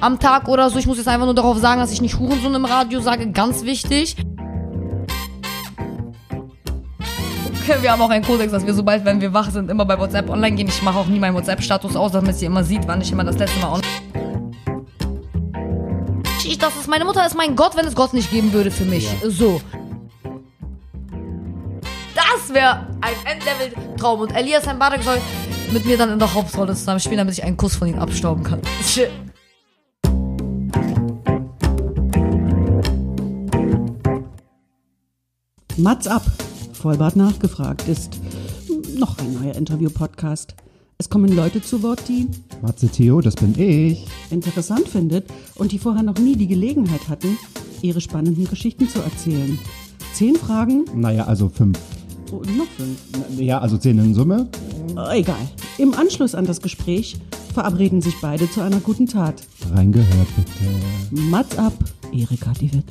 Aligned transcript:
am 0.00 0.18
Tag 0.18 0.48
oder 0.48 0.70
so. 0.70 0.78
Ich 0.78 0.86
muss 0.86 0.98
jetzt 0.98 1.08
einfach 1.08 1.26
nur 1.26 1.34
darauf 1.34 1.58
sagen, 1.58 1.80
dass 1.80 1.92
ich 1.92 2.00
nicht 2.00 2.18
Hurensohn 2.18 2.54
im 2.54 2.64
Radio 2.64 3.00
sage. 3.00 3.30
Ganz 3.30 3.64
wichtig. 3.64 4.16
Okay, 7.62 7.76
wir 7.80 7.92
haben 7.92 8.02
auch 8.02 8.10
einen 8.10 8.24
Kodex, 8.24 8.52
dass 8.52 8.66
wir 8.66 8.74
sobald, 8.74 9.04
wenn 9.04 9.20
wir 9.20 9.32
wach 9.32 9.50
sind, 9.50 9.70
immer 9.70 9.84
bei 9.84 9.98
WhatsApp 9.98 10.30
online 10.30 10.56
gehen. 10.56 10.68
Ich 10.68 10.82
mache 10.82 10.98
auch 10.98 11.06
nie 11.06 11.18
meinen 11.18 11.34
WhatsApp-Status 11.34 11.94
aus, 11.96 12.12
damit 12.12 12.36
sie 12.36 12.46
immer 12.46 12.64
sieht, 12.64 12.88
wann 12.88 13.00
ich 13.00 13.12
immer 13.12 13.24
das 13.24 13.38
letzte 13.38 13.60
Mal 13.60 13.72
online 13.74 14.00
ich, 16.50 16.58
das 16.58 16.76
ist 16.76 16.88
meine 16.88 17.04
Mutter 17.04 17.24
ist 17.24 17.36
mein 17.36 17.54
Gott, 17.54 17.76
wenn 17.76 17.86
es 17.86 17.94
Gott 17.94 18.12
nicht 18.12 18.30
geben 18.30 18.52
würde 18.52 18.70
für 18.70 18.84
mich. 18.84 19.04
Ja. 19.04 19.30
So. 19.30 19.60
Das 22.14 22.52
wäre 22.52 22.88
ein 23.00 23.14
Endlevel-Traum. 23.24 24.20
Und 24.20 24.34
Elias 24.34 24.66
Mbarek 24.66 25.02
soll 25.02 25.18
mit 25.72 25.86
mir 25.86 25.96
dann 25.96 26.10
in 26.10 26.18
der 26.18 26.34
Hauptrolle 26.34 26.74
zusammen 26.74 27.00
spielen, 27.00 27.18
damit 27.18 27.34
ich 27.34 27.44
einen 27.44 27.56
Kuss 27.56 27.76
von 27.76 27.88
ihm 27.88 27.98
abstauben 27.98 28.42
kann. 28.42 28.60
Mats 35.76 36.06
ab. 36.06 36.22
Vollbart 36.72 37.16
nachgefragt 37.16 37.86
ist 37.88 38.18
noch 38.96 39.18
ein 39.18 39.34
neuer 39.34 39.54
Interview-Podcast. 39.54 40.54
Es 40.98 41.08
kommen 41.08 41.34
Leute 41.34 41.62
zu 41.62 41.82
Wort, 41.82 42.02
die 42.08 42.26
Matze 42.62 42.88
Theo, 42.88 43.20
das 43.20 43.34
bin 43.34 43.54
ich. 43.58 44.04
interessant 44.30 44.86
findet 44.88 45.26
und 45.54 45.72
die 45.72 45.78
vorher 45.78 46.02
noch 46.02 46.18
nie 46.18 46.36
die 46.36 46.46
Gelegenheit 46.46 47.08
hatten, 47.08 47.38
ihre 47.80 48.00
spannenden 48.00 48.46
Geschichten 48.48 48.88
zu 48.88 49.00
erzählen. 49.00 49.58
Zehn 50.12 50.36
Fragen, 50.36 50.84
Naja, 50.94 51.24
also 51.24 51.48
fünf. 51.48 51.78
oh, 52.32 52.36
noch 52.56 52.66
fünf. 52.76 52.98
Ja, 53.38 53.60
also 53.60 53.78
zehn 53.78 53.98
in 53.98 54.14
Summe. 54.14 54.48
Egal. 55.12 55.36
Im 55.78 55.94
Anschluss 55.94 56.34
an 56.34 56.44
das 56.44 56.60
Gespräch 56.60 57.16
verabreden 57.52 58.00
sich 58.00 58.14
beide 58.20 58.50
zu 58.50 58.60
einer 58.60 58.80
guten 58.80 59.06
Tat. 59.06 59.42
Reingehört 59.74 60.28
bitte. 60.36 60.70
Mats 61.10 61.58
ab, 61.58 61.72
Erika 62.12 62.52
die 62.60 62.72
Witt. 62.72 62.84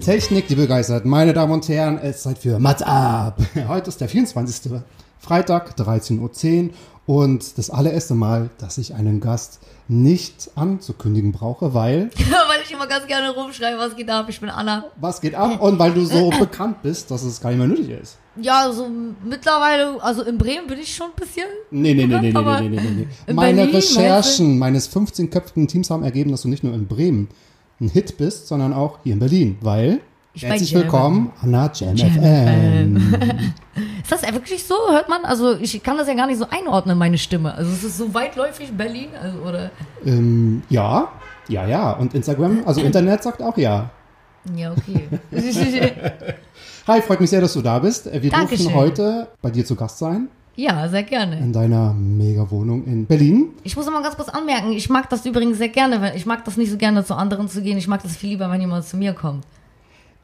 Technik, 0.00 0.48
die 0.48 0.54
begeistert. 0.54 1.04
Meine 1.04 1.32
Damen 1.32 1.52
und 1.52 1.68
Herren, 1.68 1.98
es 1.98 2.16
ist 2.16 2.22
Zeit 2.22 2.38
für 2.38 2.58
Mats 2.58 2.82
ab. 2.82 3.38
Heute 3.68 3.88
ist 3.88 4.00
der 4.00 4.08
24. 4.08 4.72
Freitag, 5.18 5.74
13.10 5.78 6.70
Uhr 6.70 6.70
und 7.06 7.58
das 7.58 7.70
allererste 7.70 8.14
Mal, 8.14 8.50
dass 8.58 8.78
ich 8.78 8.94
einen 8.94 9.20
Gast 9.20 9.60
nicht 9.88 10.50
anzukündigen 10.54 11.32
brauche, 11.32 11.74
weil 11.74 12.10
Weil 12.16 12.60
ich 12.64 12.72
immer 12.72 12.86
ganz 12.86 13.06
gerne 13.06 13.30
rumschreibe, 13.30 13.78
was 13.78 13.96
geht 13.96 14.10
ab, 14.10 14.26
ich 14.28 14.40
bin 14.40 14.50
Anna. 14.50 14.84
was 15.00 15.20
geht 15.20 15.34
ab 15.34 15.60
und 15.60 15.78
weil 15.78 15.92
du 15.92 16.04
so 16.04 16.30
bekannt 16.38 16.82
bist, 16.82 17.10
dass 17.10 17.22
es 17.22 17.40
gar 17.40 17.50
nicht 17.50 17.58
mehr 17.58 17.68
nötig 17.68 17.88
ist. 17.90 18.18
Ja, 18.40 18.62
also 18.62 18.88
mittlerweile, 19.24 20.02
also 20.02 20.22
in 20.22 20.38
Bremen 20.38 20.66
bin 20.66 20.78
ich 20.78 20.94
schon 20.94 21.08
ein 21.08 21.16
bisschen. 21.16 21.46
Nee, 21.70 21.94
nee, 21.94 22.06
nee, 22.06 22.18
nee, 22.20 22.32
nee, 22.32 22.42
nee, 22.42 22.68
nee, 22.68 22.80
nee, 22.80 22.90
nee. 22.90 23.06
in 23.26 23.34
Meine 23.36 23.62
Berlin, 23.62 23.74
Recherchen 23.74 24.58
meines 24.58 24.94
15-köpfigen 24.94 25.66
Teams 25.66 25.90
haben 25.90 26.04
ergeben, 26.04 26.30
dass 26.30 26.42
du 26.42 26.48
nicht 26.48 26.62
nur 26.62 26.74
in 26.74 26.86
Bremen 26.86 27.28
ein 27.80 27.88
Hit 27.88 28.16
bist, 28.16 28.48
sondern 28.48 28.72
auch 28.72 28.98
hier 29.02 29.14
in 29.14 29.18
Berlin, 29.18 29.58
weil 29.60 30.00
Ich 30.34 30.44
herzlich 30.44 30.74
willkommen, 30.74 31.32
Anna 31.42 31.70
Jam. 31.74 31.94
Ist 34.02 34.10
das 34.10 34.22
wirklich 34.32 34.64
so? 34.64 34.74
Hört 34.90 35.08
man? 35.08 35.24
Also 35.24 35.56
ich 35.58 35.82
kann 35.82 35.98
das 35.98 36.08
ja 36.08 36.14
gar 36.14 36.26
nicht 36.26 36.38
so 36.38 36.46
einordnen, 36.48 36.96
meine 36.96 37.18
Stimme. 37.18 37.54
Also 37.54 37.70
es 37.70 37.84
ist 37.84 37.98
so 37.98 38.14
weitläufig 38.14 38.72
Berlin, 38.72 39.08
also 39.20 39.38
oder. 39.40 39.70
Ähm, 40.04 40.62
ja, 40.70 41.12
ja, 41.48 41.66
ja. 41.66 41.92
Und 41.92 42.14
Instagram, 42.14 42.62
also 42.64 42.80
Internet 42.84 43.22
sagt 43.22 43.42
auch 43.42 43.56
ja. 43.58 43.90
Ja, 44.56 44.72
okay. 44.72 45.08
Hi, 46.88 47.02
freut 47.02 47.20
mich 47.20 47.30
sehr, 47.30 47.40
dass 47.40 47.52
du 47.52 47.60
da 47.62 47.78
bist. 47.78 48.06
Äh, 48.06 48.22
Wir 48.22 48.30
Dankeschön. 48.30 48.66
dürfen 48.66 48.74
heute 48.80 49.28
bei 49.42 49.50
dir 49.50 49.64
zu 49.64 49.74
Gast 49.76 49.98
sein 49.98 50.28
ja, 50.56 50.88
sehr 50.88 51.02
gerne. 51.04 51.38
in 51.38 51.52
deiner 51.52 51.92
Mega-Wohnung 51.92 52.84
in 52.86 53.06
Berlin. 53.06 53.50
Ich 53.62 53.76
muss 53.76 53.86
mal 53.86 54.02
ganz 54.02 54.16
kurz 54.16 54.28
anmerken, 54.28 54.72
ich 54.72 54.88
mag 54.90 55.08
das 55.10 55.24
übrigens 55.24 55.58
sehr 55.58 55.68
gerne, 55.68 56.00
weil 56.00 56.16
ich 56.16 56.26
mag 56.26 56.44
das 56.44 56.56
nicht 56.56 56.70
so 56.70 56.76
gerne 56.76 57.04
zu 57.04 57.14
anderen 57.14 57.48
zu 57.48 57.62
gehen. 57.62 57.78
Ich 57.78 57.86
mag 57.86 58.02
das 58.02 58.16
viel 58.16 58.30
lieber, 58.30 58.50
wenn 58.50 58.60
jemand 58.60 58.84
zu 58.84 58.96
mir 58.96 59.12
kommt. 59.12 59.44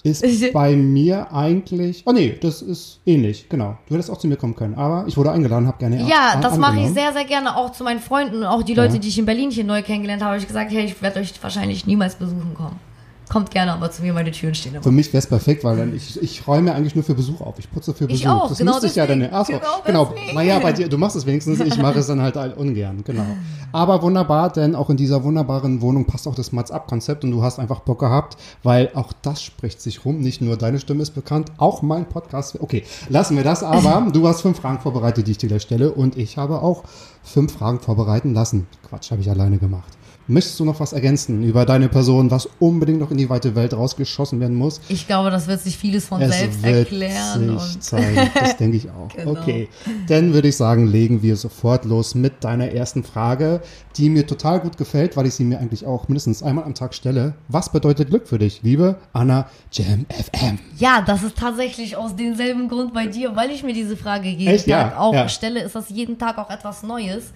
Ist 0.03 0.25
Ich- 0.25 0.53
bei 0.53 0.75
mir 0.75 1.33
eigentlich. 1.33 2.03
Oh 2.07 2.13
nee, 2.13 2.37
das 2.41 2.63
ist 2.63 2.99
ähnlich, 3.07 3.47
genau. 3.49 3.77
Du 3.87 3.95
hättest 3.95 4.11
auch 4.11 4.19
zu 4.19 4.27
mir 4.27 4.37
kommen 4.37 4.57
können, 4.57 4.75
aber 4.75 5.05
ich 5.07 5.17
wurde 5.17 5.31
eingeladen, 5.33 5.67
habe 5.69 5.79
gerne 5.79 6.03
Ja, 6.09 6.39
das 6.41 6.57
mache 6.59 6.81
ich 6.81 6.89
sehr, 6.89 7.13
sehr 7.13 7.25
gerne 7.25 7.57
auch 7.57 7.71
zu 7.73 7.85
meinen 7.85 8.01
Freunden 8.01 8.39
und 8.39 8.45
auch 8.47 8.63
die 8.63 8.75
Leute, 8.75 8.95
Ja. 8.95 8.99
die 9.01 9.09
ich 9.09 9.19
in 9.19 9.27
Berlin 9.27 9.51
hier 9.51 9.65
neu 9.65 9.83
kennengelernt 9.83 10.23
habe, 10.23 10.33
habe 10.33 10.41
ich 10.41 10.49
gesagt, 10.49 10.73
hey, 10.73 10.87
ich 10.87 11.01
werde 11.03 11.21
euch 11.21 11.33
wahrscheinlich 11.43 11.87
niemals 11.87 12.17
besuchen 12.17 12.55
kommen. 12.55 12.81
Kommt 13.29 13.51
gerne, 13.51 13.73
aber 13.73 13.91
zu 13.91 14.03
mir 14.03 14.13
meine 14.13 14.31
Türen 14.31 14.55
stehen. 14.55 14.83
Für 14.83 14.91
mich 14.91 15.09
wäre 15.09 15.19
es 15.19 15.27
perfekt, 15.27 15.65
weil 15.65 15.77
dann 15.77 15.95
ich, 15.95 16.23
ich 16.23 16.47
räume 16.47 16.75
eigentlich 16.75 16.95
nur 16.95 17.05
für 17.05 17.15
Besuch 17.15 17.41
auf. 17.41 17.59
Ich 17.59 17.71
putze 17.71 17.95
für 17.95 18.07
Besuch. 18.07 18.21
Ich 18.21 18.29
auch, 18.29 18.49
das 18.49 18.59
genau 18.59 18.73
müsste 18.73 18.87
ich 18.87 18.97
ja 18.97 19.07
dann. 19.07 19.23
Achso, 19.33 19.53
Genau 19.55 19.83
genau. 19.85 20.15
Naja, 20.35 20.59
bei 20.59 20.73
dir, 20.73 20.89
du 20.89 20.99
machst 20.99 21.17
es 21.17 21.25
wenigstens, 21.25 21.61
ich 21.61 21.79
mache 21.79 22.01
es 22.01 22.07
dann 22.07 22.21
halt 22.21 22.37
ungern, 22.57 23.03
genau. 23.05 23.25
Aber 23.73 24.03
wunderbar, 24.03 24.53
denn 24.53 24.75
auch 24.75 24.91
in 24.91 24.97
dieser 24.97 25.25
wunderbaren 25.25 25.81
Wohnung 25.81 26.05
passt 26.05 26.29
auch 26.29 26.35
das 26.35 26.53
Mats-Up-Konzept 26.53 27.25
und 27.25 27.31
du 27.31 27.43
hast 27.43 27.59
einfach 27.59 27.81
Bock 27.81 28.01
gehabt, 28.01 28.37
weil 28.63 28.91
auch 28.95 29.13
das 29.23 29.43
spricht 29.43 29.81
sich 29.81 30.05
rum. 30.05 30.21
Nicht 30.21 30.41
nur 30.41 30.57
deine 30.57 30.79
Stimme 30.79 31.03
ist 31.03 31.13
bekannt, 31.13 31.51
auch 31.57 31.83
mein 31.83 32.09
Podcast. 32.09 32.61
Okay, 32.61 32.85
lassen 33.09 33.37
wir 33.37 33.45
das 33.45 33.63
aber. 33.63 34.07
Du 34.13 34.29
hast 34.29 34.43
fünf 34.43 34.61
Fragen 34.61 34.81
vorbereitet, 34.81 35.27
die 35.27 35.33
ich 35.33 35.39
dir 35.39 35.49
gleich 35.49 35.63
stelle 35.63 35.91
und 35.93 36.17
ich 36.17 36.37
habe 36.37 36.63
auch 36.63 36.85
fünf 37.23 37.53
Fragen 37.55 37.81
vorbereiten 37.81 38.35
lassen. 38.35 38.67
Quatsch, 38.89 39.11
habe 39.11 39.23
ich 39.23 39.31
alleine 39.31 39.59
gemacht. 39.59 39.94
Möchtest 40.27 40.59
du 40.59 40.65
noch 40.65 40.81
was 40.81 40.95
ergänzen 40.95 41.43
über 41.43 41.67
deine 41.67 41.91
Person, 41.91 42.31
was 42.31 42.49
unbedingt 42.59 42.99
noch 42.99 43.11
in 43.11 43.19
die 43.19 43.29
weite 43.29 43.55
Welt 43.55 43.75
rausgeschossen 43.75 44.41
werden 44.41 44.57
muss? 44.57 44.81
Ich 44.89 45.07
glaube, 45.07 45.31
das 45.31 45.47
wird 45.47 45.61
sich 45.61 45.77
vieles 45.77 46.07
von 46.07 46.19
selbst 46.21 46.63
wird 46.63 46.77
erklären. 46.77 47.41
sich 47.41 47.75
Und 47.75 47.83
zeigen. 47.83 48.31
Das 48.35 48.57
denke 48.59 48.79
ich 48.79 48.89
auch. 48.91 49.09
Genau. 49.15 49.33
Okay, 49.33 49.69
dann 50.09 50.33
würde 50.33 50.49
ich 50.49 50.57
sagen, 50.57 50.87
legen 50.87 51.21
wir 51.21 51.37
sofort 51.37 51.85
los 51.85 52.15
mit 52.15 52.43
deiner 52.43 52.71
ersten 52.71 53.05
Frage, 53.05 53.61
die 53.97 54.09
mir 54.09 54.27
total 54.27 54.61
gut 54.61 54.79
gefällt, 54.79 55.15
weil 55.19 55.27
ich 55.27 55.35
sie 55.35 55.45
mir 55.45 55.59
eigentlich 55.59 55.85
auch 55.85 56.09
mindestens 56.09 56.43
einmal 56.43 56.65
am 56.65 56.75
Tag 56.75 56.95
stelle. 56.95 57.35
Was 57.49 57.71
bedeutet 57.71 58.09
Glück 58.09 58.27
für 58.27 58.39
dich, 58.39 58.63
liebe 58.63 58.97
Anna 59.13 59.47
Jam 59.73 60.07
FM? 60.09 60.59
ja, 60.79 61.03
das 61.03 61.23
ist 61.23 61.37
tatsächlich 61.37 61.97
aus 61.97 62.17
demselben 62.17 62.69
Grund 62.69 62.95
bei 62.95 63.09
dir, 63.09 63.37
weil 63.37 63.51
ich 63.51 63.63
mir 63.63 63.75
diese 63.75 63.97
Frage 63.97 64.31
jeden 64.31 64.55
Echt? 64.55 64.67
Ja, 64.67 64.85
Tag 64.85 64.99
auch 64.99 65.15
ja. 65.15 65.29
stelle, 65.29 65.63
ist 65.63 65.75
das 65.75 65.91
jeden 65.91 66.17
Tag 66.17 66.39
auch 66.39 66.49
etwas 66.49 66.83
Neues. 66.83 67.33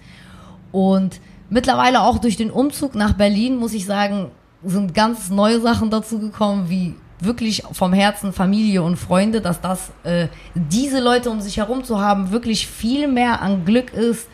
Und 0.71 1.19
mittlerweile 1.49 2.01
auch 2.01 2.19
durch 2.19 2.37
den 2.37 2.51
Umzug 2.51 2.95
nach 2.95 3.13
Berlin, 3.13 3.57
muss 3.57 3.73
ich 3.73 3.85
sagen, 3.85 4.31
sind 4.63 4.93
ganz 4.93 5.29
neue 5.29 5.61
Sachen 5.61 5.89
dazu 5.89 6.19
gekommen, 6.19 6.69
wie 6.69 6.95
wirklich 7.21 7.63
vom 7.71 7.93
Herzen 7.93 8.33
Familie 8.33 8.81
und 8.81 8.97
Freunde, 8.97 9.41
dass 9.41 9.59
das 9.61 9.91
äh, 10.03 10.27
diese 10.53 10.99
Leute 10.99 11.29
um 11.29 11.41
sich 11.41 11.57
herum 11.57 11.83
zu 11.83 11.99
haben, 11.99 12.31
wirklich 12.31 12.67
viel 12.67 13.07
mehr 13.07 13.41
an 13.41 13.65
Glück 13.65 13.93
ist. 13.93 14.27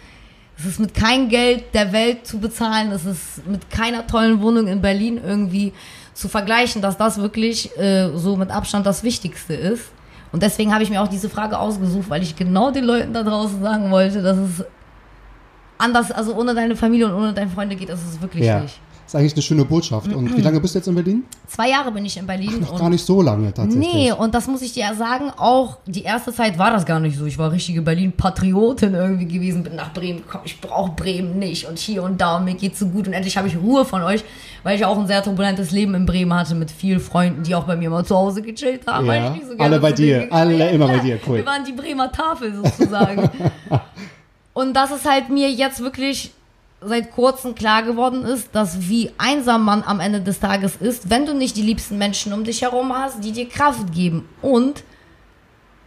Es 0.58 0.66
ist 0.66 0.80
mit 0.80 0.94
kein 0.94 1.28
Geld 1.30 1.74
der 1.74 1.92
Welt 1.92 2.26
zu 2.26 2.40
bezahlen, 2.40 2.92
es 2.92 3.06
ist 3.06 3.46
mit 3.48 3.70
keiner 3.70 4.08
tollen 4.08 4.42
Wohnung 4.42 4.68
in 4.68 4.82
Berlin 4.82 5.20
irgendwie 5.24 5.74
zu 6.14 6.30
vergleichen, 6.30 6.82
dass 6.82 6.96
das 6.98 7.18
wirklich 7.18 7.78
äh, 7.78 8.10
so 8.16 8.38
mit 8.38 8.52
Abstand 8.52 8.86
das 8.86 9.04
Wichtigste 9.04 9.54
ist. 9.54 9.92
Und 10.32 10.44
deswegen 10.44 10.74
habe 10.74 10.84
ich 10.84 10.90
mir 10.90 11.02
auch 11.02 11.08
diese 11.08 11.30
Frage 11.30 11.58
ausgesucht, 11.58 12.10
weil 12.10 12.24
ich 12.24 12.36
genau 12.36 12.72
den 12.72 12.86
Leuten 12.86 13.14
da 13.14 13.24
draußen 13.24 13.62
sagen 13.62 13.92
wollte, 13.92 14.22
dass 14.22 14.38
es 14.38 14.66
anders, 15.78 16.12
also 16.12 16.36
ohne 16.36 16.54
deine 16.54 16.76
Familie 16.76 17.08
und 17.08 17.14
ohne 17.14 17.34
deine 17.34 17.50
Freunde 17.50 17.76
geht, 17.76 17.90
das 17.90 18.02
ist 18.04 18.22
wirklich 18.22 18.46
Ja, 18.46 18.60
nicht. 18.62 18.80
ist 19.06 19.16
eigentlich 19.16 19.34
eine 19.34 19.42
schöne 19.42 19.66
Botschaft. 19.66 20.12
Und 20.14 20.36
wie 20.36 20.42
lange 20.42 20.60
bist 20.60 20.74
du 20.76 20.80
jetzt 20.80 20.88
in 20.88 20.96
Berlin? 20.96 21.24
Zwei 21.48 21.70
Jahre 21.70 21.92
bin 21.92 22.04
ich 22.06 22.18
in 22.18 22.26
Berlin 22.26 22.60
Noch 22.62 22.72
und 22.72 22.80
gar 22.80 22.90
nicht 22.90 23.06
so 23.06 23.22
lange 23.22 23.54
tatsächlich. 23.54 23.94
Nee, 23.94 24.12
und 24.12 24.34
das 24.34 24.48
muss 24.48 24.62
ich 24.64 24.74
dir 24.74 24.86
ja 24.86 24.96
sagen, 24.96 25.32
auch 25.38 25.78
die 25.86 26.02
erste 26.04 26.34
Zeit 26.34 26.58
war 26.58 26.72
das 26.72 26.86
gar 26.86 27.00
nicht 27.00 27.18
so. 27.18 27.26
Ich 27.26 27.38
war 27.38 27.52
richtige 27.52 27.82
Berlin-Patriotin 27.84 28.94
irgendwie 28.96 29.26
gewesen, 29.28 29.64
bin 29.64 29.76
nach 29.76 29.94
Bremen 29.94 30.20
gekommen, 30.22 30.44
ich 30.46 30.60
brauche 30.60 30.92
Bremen 30.94 31.38
nicht 31.38 31.68
und 31.68 31.78
hier 31.78 32.02
und 32.04 32.20
da 32.20 32.38
und 32.38 32.46
mir 32.46 32.56
geht's 32.56 32.80
so 32.80 32.88
gut 32.88 33.08
und 33.08 33.14
endlich 33.14 33.38
habe 33.38 33.48
ich 33.48 33.56
Ruhe 33.58 33.86
von 33.86 34.02
euch, 34.02 34.24
weil 34.64 34.76
ich 34.76 34.86
auch 34.86 34.98
ein 34.98 35.06
sehr 35.08 35.22
turbulentes 35.22 35.70
Leben 35.72 35.94
in 35.94 36.06
Bremen 36.08 36.34
hatte 36.34 36.56
mit 36.56 36.72
vielen 36.72 37.00
Freunden, 37.00 37.44
die 37.44 37.54
auch 37.54 37.66
bei 37.66 37.76
mir 37.76 37.90
mal 37.92 38.04
zu 38.06 38.16
Hause 38.16 38.42
gechillt 38.42 38.88
haben. 38.88 39.06
Ja, 39.06 39.36
so 39.48 39.56
alle 39.60 39.80
bei 39.80 39.92
dir, 39.92 40.28
alle 40.32 40.72
immer 40.72 40.88
bei 40.88 40.98
dir, 40.98 41.20
cool. 41.28 41.38
Wir 41.38 41.46
waren 41.46 41.64
die 41.64 41.74
Bremer 41.74 42.12
Tafel 42.12 42.56
sozusagen. 42.56 43.30
und 44.56 44.74
das 44.74 44.90
ist 44.90 45.06
halt 45.06 45.30
mir 45.30 45.52
jetzt 45.52 45.82
wirklich 45.82 46.32
seit 46.80 47.12
kurzem 47.12 47.56
klar 47.56 47.84
geworden 47.84 48.24
ist, 48.24 48.50
dass 48.54 48.90
wie 48.90 49.12
einsam 49.18 49.66
man 49.66 49.84
am 49.84 50.00
Ende 50.00 50.22
des 50.22 50.40
Tages 50.40 50.78
ist, 50.78 51.10
wenn 51.10 51.26
du 51.26 51.34
nicht 51.34 51.58
die 51.58 51.62
liebsten 51.62 51.98
Menschen 51.98 52.32
um 52.32 52.46
dich 52.46 52.62
herum 52.62 52.94
hast, 52.94 53.24
die 53.24 53.34
dir 53.34 53.50
Kraft 53.50 53.94
geben. 53.94 54.28
Und 54.42 54.84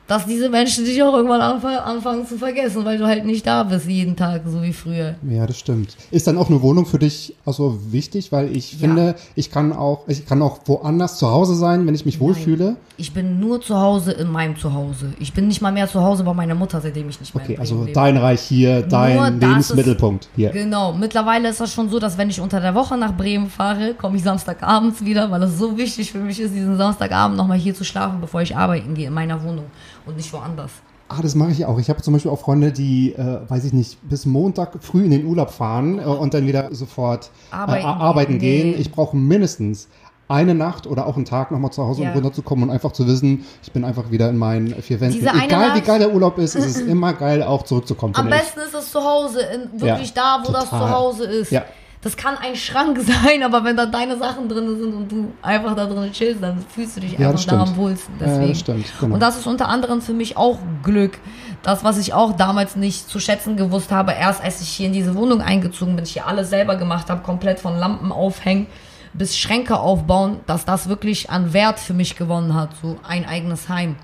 dass 0.09 0.27
diese 0.27 0.49
Menschen 0.49 0.85
dich 0.85 1.01
auch 1.03 1.15
irgendwann 1.15 1.41
anf- 1.41 1.65
anfangen 1.65 2.27
zu 2.27 2.37
vergessen, 2.39 2.85
weil 2.85 2.99
du 2.99 3.07
halt 3.07 3.25
nicht 3.25 3.47
da 3.47 3.63
bist 3.63 3.87
jeden 3.87 4.17
Tag, 4.17 4.43
so 4.47 4.63
wie 4.63 4.73
früher. 4.73 5.15
Ja, 5.29 5.47
das 5.47 5.59
stimmt. 5.59 5.97
Ist 6.11 6.27
dann 6.27 6.39
auch 6.39 6.49
eine 6.49 6.61
Wohnung 6.63 6.87
für 6.87 6.99
dich 6.99 7.37
also 7.45 7.79
wichtig, 7.91 8.33
weil 8.33 8.57
ich 8.57 8.77
finde, 8.79 9.15
ich 9.37 9.51
kann 9.51 9.73
auch, 9.73 10.09
ich 10.09 10.27
kann 10.27 10.43
auch 10.43 10.59
woanders 10.65 11.19
zu 11.19 11.31
Hause 11.31 11.55
sein, 11.55 11.87
wenn 11.87 11.95
ich 11.95 12.05
mich 12.07 12.19
wohlfühle. 12.19 12.77
Ich 12.97 13.13
bin 13.13 13.39
nur 13.39 13.61
zu 13.61 13.77
Hause 13.77 14.11
in 14.13 14.29
meinem 14.33 14.57
Zuhause. 14.57 15.13
Ich 15.21 15.33
bin 15.33 15.47
nicht 15.47 15.61
mal 15.61 15.71
mehr 15.71 15.89
zu 15.89 16.03
Hause 16.03 16.25
bei 16.25 16.33
meiner 16.35 16.55
Mutter, 16.57 16.81
seitdem 16.81 17.09
ich 17.09 17.21
nicht 17.21 17.33
mehr 17.35 17.45
Okay, 17.45 17.57
also 17.59 17.81
lebe. 17.83 17.93
dein 17.93 18.17
Reich 18.17 18.41
hier, 18.41 18.83
dein 18.83 19.39
das 19.39 19.49
Lebensmittelpunkt 19.51 20.29
hier. 20.35 20.51
Genau, 20.51 20.93
mittlerweile 20.95 21.49
ist 21.51 21.61
das 21.61 21.73
schon 21.73 21.91
so, 21.91 21.99
dass 21.99 22.17
wenn 22.19 22.31
ich 22.31 22.41
unter 22.41 22.61
der 22.61 22.75
Woche 22.75 22.97
nach 22.97 23.15
Bremen 23.17 23.51
fahre, 23.51 23.95
komme 23.95 24.17
ich 24.17 24.23
samstagabends 24.23 25.05
wieder, 25.05 25.31
weil 25.31 25.43
es 25.43 25.59
so 25.59 25.77
wichtig 25.77 26.11
für 26.13 26.19
mich 26.19 26.41
ist, 26.41 26.55
diesen 26.55 26.77
Samstagabend 26.79 27.37
nochmal 27.37 27.59
hier 27.59 27.75
zu 27.75 27.85
schlafen, 27.85 28.21
bevor 28.21 28.41
ich 28.41 28.57
arbeiten 28.57 28.95
gehe 28.95 29.07
in 29.09 29.15
meiner 29.15 29.43
Wohnung 29.45 29.67
und 30.09 30.17
nicht 30.17 30.33
woanders. 30.33 30.71
Ah, 31.11 31.23
das 31.23 31.35
mache 31.35 31.53
ich 31.53 31.65
auch. 31.65 31.79
Ich 31.79 31.89
habe 31.89 32.03
zum 32.03 32.13
Beispiel 32.13 32.31
auch 32.31 32.39
Freunde, 32.41 32.71
die, 32.71 33.15
äh, 33.15 33.39
weiß 33.49 33.65
ich 33.65 33.73
nicht, 33.73 33.99
bis 34.09 34.27
Montag 34.27 34.73
früh 34.83 35.05
in 35.05 35.11
den 35.11 35.25
Urlaub 35.25 35.51
fahren 35.51 35.99
äh, 35.99 36.03
und 36.03 36.35
dann 36.35 36.47
wieder 36.47 36.75
sofort 36.75 37.31
Arbeiten 37.51 37.83
äh, 37.85 37.87
arbeiten 37.87 38.39
gehen. 38.39 38.71
Nee. 38.73 38.77
Ich 38.77 38.91
brauche 38.93 39.17
mindestens 39.17 39.89
eine 40.31 40.55
Nacht 40.55 40.87
oder 40.87 41.07
auch 41.07 41.17
einen 41.17 41.25
Tag 41.25 41.51
nochmal 41.51 41.71
zu 41.71 41.83
Hause, 41.83 42.03
Ja. 42.03 42.09
um 42.11 42.15
runterzukommen 42.17 42.65
und 42.69 42.71
einfach 42.75 42.93
zu 42.93 43.07
wissen, 43.07 43.47
ich 43.63 43.73
bin 43.73 43.83
einfach 43.87 44.11
wieder 44.11 44.29
in 44.29 44.37
meinen 44.37 44.75
vier 44.83 45.01
Wänden. 45.01 45.27
Egal 45.43 45.75
wie 45.77 45.81
geil 45.81 45.99
der 46.01 46.13
Urlaub 46.13 46.37
ist, 46.37 46.55
ist 46.55 46.67
es 46.67 46.77
immer 46.83 47.15
geil, 47.15 47.43
auch 47.43 47.63
zurückzukommen. 47.63 48.15
Am 48.15 48.29
besten 48.29 48.61
ist 48.61 48.75
es 48.75 48.91
zu 48.93 49.01
Hause, 49.03 49.39
wirklich 49.73 50.13
Ja, 50.15 50.39
da, 50.43 50.43
wo 50.47 50.53
das 50.53 50.65
total. 50.65 50.81
zu 50.81 50.91
Hause 50.95 51.25
ist. 51.25 51.51
Ja. 51.51 51.65
Das 52.09 52.17
kann 52.17 52.39
ein 52.39 52.57
Schrank 52.57 52.99
sein, 53.23 53.43
aber 53.43 53.65
wenn 53.65 53.77
da 53.77 53.85
deine 53.85 54.17
Sachen 54.17 54.49
drin 54.49 54.79
sind 54.79 54.95
und 54.95 55.13
du 55.13 55.31
einfach 55.43 55.77
da 55.77 55.85
drin 55.85 56.11
chillst, 56.11 56.43
dann 56.43 56.65
fühlst 56.67 56.97
du 56.97 57.01
dich 57.03 57.19
Ja, 57.19 57.29
einfach 57.29 57.45
da 57.45 57.61
am 57.61 57.77
wohlsten. 57.77 58.15
Ja, 58.19 58.25
Deswegen. 58.29 58.49
das 58.49 58.61
stimmt, 58.61 58.87
genau. 58.99 59.15
Und 59.15 59.21
das 59.21 59.37
ist 59.37 59.47
unter 59.47 59.69
anderem 59.69 60.01
für 60.01 60.15
mich 60.15 60.35
auch 60.39 60.59
Glück. 60.83 61.19
Das, 61.63 61.85
was 61.85 61.99
ich 61.99 62.15
auch 62.15 62.33
damals 62.35 62.77
nicht 62.77 63.11
zu 63.11 63.21
schätzen 63.21 63.59
gewusst 63.59 63.93
habe, 63.93 64.13
erst 64.13 64.43
als 64.43 64.63
ich 64.63 64.71
hier 64.71 64.87
in 64.87 64.95
diese 64.95 65.15
Wohnung 65.17 65.43
eingezogen 65.43 65.97
bin, 65.97 66.05
ich 66.07 66.15
hier 66.15 66.27
alles 66.27 66.49
selber 66.49 66.77
gemacht 66.77 67.11
habe, 67.11 67.21
komplett 67.23 67.61
von 67.61 67.77
Lampen 67.77 68.11
aufhängen 68.11 68.69
bis 69.13 69.37
Schränke 69.37 69.79
aufbauen, 69.79 70.41
dass 70.47 70.65
das 70.65 70.89
wirklich 70.89 71.29
an 71.29 71.53
Wert 71.53 71.79
für 71.79 71.93
mich 71.93 72.17
gewonnen 72.17 72.55
hat, 72.55 72.71
so 72.81 72.97
ein 73.07 73.27
eigenes 73.27 73.69
Heim. 73.69 73.97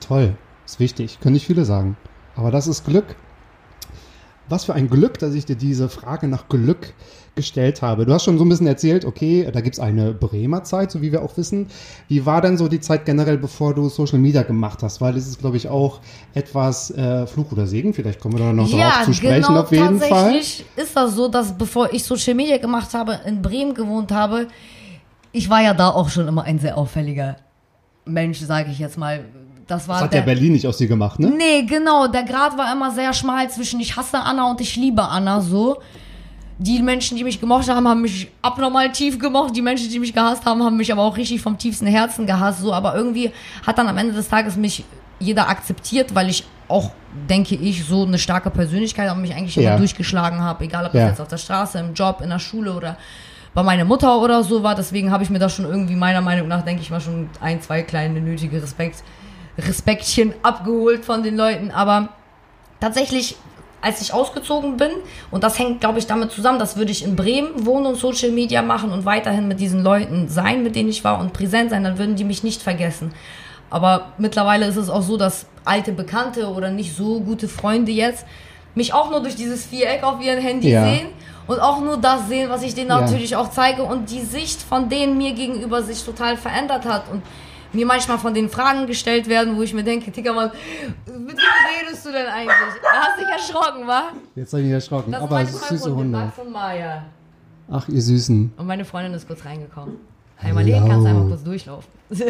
Toll, 0.00 0.34
ist 0.66 0.80
wichtig, 0.80 1.20
können 1.20 1.34
nicht 1.34 1.46
viele 1.46 1.64
sagen. 1.64 1.96
Aber 2.34 2.50
das 2.50 2.66
ist 2.66 2.84
Glück. 2.84 3.14
Was 4.50 4.64
für 4.64 4.74
ein 4.74 4.90
Glück, 4.90 5.18
dass 5.18 5.34
ich 5.34 5.46
dir 5.46 5.56
diese 5.56 5.88
Frage 5.88 6.28
nach 6.28 6.48
Glück 6.48 6.92
gestellt 7.34 7.80
habe. 7.80 8.04
Du 8.04 8.12
hast 8.12 8.24
schon 8.24 8.38
so 8.38 8.44
ein 8.44 8.48
bisschen 8.48 8.66
erzählt, 8.66 9.04
okay, 9.04 9.48
da 9.52 9.60
gibt's 9.60 9.78
eine 9.78 10.12
Bremer 10.12 10.64
Zeit, 10.64 10.90
so 10.90 11.00
wie 11.00 11.12
wir 11.12 11.22
auch 11.22 11.36
wissen. 11.36 11.68
Wie 12.08 12.26
war 12.26 12.40
denn 12.40 12.58
so 12.58 12.68
die 12.68 12.80
Zeit 12.80 13.04
generell, 13.04 13.38
bevor 13.38 13.74
du 13.74 13.88
Social 13.88 14.18
Media 14.18 14.42
gemacht 14.42 14.82
hast? 14.82 15.00
Weil 15.00 15.16
es 15.16 15.26
ist, 15.26 15.38
glaube 15.38 15.56
ich, 15.56 15.68
auch 15.68 16.00
etwas 16.34 16.90
äh, 16.90 17.26
Fluch 17.26 17.52
oder 17.52 17.66
Segen. 17.66 17.94
Vielleicht 17.94 18.20
kommen 18.20 18.38
wir 18.38 18.44
da 18.46 18.52
noch 18.52 18.68
drauf 18.68 19.04
zu 19.04 19.14
sprechen, 19.14 19.46
genau, 19.46 19.60
auf 19.60 19.72
jeden 19.72 20.00
Fall. 20.00 20.08
tatsächlich 20.08 20.64
ist 20.76 20.96
das 20.96 21.14
so, 21.14 21.28
dass 21.28 21.56
bevor 21.56 21.92
ich 21.92 22.04
Social 22.04 22.34
Media 22.34 22.58
gemacht 22.58 22.92
habe, 22.94 23.20
in 23.24 23.40
Bremen 23.40 23.74
gewohnt 23.74 24.10
habe, 24.12 24.48
ich 25.32 25.48
war 25.48 25.62
ja 25.62 25.74
da 25.74 25.90
auch 25.90 26.08
schon 26.08 26.26
immer 26.26 26.42
ein 26.42 26.58
sehr 26.58 26.76
auffälliger 26.76 27.36
Mensch, 28.04 28.40
sage 28.40 28.70
ich 28.70 28.80
jetzt 28.80 28.98
mal. 28.98 29.24
Das 29.70 29.86
war 29.86 29.96
Das 29.96 30.04
hat 30.04 30.12
der, 30.12 30.20
ja 30.20 30.26
Berlin 30.26 30.52
nicht 30.52 30.66
aus 30.66 30.78
dir 30.78 30.88
gemacht, 30.88 31.18
ne? 31.20 31.28
Nee, 31.30 31.62
genau. 31.62 32.08
Der 32.08 32.24
Grad 32.24 32.58
war 32.58 32.72
immer 32.72 32.90
sehr 32.90 33.12
schmal 33.12 33.48
zwischen 33.50 33.78
ich 33.80 33.96
hasse 33.96 34.18
Anna 34.18 34.50
und 34.50 34.60
ich 34.60 34.74
liebe 34.76 35.02
Anna 35.02 35.40
so. 35.40 35.78
Die 36.58 36.82
Menschen, 36.82 37.16
die 37.16 37.24
mich 37.24 37.40
gemocht 37.40 37.68
haben, 37.68 37.88
haben 37.88 38.02
mich 38.02 38.28
abnormal 38.42 38.90
tief 38.92 39.18
gemocht. 39.18 39.54
Die 39.56 39.62
Menschen, 39.62 39.88
die 39.88 39.98
mich 39.98 40.12
gehasst 40.12 40.44
haben, 40.44 40.62
haben 40.62 40.76
mich 40.76 40.92
aber 40.92 41.02
auch 41.02 41.16
richtig 41.16 41.40
vom 41.40 41.56
tiefsten 41.56 41.86
Herzen 41.86 42.26
gehasst. 42.26 42.60
So, 42.60 42.74
aber 42.74 42.94
irgendwie 42.96 43.30
hat 43.66 43.78
dann 43.78 43.88
am 43.88 43.96
Ende 43.96 44.12
des 44.12 44.28
Tages 44.28 44.56
mich 44.56 44.84
jeder 45.20 45.48
akzeptiert, 45.48 46.14
weil 46.14 46.28
ich 46.28 46.44
auch, 46.68 46.90
denke 47.28 47.54
ich, 47.54 47.84
so 47.86 48.04
eine 48.04 48.18
starke 48.18 48.50
Persönlichkeit 48.50 49.08
habe 49.08 49.16
und 49.16 49.22
mich 49.22 49.34
eigentlich 49.34 49.56
Ja. 49.56 49.70
immer 49.70 49.78
durchgeschlagen 49.78 50.40
habe. 50.42 50.64
Egal, 50.64 50.84
ob 50.86 50.92
das 50.92 51.00
Ja. 51.00 51.08
jetzt 51.08 51.20
auf 51.20 51.28
der 51.28 51.38
Straße, 51.38 51.78
im 51.78 51.94
Job, 51.94 52.20
in 52.22 52.28
der 52.30 52.38
Schule 52.38 52.72
oder 52.74 52.96
bei 53.54 53.62
meiner 53.62 53.84
Mutter 53.84 54.20
oder 54.20 54.42
so 54.44 54.62
war. 54.62 54.74
Deswegen 54.74 55.10
habe 55.10 55.22
ich 55.24 55.30
mir 55.30 55.38
da 55.38 55.48
schon 55.48 55.64
irgendwie 55.64 55.96
meiner 55.96 56.20
Meinung 56.20 56.46
nach, 56.48 56.62
denke 56.62 56.82
ich 56.82 56.90
mal, 56.90 57.00
schon 57.00 57.30
ein, 57.40 57.60
zwei 57.62 57.82
kleine 57.82 58.20
nötige 58.20 58.62
Respekt, 58.62 59.02
Respektchen 59.66 60.34
abgeholt 60.42 61.04
von 61.04 61.22
den 61.22 61.36
Leuten. 61.36 61.70
Aber 61.70 62.08
tatsächlich, 62.80 63.36
als 63.82 64.00
ich 64.02 64.12
ausgezogen 64.12 64.76
bin, 64.76 64.90
und 65.30 65.42
das 65.44 65.58
hängt, 65.58 65.80
glaube 65.80 65.98
ich, 65.98 66.06
damit 66.06 66.30
zusammen, 66.32 66.58
dass 66.58 66.76
würde 66.76 66.90
ich 66.92 67.04
in 67.04 67.16
Bremen 67.16 67.64
wohnen 67.66 67.86
und 67.86 67.96
Social 67.96 68.30
Media 68.30 68.62
machen 68.62 68.90
und 68.92 69.04
weiterhin 69.04 69.48
mit 69.48 69.60
diesen 69.60 69.82
Leuten 69.82 70.28
sein, 70.28 70.62
mit 70.62 70.76
denen 70.76 70.88
ich 70.88 71.04
war 71.04 71.18
und 71.20 71.32
präsent 71.32 71.70
sein, 71.70 71.84
dann 71.84 71.98
würden 71.98 72.16
die 72.16 72.24
mich 72.24 72.42
nicht 72.42 72.62
vergessen. 72.62 73.12
Aber 73.70 74.12
mittlerweile 74.18 74.66
ist 74.66 74.76
es 74.76 74.90
auch 74.90 75.02
so, 75.02 75.16
dass 75.16 75.46
alte 75.64 75.92
Bekannte 75.92 76.48
oder 76.48 76.70
nicht 76.70 76.96
so 76.96 77.20
gute 77.20 77.48
Freunde 77.48 77.92
jetzt 77.92 78.26
mich 78.74 78.92
auch 78.94 79.10
nur 79.10 79.20
durch 79.20 79.34
dieses 79.36 79.66
Viereck 79.66 80.02
auf 80.02 80.20
ihren 80.20 80.40
Handy 80.40 80.70
Ja. 80.70 80.82
sehen 80.84 81.08
und 81.46 81.58
auch 81.60 81.80
nur 81.80 81.96
das 81.96 82.28
sehen, 82.28 82.50
was 82.50 82.62
ich 82.62 82.74
denen 82.74 82.88
Ja. 82.90 83.00
natürlich 83.00 83.34
auch 83.36 83.50
zeige 83.50 83.82
und 83.82 84.10
die 84.10 84.20
Sicht 84.22 84.62
von 84.62 84.88
denen 84.88 85.18
mir 85.18 85.32
gegenüber 85.32 85.82
sich 85.82 86.04
total 86.04 86.36
verändert 86.36 86.84
hat 86.84 87.04
und 87.10 87.22
mir 87.72 87.86
manchmal 87.86 88.18
von 88.18 88.34
den 88.34 88.48
Fragen 88.48 88.86
gestellt 88.86 89.28
werden, 89.28 89.56
wo 89.56 89.62
ich 89.62 89.74
mir 89.74 89.84
denke, 89.84 90.10
Digga, 90.10 90.32
Mann, 90.32 90.50
mit 91.06 91.36
wem 91.36 91.86
redest 91.86 92.06
du 92.06 92.12
denn 92.12 92.26
eigentlich? 92.26 92.56
Hast 92.92 93.20
dich 93.20 93.28
erschrocken, 93.28 93.86
wa? 93.86 94.12
Jetzt 94.34 94.52
habe 94.52 94.62
ich 94.62 94.66
mich 94.66 94.74
erschrocken. 94.74 95.12
Das 95.12 95.22
Aber 95.22 95.34
meine 95.34 95.48
es 95.48 95.54
ist 95.54 95.68
süße 95.68 95.94
Hunde. 95.94 96.18
Max 96.18 96.38
und 96.38 96.52
Maya. 96.52 97.04
Ach, 97.70 97.88
ihr 97.88 98.02
Süßen. 98.02 98.52
Und 98.56 98.66
meine 98.66 98.84
Freundin 98.84 99.14
ist 99.14 99.26
kurz 99.26 99.44
reingekommen. 99.44 99.96
Hey, 100.36 100.52
Marlene, 100.52 100.88
kannst 100.88 101.04
du 101.04 101.10
einmal 101.10 101.28
kurz 101.28 101.44
durchlaufen. 101.44 101.90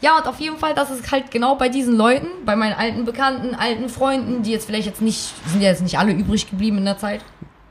ja, 0.00 0.18
und 0.18 0.26
auf 0.26 0.38
jeden 0.38 0.56
Fall, 0.58 0.74
das 0.74 0.90
ist 0.90 1.10
halt 1.10 1.30
genau 1.30 1.56
bei 1.56 1.68
diesen 1.68 1.96
Leuten, 1.96 2.28
bei 2.44 2.54
meinen 2.54 2.74
alten 2.74 3.04
Bekannten, 3.04 3.54
alten 3.54 3.88
Freunden, 3.88 4.42
die 4.42 4.52
jetzt 4.52 4.66
vielleicht 4.66 4.86
jetzt 4.86 5.02
nicht, 5.02 5.32
sind 5.46 5.62
ja 5.62 5.70
jetzt 5.70 5.82
nicht 5.82 5.98
alle 5.98 6.12
übrig 6.12 6.48
geblieben 6.48 6.78
in 6.78 6.84
der 6.84 6.98
Zeit. 6.98 7.22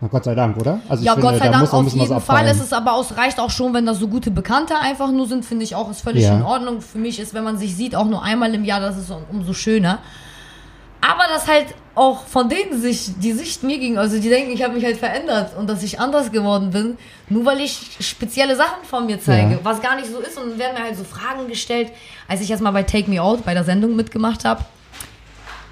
Na 0.01 0.07
Gott 0.07 0.24
sei 0.24 0.34
Dank, 0.34 0.56
oder? 0.57 0.80
Also 0.88 1.04
Ja, 1.04 1.13
ich 1.16 1.19
Gott 1.19 1.31
finde, 1.31 1.40
sei 1.46 1.51
da 1.51 1.57
Dank 1.60 1.74
auf 1.74 1.94
jeden 1.94 2.19
Fall. 2.22 2.48
Es 2.48 2.62
ist 2.62 2.74
aber 2.74 2.94
aus, 2.94 3.18
reicht 3.18 3.40
auch 3.40 3.50
schon, 3.50 3.74
wenn 3.74 3.86
das 3.86 4.00
so 4.00 4.07
gute 4.07 4.31
Bekannte 4.31 4.78
einfach 4.80 5.12
nur 5.12 5.28
sind, 5.28 5.44
finde 5.46 5.66
ich 5.66 5.75
auch, 5.75 5.90
ist 5.92 6.01
völlig 6.01 6.24
Ja. 6.24 6.36
in 6.36 6.42
Ordnung. 6.44 6.80
Für 6.81 6.98
mich 7.00 7.19
ist, 7.19 7.34
wenn 7.34 7.44
man 7.44 7.57
sich 7.57 7.75
sieht, 7.75 7.96
auch 7.96 8.06
nur 8.06 8.24
einmal 8.24 8.54
im 8.56 8.63
Jahr, 8.63 8.80
das 8.80 8.98
ist 8.98 9.12
um- 9.12 9.24
umso 9.30 9.51
schöner. 9.54 10.00
Aber 11.01 11.24
dass 11.34 11.48
halt 11.48 11.68
auch 11.96 12.24
von 12.28 12.48
denen 12.50 12.80
sich 12.81 13.12
die 13.19 13.31
Sicht 13.34 13.63
mir 13.63 13.78
ging, 13.78 13.98
also 13.98 14.19
die 14.19 14.30
denken, 14.30 14.51
ich 14.51 14.63
habe 14.63 14.74
mich 14.74 14.86
halt 14.86 14.98
verändert 14.98 15.51
und 15.57 15.69
dass 15.69 15.84
ich 15.84 16.00
anders 16.00 16.31
geworden 16.31 16.72
bin, 16.72 16.98
nur 17.30 17.45
weil 17.45 17.60
ich 17.60 17.98
spezielle 18.00 18.56
Sachen 18.56 18.84
von 18.86 19.06
mir 19.06 19.19
zeige, 19.19 19.54
Ja. 19.54 19.60
was 19.63 19.81
gar 19.81 19.95
nicht 19.98 20.07
so 20.10 20.19
ist. 20.19 20.38
Und 20.38 20.52
dann 20.52 20.60
werden 20.60 20.78
mir 20.78 20.84
halt 20.84 20.95
so 20.98 21.04
Fragen 21.04 21.48
gestellt, 21.50 21.92
als 22.28 22.40
ich 22.42 22.48
jetzt 22.50 22.62
mal 22.62 22.72
bei 22.72 22.84
Take 22.84 23.10
Me 23.10 23.22
Out 23.22 23.44
bei 23.44 23.54
der 23.54 23.63
Sendung 23.66 23.95
mitgemacht 23.98 24.45
habe. 24.45 24.63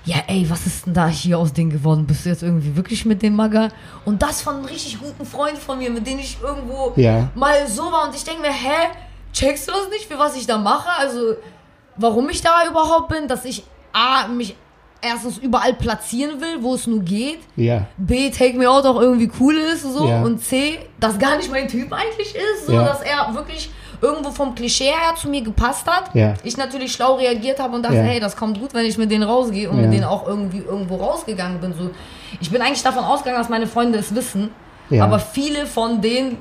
Ja, 0.07 0.17
ey, 0.27 0.49
was 0.49 0.65
ist 0.65 0.85
denn 0.85 0.93
da 0.93 1.07
hier 1.07 1.37
aus 1.37 1.51
denen 1.51 1.69
geworden? 1.69 2.05
Bist 2.07 2.25
du 2.25 2.29
jetzt 2.29 2.41
irgendwie 2.41 2.77
wirklich 2.77 3.05
mit 3.05 3.21
dem 3.21 3.35
Magger? 3.35 3.69
Und 4.05 4.21
das 4.21 4.41
von 4.41 4.55
einem 4.55 4.65
richtig 4.65 4.99
guten 4.99 5.25
Freund 5.25 5.57
von 5.57 5.77
mir, 5.77 5.89
mit 5.89 6.07
dem 6.07 6.17
ich 6.17 6.37
irgendwo 6.41 6.93
Ja. 6.95 7.27
mal 7.35 7.67
so 7.67 7.83
war. 7.91 8.07
Und 8.07 8.15
ich 8.15 8.23
denke 8.23 8.41
mir, 8.41 8.53
hä, 8.53 8.87
checkst 9.33 9.67
du 9.67 9.73
das 9.73 9.89
nicht, 9.89 10.05
für 10.05 10.17
was 10.17 10.37
ich 10.37 10.47
da 10.47 10.57
mache? 10.57 10.87
Also, 10.97 11.35
warum 11.97 12.29
ich 12.29 12.41
da 12.41 12.65
überhaupt 12.69 13.09
bin? 13.09 13.27
Dass 13.27 13.43
ich 13.43 13.63
A, 13.91 14.29
mich 14.29 14.55
erstens 15.01 15.39
überall 15.39 15.73
platzieren 15.73 16.39
will, 16.39 16.61
wo 16.63 16.73
es 16.75 16.87
nur 16.87 17.01
geht. 17.01 17.39
Ja. 17.57 17.85
B, 17.97 18.29
Take 18.29 18.57
Me 18.57 18.69
Out 18.69 18.85
auch 18.85 19.01
irgendwie 19.01 19.29
cool 19.41 19.55
ist, 19.55 19.83
so. 19.83 20.07
Ja. 20.07 20.21
Und 20.21 20.41
C, 20.41 20.79
das 21.01 21.19
gar 21.19 21.35
nicht 21.35 21.51
mein 21.51 21.67
Typ 21.67 21.91
eigentlich 21.91 22.33
ist, 22.33 22.67
so, 22.67 22.71
dass 22.73 23.01
er 23.01 23.33
wirklich 23.33 23.69
irgendwo 24.01 24.31
vom 24.31 24.53
Klischee 24.55 24.85
her 24.85 25.15
zu 25.15 25.27
mir 25.29 25.41
gepasst 25.41 25.87
hat. 25.87 26.13
Ja. 26.13 26.33
Ich 26.43 26.57
natürlich 26.57 26.91
schlau 26.93 27.15
reagiert 27.15 27.59
habe 27.59 27.75
und 27.75 27.83
dachte, 27.83 27.95
Ja. 27.97 28.03
hey, 28.03 28.19
das 28.19 28.35
kommt 28.35 28.59
gut, 28.59 28.73
wenn 28.73 28.85
ich 28.85 28.97
mit 28.97 29.09
denen 29.11 29.23
rausgehe 29.23 29.69
und 29.69 29.77
Ja. 29.77 29.83
mit 29.83 29.93
denen 29.93 30.03
auch 30.05 30.27
irgendwie 30.27 30.59
irgendwo 30.59 30.97
rausgegangen 30.97 31.59
bin. 31.59 31.73
So, 31.73 31.89
ich 32.39 32.51
bin 32.51 32.61
eigentlich 32.61 32.83
davon 32.83 33.03
ausgegangen, 33.03 33.39
dass 33.39 33.49
meine 33.49 33.67
Freunde 33.67 33.97
es 33.99 34.13
wissen, 34.13 34.49
aber 34.91 35.19
viele 35.19 35.65
von 35.65 36.01
denen 36.01 36.37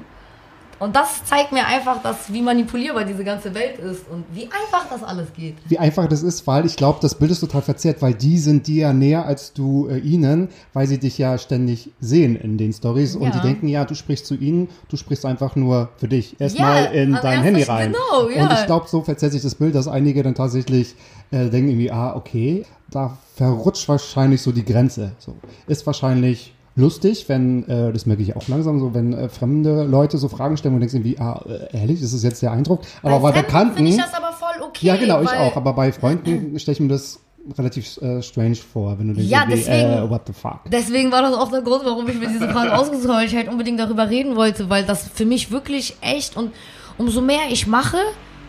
und 0.78 0.95
das 0.95 1.25
zeigt 1.25 1.52
mir 1.52 1.66
einfach, 1.66 2.02
dass 2.02 2.33
wie 2.33 2.42
manipulierbar 2.42 3.04
diese 3.04 3.25
ganze 3.25 3.54
Welt 3.54 3.78
ist 3.78 4.09
und 4.11 4.25
wie 4.33 4.45
einfach 4.45 4.87
das 4.90 5.02
alles 5.02 5.33
geht. 5.35 5.54
Wie 5.68 5.78
einfach 5.78 6.06
das 6.06 6.23
ist, 6.23 6.47
weil 6.47 6.66
ich 6.66 6.76
glaube, 6.76 6.99
das 7.02 7.14
Bild 7.14 7.30
ist 7.30 7.40
total 7.40 7.62
verzerrt, 7.62 8.02
weil 8.02 8.14
die 8.14 8.38
sind 8.38 8.66
dir 8.66 8.83
ja 8.83 8.92
näher 8.92 9.26
als 9.26 9.52
du 9.52 9.88
äh, 9.88 9.99
ihnen, 9.99 10.49
weil 10.73 10.87
sie 10.87 10.99
dich 10.99 11.18
ja 11.18 11.38
ständig 11.38 11.90
sehen 12.00 12.37
in 12.37 12.59
den 12.59 12.73
Stories 12.73 13.16
und 13.16 13.23
Ja. 13.23 13.30
die 13.30 13.40
denken, 13.40 13.68
ja, 13.68 13.85
du 13.85 13.95
sprichst 13.95 14.26
zu 14.26 14.35
ihnen, 14.35 14.68
du 14.88 14.97
sprichst 14.97 15.25
einfach 15.25 15.56
nur 15.56 15.88
für 15.97 16.09
dich. 16.09 16.38
Erstmal 16.40 16.85
Ja, 16.85 16.90
in 16.90 17.12
dein 17.14 17.42
Handy 17.42 17.62
rein. 17.62 17.92
genau, 17.92 18.28
ja. 18.28 18.42
Und 18.45 18.52
ich 18.52 18.66
glaube, 18.66 18.87
so 18.88 19.02
verzerrt 19.02 19.33
sich 19.33 19.42
das 19.42 19.54
Bild, 19.54 19.75
dass 19.75 19.88
einige 19.88 20.23
dann 20.23 20.35
tatsächlich 20.35 20.95
äh, 21.30 21.49
denken 21.49 21.68
irgendwie, 21.71 21.90
ah, 21.90 22.14
okay, 22.14 22.64
da 22.90 23.16
verrutscht 23.35 23.88
wahrscheinlich 23.88 24.40
so 24.42 24.52
die 24.52 24.64
Grenze. 24.64 25.12
So. 25.18 25.35
Ist 25.66 25.87
wahrscheinlich 25.87 26.54
lustig, 26.76 27.28
wenn, 27.28 27.68
äh, 27.68 27.92
das 27.92 28.06
merke 28.06 28.23
ich 28.23 28.37
auch 28.37 28.47
langsam 28.49 28.78
so, 28.78 28.95
wenn 28.95 29.12
äh, 29.12 29.28
fremde 29.28 29.85
Leute 29.85 30.18
so 30.18 30.28
Fragen 30.28 30.56
stellen 30.56 30.75
und 30.75 30.80
denkst 30.80 30.95
irgendwie, 30.95 31.18
ah, 31.18 31.42
äh, 31.49 31.76
ehrlich, 31.76 32.00
ist 32.02 32.14
das 32.14 32.23
jetzt 32.23 32.42
der 32.42 32.52
Eindruck? 32.52 32.83
Aber 33.02 33.18
bei, 33.18 33.33
Fremden 33.33 33.47
Bekannten... 33.47 33.76
finde 33.76 33.90
ich 33.90 33.97
das 33.97 34.14
aber 34.14 34.33
voll 34.33 34.62
okay. 34.62 34.87
Ja, 34.87 34.97
genau, 34.97 35.23
ich 35.23 35.30
auch. 35.30 35.56
Aber 35.56 35.73
bei 35.73 35.90
Freunden 35.92 36.59
stelle 36.59 36.75
ich 36.75 36.80
mir 36.80 36.88
das 36.88 37.21
relativ 37.59 37.97
äh, 38.02 38.23
strange 38.23 38.56
vor, 38.56 38.99
wenn 38.99 39.09
du 39.09 39.14
denkst, 39.14 39.30
Ja, 39.30 39.40
irgendwie, 39.40 39.56
deswegen- 39.56 39.92
äh, 39.92 40.11
what 40.11 40.23
the 40.26 40.33
fuck. 40.33 40.61
Deswegen 40.71 41.12
war 41.12 41.23
das 41.23 41.35
auch 41.35 41.50
der 41.50 41.62
Grund, 41.62 41.83
warum 41.85 42.09
ich 42.09 42.18
mir 42.18 42.28
diese 42.28 42.49
Frage 42.49 42.76
ausgesucht 42.76 43.09
habe, 43.09 43.18
weil 43.21 43.26
ich 43.26 43.37
halt 43.37 43.49
unbedingt 43.49 43.80
darüber 43.80 44.11
reden 44.11 44.37
wollte, 44.37 44.68
weil 44.68 44.85
das 44.85 45.09
für 45.09 45.25
mich 45.25 45.50
wirklich 45.50 45.97
echt 46.00 46.37
und 46.37 46.52
umso 46.99 47.21
mehr 47.21 47.40
ich 47.50 47.66
mache, 47.66 47.99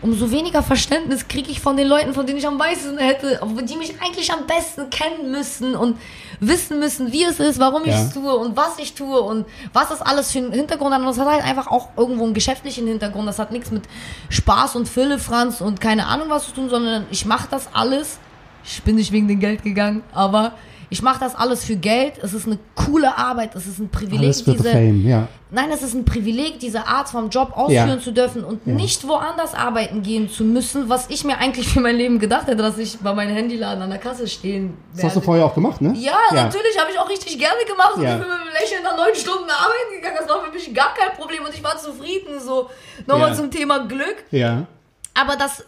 umso 0.02 0.30
weniger 0.30 0.62
Verständnis 0.62 1.26
kriege 1.28 1.50
ich 1.50 1.60
von 1.60 1.76
den 1.76 1.88
Leuten, 1.88 2.14
von 2.14 2.26
denen 2.26 2.38
ich 2.38 2.46
am 2.46 2.56
meisten 2.56 2.98
hätte, 2.98 3.40
die 3.62 3.76
mich 3.76 3.94
eigentlich 4.00 4.32
am 4.32 4.46
besten 4.46 4.90
kennen 4.90 5.30
müssen 5.30 5.74
und 5.74 5.98
wissen 6.40 6.78
müssen, 6.78 7.12
wie 7.12 7.24
es 7.24 7.40
ist, 7.40 7.58
warum 7.58 7.82
ich 7.82 7.88
Ja. 7.90 8.02
es 8.02 8.14
tue 8.14 8.32
und 8.34 8.56
was 8.56 8.78
ich 8.78 8.94
tue 8.94 9.20
und 9.20 9.46
was 9.72 9.88
das 9.88 10.00
alles 10.02 10.30
für 10.30 10.38
einen 10.38 10.52
Hintergrund 10.52 10.92
hat. 10.94 11.00
Und 11.00 11.06
das 11.06 11.18
hat 11.18 11.26
halt 11.26 11.44
einfach 11.44 11.66
auch 11.66 11.88
irgendwo 11.96 12.24
einen 12.24 12.34
geschäftlichen 12.34 12.86
Hintergrund. 12.86 13.26
Das 13.28 13.38
hat 13.38 13.50
nichts 13.50 13.70
mit 13.70 13.82
Spaß 14.28 14.76
und 14.76 14.88
Füllefranz 14.88 15.60
und 15.60 15.80
keine 15.80 16.06
Ahnung 16.06 16.28
was 16.28 16.46
zu 16.46 16.52
tun, 16.52 16.70
sondern 16.70 17.06
ich 17.10 17.26
mache 17.26 17.48
das 17.50 17.68
alles. 17.72 18.18
Ich 18.64 18.82
bin 18.82 18.96
nicht 18.96 19.12
wegen 19.12 19.28
dem 19.28 19.40
Geld 19.40 19.62
gegangen, 19.62 20.02
aber 20.12 20.52
Ich 20.90 21.02
mache 21.02 21.20
das 21.20 21.34
alles 21.34 21.64
für 21.64 21.76
Geld. 21.76 22.14
Es 22.22 22.32
ist 22.32 22.46
eine 22.46 22.58
coole 22.74 23.16
Arbeit. 23.18 23.54
Es 23.54 23.66
ist 23.66 23.78
ein 23.78 23.90
Privileg, 23.90 24.20
Alles 24.24 24.40
für 24.42 24.52
diese. 24.52 24.70
Fame, 24.70 25.06
ja. 25.06 25.28
Nein, 25.50 25.70
es 25.70 25.82
ist 25.82 25.94
ein 25.94 26.04
Privileg, 26.04 26.58
diese 26.60 26.86
Art 26.86 27.08
vom 27.10 27.28
Job 27.28 27.52
ausführen 27.56 27.88
Ja. 27.88 28.00
zu 28.00 28.12
dürfen 28.12 28.42
und 28.44 28.66
nicht 28.66 29.06
woanders 29.06 29.54
arbeiten 29.54 30.02
gehen 30.02 30.30
zu 30.30 30.44
müssen, 30.44 30.88
was 30.88 31.10
ich 31.10 31.24
mir 31.24 31.38
eigentlich 31.38 31.68
für 31.68 31.80
mein 31.80 31.96
Leben 31.96 32.18
gedacht 32.18 32.46
hätte, 32.46 32.62
dass 32.62 32.78
ich 32.78 32.98
bei 32.98 33.12
meinem 33.14 33.34
Handyladen 33.34 33.82
an 33.82 33.90
der 33.90 33.98
Kasse 33.98 34.26
stehen 34.28 34.76
Das 34.94 35.04
hast 35.04 35.12
du 35.12 35.16
werde. 35.16 35.24
vorher 35.26 35.44
auch 35.46 35.54
gemacht, 35.54 35.80
ne? 35.82 35.92
Ja, 35.96 36.16
natürlich 36.32 36.78
habe 36.78 36.90
ich 36.92 36.98
auch 36.98 37.08
richtig 37.08 37.38
gerne 37.38 37.64
gemacht 37.66 37.92
und 37.96 38.02
Ja. 38.02 38.14
ich 38.14 38.20
bin 38.20 38.28
mit 38.28 38.38
einem 38.40 38.52
Lächeln 38.52 38.82
nach 38.82 38.96
neun 38.96 39.14
Stunden 39.14 39.48
arbeiten 39.50 39.94
gegangen. 39.94 40.16
Das 40.20 40.28
war 40.28 40.42
für 40.44 40.52
mich 40.52 40.72
gar 40.74 40.94
kein 40.94 41.14
Problem 41.16 41.44
und 41.44 41.52
ich 41.54 41.62
war 41.62 41.76
zufrieden. 41.76 42.40
So 42.40 42.68
nochmal 43.06 43.30
Ja. 43.30 43.34
zum 43.34 43.50
Thema 43.50 43.86
Glück. 43.86 44.24
Ja. 44.30 44.66
Aber 45.14 45.36
dass 45.36 45.64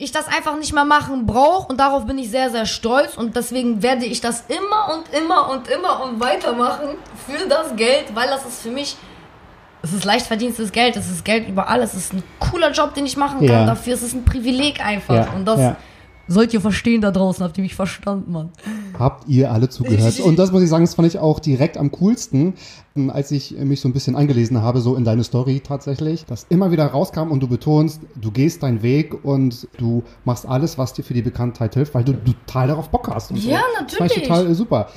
ich 0.00 0.12
das 0.12 0.26
einfach 0.28 0.56
nicht 0.56 0.72
mehr 0.72 0.86
machen 0.86 1.26
brauche 1.26 1.68
und 1.68 1.78
darauf 1.78 2.06
bin 2.06 2.16
ich 2.16 2.30
sehr, 2.30 2.48
sehr 2.50 2.64
stolz 2.64 3.16
und 3.18 3.36
deswegen 3.36 3.82
werde 3.82 4.06
ich 4.06 4.20
das 4.22 4.44
immer 4.48 4.94
und 4.94 5.14
immer 5.14 5.50
und 5.50 5.68
immer 5.68 6.02
und 6.02 6.18
weitermachen 6.18 6.88
für 7.26 7.46
das 7.46 7.76
Geld, 7.76 8.06
weil 8.14 8.26
das 8.28 8.46
ist 8.46 8.62
für 8.62 8.70
mich, 8.70 8.96
es 9.82 9.92
ist 9.92 10.04
leicht 10.04 10.26
verdienstes 10.26 10.72
Geld, 10.72 10.96
es 10.96 11.10
ist 11.10 11.22
Geld 11.22 11.46
überall, 11.48 11.82
es 11.82 11.92
ist 11.94 12.14
ein 12.14 12.22
cooler 12.38 12.70
Job, 12.70 12.94
den 12.94 13.04
ich 13.04 13.18
machen 13.18 13.40
kann, 13.40 13.48
Ja. 13.60 13.66
dafür 13.66 13.92
ist 13.92 14.02
es 14.02 14.14
ein 14.14 14.24
Privileg 14.24 14.82
einfach 14.84 15.14
Ja, 15.14 15.28
und 15.34 15.44
das 15.44 15.60
ja. 15.60 15.76
Sollt 16.30 16.54
ihr 16.54 16.60
verstehen 16.60 17.00
da 17.00 17.10
draußen, 17.10 17.44
habt 17.44 17.58
ihr 17.58 17.62
mich 17.62 17.74
verstanden, 17.74 18.32
Mann. 18.32 18.50
Habt 18.98 19.28
ihr 19.28 19.50
alle 19.50 19.68
zugehört. 19.68 20.20
Und 20.20 20.38
das 20.38 20.52
muss 20.52 20.62
ich 20.62 20.68
sagen, 20.68 20.84
das 20.84 20.94
fand 20.94 21.08
ich 21.08 21.18
auch 21.18 21.40
direkt 21.40 21.76
am 21.76 21.90
coolsten, 21.90 22.54
ähm, 22.96 23.10
als 23.10 23.32
ich 23.32 23.52
mich 23.58 23.80
so 23.80 23.88
ein 23.88 23.92
bisschen 23.92 24.14
eingelesen 24.14 24.62
habe, 24.62 24.80
so 24.80 24.94
in 24.94 25.04
deine 25.04 25.24
Story 25.24 25.60
tatsächlich, 25.60 26.24
dass 26.26 26.46
immer 26.48 26.70
wieder 26.70 26.86
rauskam 26.86 27.30
und 27.32 27.40
du 27.40 27.48
betonst, 27.48 28.00
du 28.20 28.30
gehst 28.30 28.62
deinen 28.62 28.82
Weg 28.82 29.24
und 29.24 29.66
du 29.78 30.04
machst 30.24 30.46
alles, 30.46 30.78
was 30.78 30.92
dir 30.92 31.02
für 31.02 31.14
die 31.14 31.22
Bekanntheit 31.22 31.74
hilft, 31.74 31.94
weil 31.94 32.04
du, 32.04 32.12
du 32.12 32.32
total 32.32 32.68
darauf 32.68 32.88
Bock 32.90 33.08
hast. 33.12 33.32
Und 33.32 33.38
Ja, 33.42 33.58
so. 33.58 33.84
Das 33.84 33.94
fand 33.96 34.10
ich 34.12 34.16
natürlich. 34.18 34.28
total 34.28 34.54
super. 34.54 34.88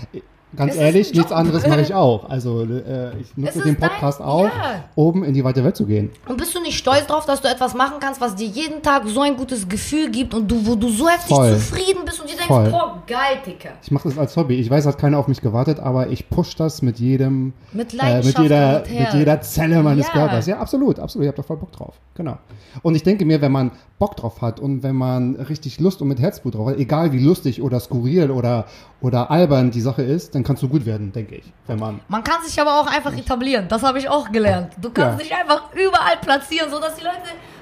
Ganz 0.56 0.74
ist 0.74 0.80
ehrlich, 0.80 1.14
nichts 1.14 1.32
anderes 1.32 1.68
mache 1.68 1.82
ich 1.82 1.94
auch. 1.94 2.30
Also 2.30 2.62
äh, 2.64 3.18
ich 3.20 3.36
nutze 3.36 3.60
den 3.62 3.74
ist 3.74 3.82
dein- 3.82 3.90
Podcast 3.90 4.22
auch, 4.22 4.46
ja. 4.46 4.84
um 4.96 5.24
in 5.24 5.34
die 5.34 5.44
weite 5.44 5.64
Welt 5.64 5.76
zu 5.76 5.86
gehen. 5.86 6.12
Und 6.28 6.38
bist 6.38 6.54
du 6.56 6.62
nicht 6.62 6.78
stolz 6.78 7.08
drauf, 7.08 7.26
dass 7.26 7.42
du 7.42 7.48
etwas 7.48 7.74
machen 7.74 7.96
kannst, 8.00 8.22
was 8.22 8.36
dir 8.36 8.48
jeden 8.48 8.82
Tag 8.82 9.04
so 9.08 9.22
ein 9.22 9.36
gutes 9.36 9.68
Gefühl 9.68 10.12
gibt 10.12 10.34
und 10.34 10.50
du, 10.50 10.66
wo 10.66 10.76
du 10.76 10.90
so 10.90 11.08
heftig 11.10 11.36
Voll. 11.36 11.54
zufrieden 11.54 12.02
bist 12.06 12.20
und 12.20 12.28
dir 12.30 12.34
denkst, 12.36 12.48
Voll. 12.48 12.70
boah, 12.70 13.02
geil, 13.08 13.40
Dicker. 13.46 13.70
Ich 13.82 13.92
mache 13.92 14.10
das 14.10 14.18
als 14.18 14.36
Hobby. 14.38 14.56
Ich 14.56 14.70
weiß, 14.70 14.86
hat 14.86 14.98
keiner 14.98 15.18
auf 15.18 15.28
mich 15.28 15.42
gewartet, 15.42 15.80
aber 15.80 16.10
ich 16.10 16.30
push 16.30 16.56
das 16.56 16.82
mit 16.82 17.00
jedem, 17.00 17.54
Mit 17.72 17.94
äh, 18.00 18.22
mit 18.24 18.38
jeder, 18.38 18.84
mit 18.88 19.14
jeder 19.14 19.42
Zelle 19.42 19.82
meines 19.82 20.08
Ja. 20.08 20.14
Körpers. 20.14 20.46
Ja, 20.46 20.60
absolut, 20.60 21.00
absolut. 21.00 21.26
Ich 21.26 21.28
habe 21.30 21.38
da 21.38 21.44
voll 21.44 21.58
Bock 21.58 21.72
drauf. 21.72 21.96
Genau. 22.16 22.38
Und 22.84 22.96
ich 22.96 23.04
denke 23.04 23.26
mir, 23.26 23.42
wenn 23.42 23.52
man 23.52 23.72
Bock 24.00 24.16
drauf 24.18 24.42
hat 24.42 24.60
und 24.60 24.84
wenn 24.84 24.96
man 24.96 25.36
richtig 25.36 25.80
Lust 25.80 26.02
und 26.02 26.08
mit 26.10 26.20
Herzblut 26.20 26.56
drauf 26.56 26.68
hat, 26.70 26.78
egal 26.78 27.12
wie 27.12 27.20
lustig 27.20 27.62
oder 27.62 27.80
skurril 27.80 28.30
oder, 28.32 28.66
oder 29.04 29.30
albern 29.30 29.70
die 29.70 29.82
Sache 29.82 30.02
ist, 30.02 30.34
dann 30.34 30.44
kannst 30.44 30.64
du 30.64 30.70
gut 30.70 30.86
werden, 30.86 31.12
denke 31.12 31.36
ich. 31.36 31.44
Wenn 31.68 31.78
man, 31.78 32.00
Man 32.08 32.24
kann 32.24 32.42
sich 32.44 32.60
aber 32.60 32.80
auch 32.80 32.88
einfach 32.88 33.16
etablieren. 33.16 33.68
Das 33.68 33.84
habe 33.84 34.00
ich 34.00 34.08
auch 34.10 34.32
gelernt. 34.32 34.72
Du 34.82 34.90
kannst 34.90 35.20
Ja. 35.20 35.24
dich 35.26 35.36
einfach 35.36 35.64
überall 35.74 36.18
platzieren, 36.22 36.72
sodass 36.72 36.96
die 36.96 37.04
Leute. 37.04 37.18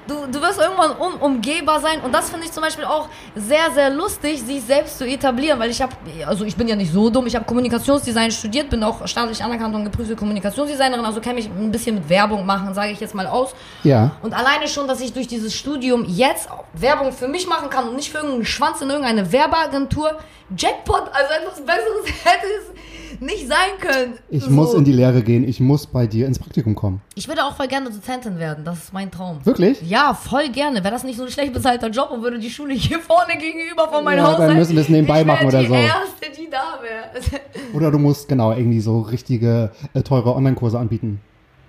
Du, 0.08 0.26
du 0.26 0.40
wirst 0.40 0.58
irgendwann 0.60 0.92
unumgehbar 0.92 1.80
sein. 1.80 2.00
Und 2.00 2.12
das 2.12 2.30
finde 2.30 2.46
ich 2.46 2.52
zum 2.52 2.62
Beispiel 2.62 2.84
auch 2.84 3.08
sehr, 3.36 3.70
sehr 3.72 3.90
lustig, 3.90 4.42
sich 4.42 4.62
selbst 4.62 4.98
zu 4.98 5.06
etablieren. 5.06 5.58
Weil 5.60 5.70
ich 5.70 5.80
habe, 5.80 5.92
also 6.26 6.44
ich 6.44 6.56
bin 6.56 6.66
ja 6.66 6.74
nicht 6.74 6.92
so 6.92 7.08
dumm. 7.08 7.26
Ich 7.26 7.36
habe 7.36 7.44
Kommunikationsdesign 7.44 8.30
studiert, 8.32 8.68
bin 8.68 8.82
auch 8.82 9.06
staatlich 9.06 9.42
anerkannt 9.42 9.74
und 9.74 9.84
geprüfte 9.84 10.16
Kommunikationsdesignerin. 10.16 11.04
Also 11.04 11.20
kenne 11.20 11.36
mich 11.36 11.46
ein 11.46 11.70
bisschen 11.70 11.94
mit 11.96 12.08
Werbung 12.08 12.44
machen, 12.44 12.74
sage 12.74 12.92
ich 12.92 13.00
jetzt 13.00 13.14
mal 13.14 13.26
aus. 13.26 13.54
ja, 13.84 14.16
Und 14.22 14.34
alleine 14.34 14.66
schon, 14.68 14.88
dass 14.88 15.00
ich 15.00 15.12
durch 15.12 15.28
dieses 15.28 15.54
Studium 15.54 16.04
jetzt 16.06 16.48
Werbung 16.72 17.12
für 17.12 17.28
mich 17.28 17.46
machen 17.46 17.70
kann 17.70 17.88
und 17.88 17.96
nicht 17.96 18.10
für 18.10 18.18
irgendeinen 18.18 18.44
Schwanz 18.44 18.80
in 18.80 18.90
irgendeine 18.90 19.30
Werbeagentur. 19.30 20.18
Jackpot, 20.56 21.10
also 21.12 21.32
etwas 21.32 21.60
Besseres 21.64 22.06
hätte 22.24 22.46
es 22.58 22.91
nicht 23.20 23.48
sein 23.48 23.78
können. 23.80 24.14
ich 24.30 24.44
So. 24.44 24.50
muss 24.50 24.74
in 24.74 24.84
die 24.84 24.92
Lehre 24.92 25.22
gehen, 25.22 25.46
ich 25.46 25.60
muss 25.60 25.86
bei 25.86 26.06
dir 26.06 26.26
ins 26.26 26.38
Praktikum 26.38 26.74
kommen. 26.74 27.00
Ich 27.14 27.28
würde 27.28 27.44
auch 27.44 27.56
voll 27.56 27.68
gerne 27.68 27.90
Dozentin 27.90 28.38
werden, 28.38 28.64
das 28.64 28.78
ist 28.84 28.92
mein 28.92 29.10
Traum. 29.10 29.38
Wirklich? 29.44 29.80
Ja, 29.82 30.14
voll 30.14 30.48
gerne. 30.50 30.82
Wäre 30.82 30.92
das 30.94 31.04
nicht 31.04 31.16
so 31.18 31.24
ein 31.24 31.30
schlecht 31.30 31.52
bezahlter 31.52 31.88
Job 31.88 32.10
und 32.10 32.22
würde 32.22 32.38
die 32.38 32.50
Schule 32.50 32.74
hier 32.74 32.98
vorne 33.00 33.36
gegenüber 33.38 33.88
von 33.88 34.04
meinem 34.04 34.18
Ja, 34.18 34.24
Haus 34.28 34.36
dann 34.38 34.48
sein? 34.48 34.56
müssen 34.58 34.74
wir 34.76 34.82
es 34.82 34.88
nebenbei 34.88 35.24
machen 35.24 35.46
oder 35.46 35.60
die 35.60 35.66
so. 35.68 35.74
erste, 35.74 36.26
die 36.40 36.48
da 36.50 36.78
wäre. 36.82 37.40
Oder 37.74 37.90
du 37.90 37.98
musst 37.98 38.28
genau 38.28 38.52
irgendwie 38.52 38.80
so 38.80 39.00
richtige, 39.00 39.70
äh, 39.94 40.02
teure 40.02 40.34
Online-Kurse 40.34 40.78
anbieten. 40.78 41.20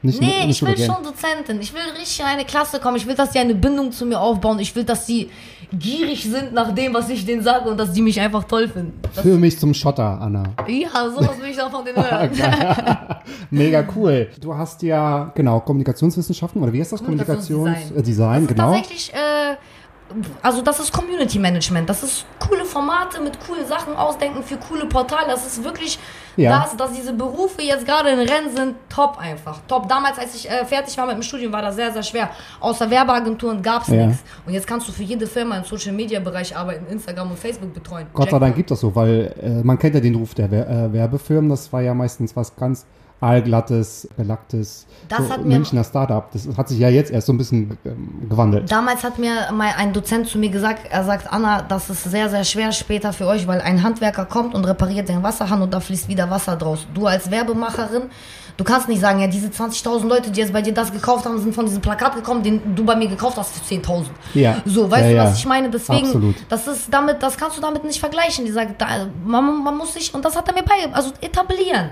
Nicht 0.05 0.19
nur- 0.21 0.29
Nee, 0.29 0.49
ich 0.49 0.61
will 0.61 0.73
gehen. 0.73 0.85
schon 0.85 1.01
Dozentin. 1.03 1.61
Ich 1.61 1.73
will 1.73 1.79
richtig 1.97 2.19
in 2.19 2.25
eine 2.25 2.43
Klasse 2.43 2.79
kommen. 2.79 2.97
Ich 2.97 3.07
will, 3.07 3.15
dass 3.15 3.31
die 3.31 3.39
eine 3.39 3.55
Bindung 3.55 3.91
zu 3.93 4.05
mir 4.05 4.19
aufbauen. 4.19 4.59
Ich 4.59 4.75
will, 4.75 4.83
dass 4.83 5.05
die 5.05 5.29
gierig 5.79 6.23
sind 6.23 6.53
nach 6.53 6.73
dem, 6.73 6.93
was 6.93 7.09
ich 7.09 7.25
denen 7.25 7.43
sage 7.43 7.69
und 7.69 7.77
dass 7.77 7.91
die 7.91 8.01
mich 8.01 8.19
einfach 8.19 8.43
toll 8.43 8.67
finden. 8.67 8.99
Das, 9.13 9.23
Für 9.23 9.37
mich 9.37 9.59
zum 9.59 9.73
Schotter, 9.73 10.19
Anna. 10.21 10.43
ja, 10.67 11.09
sowas 11.09 11.39
will 11.41 11.49
ich 11.49 11.61
auch 11.61 11.71
von 11.71 11.83
denen 11.85 11.97
hören. 12.03 12.31
Mega 13.49 13.85
cool. 13.95 14.29
Du 14.39 14.55
hast 14.55 14.81
ja, 14.83 15.31
genau, 15.35 15.59
Kommunikationswissenschaften, 15.61 16.61
oder 16.61 16.73
wie 16.73 16.79
heißt 16.79 16.93
das? 16.93 17.03
Kommunikationsdesign. 17.03 17.73
Kommunikationsdesign, 17.73 18.47
genau. 18.47 18.73
Tatsächlich, 18.73 19.13
äh, 19.13 19.55
also 20.41 20.61
das 20.61 20.79
ist 20.79 20.91
Community 20.91 21.39
Management. 21.39 21.89
Das 21.89 22.03
ist 22.03 22.25
coole 22.39 22.65
Formate 22.65 23.21
mit 23.21 23.39
coolen 23.45 23.65
Sachen 23.67 23.95
ausdenken 23.95 24.43
für 24.43 24.57
coole 24.57 24.85
Portale. 24.85 25.27
Das 25.27 25.45
ist 25.45 25.63
wirklich, 25.63 25.97
Ja. 26.35 26.61
das, 26.61 26.75
dass 26.75 26.91
diese 26.93 27.13
Berufe 27.13 27.61
jetzt 27.61 27.85
gerade 27.85 28.09
in 28.09 28.19
Rennen 28.19 28.55
sind, 28.55 28.75
top 28.89 29.17
einfach. 29.19 29.59
Top. 29.67 29.87
Damals, 29.87 30.17
als 30.17 30.35
ich 30.35 30.49
äh, 30.49 30.65
fertig 30.65 30.97
war 30.97 31.05
mit 31.05 31.15
dem 31.15 31.21
Studium, 31.23 31.51
war 31.53 31.61
das 31.61 31.75
sehr, 31.75 31.91
sehr 31.91 32.03
schwer. 32.03 32.29
Außer 32.59 32.89
Werbeagenturen 32.89 33.61
gab 33.61 33.83
es 33.83 33.89
Ja. 33.89 34.07
nichts. 34.07 34.23
Und 34.45 34.53
jetzt 34.53 34.65
kannst 34.67 34.87
du 34.87 34.91
für 34.91 35.03
jede 35.03 35.27
Firma 35.27 35.57
im 35.57 35.63
Social 35.63 35.91
Media 35.93 36.19
Bereich 36.19 36.55
arbeiten, 36.55 36.85
Instagram 36.91 37.31
und 37.31 37.39
Facebook 37.39 37.73
betreuen. 37.73 38.07
Gott 38.13 38.31
sei 38.31 38.39
Dank 38.39 38.55
gibt 38.55 38.71
das 38.71 38.79
so, 38.79 38.95
weil 38.95 39.33
äh, 39.41 39.63
man 39.63 39.77
kennt 39.77 39.95
ja 39.95 40.01
den 40.01 40.15
Ruf 40.15 40.33
der 40.33 40.49
Wer 40.49 40.67
äh, 40.69 40.93
Werbefirmen. 40.93 41.49
Das 41.49 41.71
war 41.71 41.81
ja 41.81 41.93
meistens 41.93 42.35
was 42.35 42.55
ganz 42.55 42.85
allglattes, 43.23 44.07
belacktes 44.17 44.85
Das 45.09 45.19
so 45.27 45.41
Münchner 45.43 45.83
Startup. 45.83 46.29
Das 46.31 46.47
hat 46.57 46.69
sich 46.69 46.79
ja 46.79 46.89
jetzt 46.89 47.11
erst 47.11 47.27
so 47.27 47.33
ein 47.33 47.37
bisschen 47.37 47.77
ähm, 47.85 48.27
gewandelt. 48.29 48.71
Damals 48.71 49.03
hat 49.03 49.17
mir 49.17 49.51
mal 49.51 49.71
ein 49.77 49.93
Dozent 49.93 50.27
zu 50.27 50.37
mir 50.37 50.49
gesagt, 50.49 50.87
er 50.91 51.03
sagt, 51.03 51.31
Anna, 51.31 51.61
das 51.61 51.89
ist 51.89 52.03
sehr, 52.03 52.29
sehr 52.29 52.43
schwer 52.43 52.71
später 52.71 53.13
für 53.13 53.27
euch, 53.27 53.47
weil 53.47 53.61
ein 53.61 53.81
Handwerker 53.83 54.25
kommt 54.25 54.53
und 54.53 54.65
repariert 54.65 55.09
den 55.09 55.23
Wasserhahn 55.23 55.61
und 55.61 55.73
da 55.73 55.79
fließt 55.79 56.07
wieder 56.07 56.29
Wasser 56.29 56.55
draus. 56.55 56.85
Du 56.93 57.07
als 57.07 57.31
Werbemacherin, 57.31 58.03
du 58.57 58.63
kannst 58.63 58.87
nicht 58.89 59.01
sagen, 59.01 59.19
ja, 59.19 59.27
diese 59.27 59.47
20.000 59.47 60.07
Leute, 60.07 60.29
die 60.31 60.39
jetzt 60.39 60.53
bei 60.53 60.61
dir 60.61 60.73
das 60.73 60.91
gekauft 60.91 61.25
haben, 61.25 61.39
sind 61.39 61.55
von 61.55 61.65
diesem 61.65 61.81
Plakat 61.81 62.15
gekommen, 62.15 62.43
den 62.43 62.75
du 62.75 62.83
bei 62.85 62.95
mir 62.95 63.07
gekauft 63.07 63.37
hast 63.37 63.53
für 63.57 63.75
10.000. 63.75 64.05
Ja. 64.33 64.57
So, 64.65 64.89
weißt 64.91 65.03
Ja, 65.03 65.09
du, 65.09 65.15
ja. 65.15 65.23
was 65.25 65.37
ich 65.37 65.45
meine? 65.45 65.69
Deswegen, 65.69 66.05
Absolut. 66.07 66.35
das 66.49 66.67
ist 66.67 66.93
damit, 66.93 67.23
das 67.23 67.37
kannst 67.37 67.57
du 67.57 67.61
damit 67.61 67.83
nicht 67.83 67.99
vergleichen. 67.99 68.45
Die 68.45 68.51
sagt, 68.51 68.81
da, 68.81 68.87
man, 69.25 69.63
man 69.63 69.77
muss 69.77 69.93
sich, 69.93 70.13
und 70.13 70.23
das 70.25 70.35
hat 70.35 70.47
er 70.47 70.53
mir 70.53 70.63
beigebracht, 70.63 70.95
also 70.95 71.11
etablieren. 71.21 71.89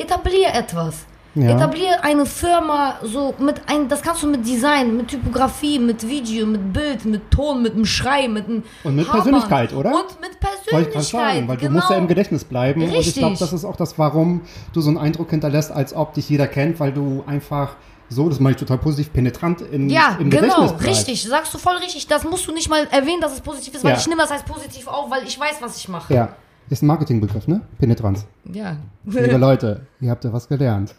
Etablier 0.00 0.54
etwas. 0.54 1.06
Ja. 1.36 1.50
Etablier 1.54 2.02
eine 2.02 2.26
Firma 2.26 2.96
so 3.04 3.34
mit 3.38 3.60
ein, 3.68 3.88
das 3.88 4.02
kannst 4.02 4.24
du 4.24 4.26
mit 4.26 4.44
Design, 4.44 4.96
mit 4.96 5.06
Typografie, 5.08 5.78
mit 5.78 6.06
Video, 6.08 6.44
mit 6.44 6.72
Bild, 6.72 7.04
mit 7.04 7.30
Ton, 7.30 7.62
mit 7.62 7.74
einem 7.74 7.86
Schrei, 7.86 8.26
mit 8.26 8.46
einem 8.46 8.64
Und 8.82 8.96
mit 8.96 9.06
Habern. 9.06 9.22
Persönlichkeit, 9.22 9.72
oder? 9.72 9.90
Und 9.94 10.20
mit 10.20 10.30
Wollte 10.40 10.58
ich 10.66 10.70
gerade 10.72 10.90
Persönlichkeit. 10.90 11.34
sagen, 11.34 11.48
weil 11.48 11.56
genau. 11.58 11.68
du 11.70 11.76
musst 11.76 11.90
ja 11.90 11.96
im 11.96 12.08
Gedächtnis 12.08 12.44
bleiben. 12.44 12.82
Und 12.82 12.88
ich 12.90 12.96
Richtig. 12.96 13.14
glaube, 13.18 13.36
das 13.38 13.52
ist 13.52 13.64
auch 13.64 13.76
das, 13.76 13.96
warum 13.96 14.40
du 14.72 14.80
so 14.80 14.88
einen 14.88 14.98
Eindruck 14.98 15.30
hinterlässt, 15.30 15.70
als 15.70 15.94
ob 15.94 16.14
dich 16.14 16.28
jeder 16.28 16.48
kennt, 16.48 16.80
weil 16.80 16.92
du 16.92 17.22
einfach 17.28 17.76
so, 18.08 18.28
das 18.28 18.40
meine 18.40 18.54
ich 18.56 18.58
total 18.58 18.78
positiv, 18.78 19.12
penetrant 19.12 19.60
in, 19.60 19.88
Ja, 19.88 20.16
im 20.18 20.30
genau, 20.30 20.42
Gedächtnis 20.42 20.72
bleibst. 20.72 21.06
richtig. 21.06 21.22
Sagst 21.28 21.54
du 21.54 21.58
voll 21.58 21.76
richtig. 21.76 22.08
Das 22.08 22.24
musst 22.24 22.44
du 22.48 22.52
nicht 22.52 22.68
mal 22.68 22.88
erwähnen, 22.90 23.20
dass 23.20 23.32
es 23.34 23.40
positiv 23.40 23.72
ist, 23.74 23.84
weil 23.84 23.92
Ja. 23.92 23.98
ich 23.98 24.06
nehme 24.08 24.20
das 24.20 24.32
als 24.32 24.42
positiv 24.42 24.88
auf, 24.88 25.08
weil 25.12 25.22
ich 25.22 25.38
weiß, 25.38 25.58
was 25.60 25.76
ich 25.76 25.88
mache. 25.88 26.12
Ja, 26.12 26.30
ist 26.70 26.82
ein 26.82 26.86
Marketingbegriff, 26.86 27.48
ne? 27.48 27.60
Penetranz. 27.78 28.26
Ja. 28.50 28.76
Liebe 29.04 29.36
Leute, 29.38 29.82
ihr 30.00 30.10
habt 30.10 30.24
ja 30.24 30.32
was 30.32 30.48
gelernt. 30.48 30.94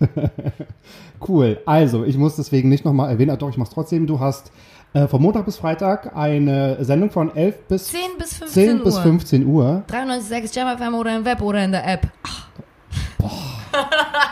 cool. 1.27 1.59
Also, 1.65 2.03
ich 2.03 2.17
muss 2.17 2.35
deswegen 2.35 2.69
nicht 2.69 2.85
nochmal 2.85 3.09
erwähnen, 3.09 3.37
doch, 3.39 3.49
ich 3.49 3.57
mach's 3.57 3.71
trotzdem. 3.71 4.05
Du 4.05 4.19
hast 4.19 4.51
äh, 4.93 5.07
von 5.07 5.21
Montag 5.21 5.45
bis 5.45 5.55
Freitag 5.55 6.15
eine 6.15 6.83
Sendung 6.83 7.09
von 7.09 7.33
11 7.33 7.67
bis 7.69 7.87
10 7.87 7.99
bis 8.17 8.33
15 8.35 8.63
10 8.63 8.77
Uhr. 8.77 8.83
bis 8.83 8.97
15 8.97 9.45
Uhr. 9.45 9.83
93,6 9.89 10.55
Jam 10.55 10.77
FM 10.77 10.93
oder 10.93 11.15
im 11.15 11.25
Web 11.25 11.41
oder 11.41 11.63
in 11.63 11.71
der 11.71 11.87
App. 11.87 12.07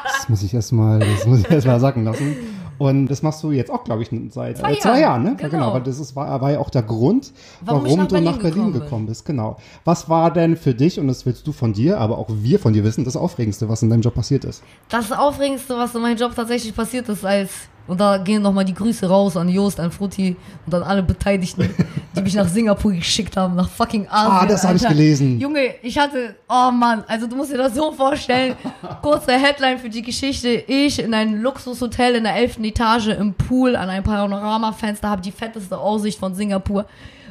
Das 0.03 0.27
muss 0.27 0.43
ich 0.43 0.53
erstmal, 0.53 0.99
das 0.99 1.25
muss 1.25 1.39
ich 1.39 1.49
erst 1.49 1.67
mal 1.67 1.79
sacken 1.79 2.03
lassen. 2.03 2.35
Und 2.79 3.07
das 3.07 3.21
machst 3.21 3.43
du 3.43 3.51
jetzt 3.51 3.69
auch, 3.69 3.83
glaube 3.83 4.01
ich, 4.01 4.09
seit 4.31 4.57
Zwei 4.57 4.73
äh, 4.73 4.79
zwei 4.79 5.01
Jahren, 5.01 5.23
ne? 5.23 5.29
Ja, 5.31 5.47
genau. 5.47 5.49
genau, 5.49 5.73
weil 5.73 5.83
das 5.83 5.99
ist, 5.99 6.15
war, 6.15 6.41
war 6.41 6.51
ja 6.51 6.59
auch 6.59 6.69
der 6.69 6.81
Grund, 6.81 7.33
Warum 7.61 7.83
warum, 7.83 7.99
nach 7.99 8.07
du 8.07 8.21
nach 8.21 8.37
Berlin 8.37 8.71
gekommen 8.71 8.89
gekommen, 8.89 9.05
bist. 9.05 9.25
Genau. 9.25 9.57
Was 9.85 10.09
war 10.09 10.31
denn 10.31 10.57
für 10.57 10.73
dich, 10.73 10.99
und 10.99 11.07
das 11.07 11.25
willst 11.25 11.45
du 11.45 11.51
von 11.51 11.73
dir, 11.73 11.99
aber 11.99 12.17
auch 12.17 12.29
wir 12.29 12.57
von 12.57 12.73
dir 12.73 12.83
wissen, 12.83 13.03
das 13.03 13.15
Aufregendste, 13.15 13.69
was 13.69 13.83
in 13.83 13.89
deinem 13.89 14.01
Job 14.01 14.15
passiert 14.15 14.45
ist? 14.45 14.63
Das 14.89 15.11
Aufregendste, 15.11 15.77
was 15.77 15.93
in 15.93 16.01
meinem 16.01 16.17
Job 16.17 16.33
tatsächlich 16.35 16.75
passiert 16.75 17.09
ist, 17.09 17.25
als, 17.25 17.51
und 17.89 17.99
da 17.99 18.17
gehen 18.17 18.41
nochmal 18.43 18.65
die 18.65 18.73
Grüße 18.73 19.09
raus 19.09 19.35
an 19.35 19.49
Jost, 19.49 19.79
an 19.79 19.91
Frutti 19.91 20.35
und 20.65 20.73
an 20.75 20.83
alle 20.83 21.01
Beteiligten, 21.01 21.69
die 22.15 22.21
mich 22.21 22.35
nach 22.35 22.47
Singapur 22.47 22.93
geschickt 22.93 23.35
haben, 23.35 23.55
nach 23.55 23.67
fucking 23.67 24.07
Asien. 24.07 24.31
Ah, 24.31 24.45
das 24.45 24.63
hab 24.63 24.75
ich 24.75 24.87
gelesen. 24.87 25.39
Junge, 25.39 25.73
ich 25.81 25.97
hatte, 25.97 26.35
oh 26.47 26.69
Mann, 26.71 27.03
also 27.07 27.25
du 27.25 27.35
musst 27.35 27.51
dir 27.51 27.57
das 27.57 27.73
so 27.73 27.91
vorstellen, 27.91 28.55
kurze 29.01 29.31
Headline 29.31 29.79
für 29.79 29.89
die 29.89 30.03
Geschichte, 30.03 30.49
ich 30.49 30.99
in 30.99 31.13
einem 31.15 31.41
Luxushotel 31.41 32.15
in 32.15 32.23
der 32.23 32.35
11. 32.35 32.59
Etage 32.59 33.07
im 33.07 33.33
Pool 33.33 33.75
an 33.75 33.89
einem 33.89 34.03
Panoramafenster 34.03 35.09
habe 35.09 35.23
die 35.23 35.31
fetteste 35.31 35.77
Aussicht 35.77 36.19
von 36.19 36.35
Singapur. 36.35 36.85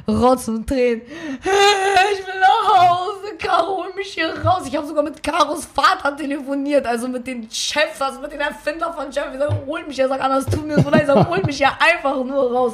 Rotz 0.09 0.47
und 0.47 0.67
Tränen. 0.67 1.01
Ich 1.03 2.25
will 2.25 2.39
nach 2.39 2.89
Hause, 2.89 3.35
Caro, 3.37 3.83
hol 3.83 3.93
mich 3.95 4.13
hier 4.13 4.33
raus. 4.43 4.63
Ich 4.67 4.75
habe 4.75 4.85
sogar 4.85 5.03
mit 5.03 5.21
Caros 5.23 5.65
Vater 5.65 6.15
telefoniert, 6.15 6.85
also 6.85 7.07
mit 7.07 7.25
den 7.27 7.49
Chefs, 7.51 8.01
also 8.01 8.19
mit 8.19 8.31
den 8.31 8.39
Erfinder 8.39 8.91
von 8.93 9.11
Chef. 9.11 9.25
Ich 9.33 9.39
sag, 9.39 9.51
hol 9.65 9.83
mich 9.83 9.95
hier, 9.95 10.07
sag, 10.07 10.21
Anna, 10.21 10.37
es 10.37 10.45
tut 10.45 10.65
mir 10.65 10.81
so 10.81 10.89
leid, 10.89 11.01
ich 11.01 11.07
sag, 11.07 11.29
hol 11.29 11.41
mich 11.43 11.57
hier 11.57 11.71
einfach 11.79 12.23
nur 12.23 12.51
raus. 12.51 12.73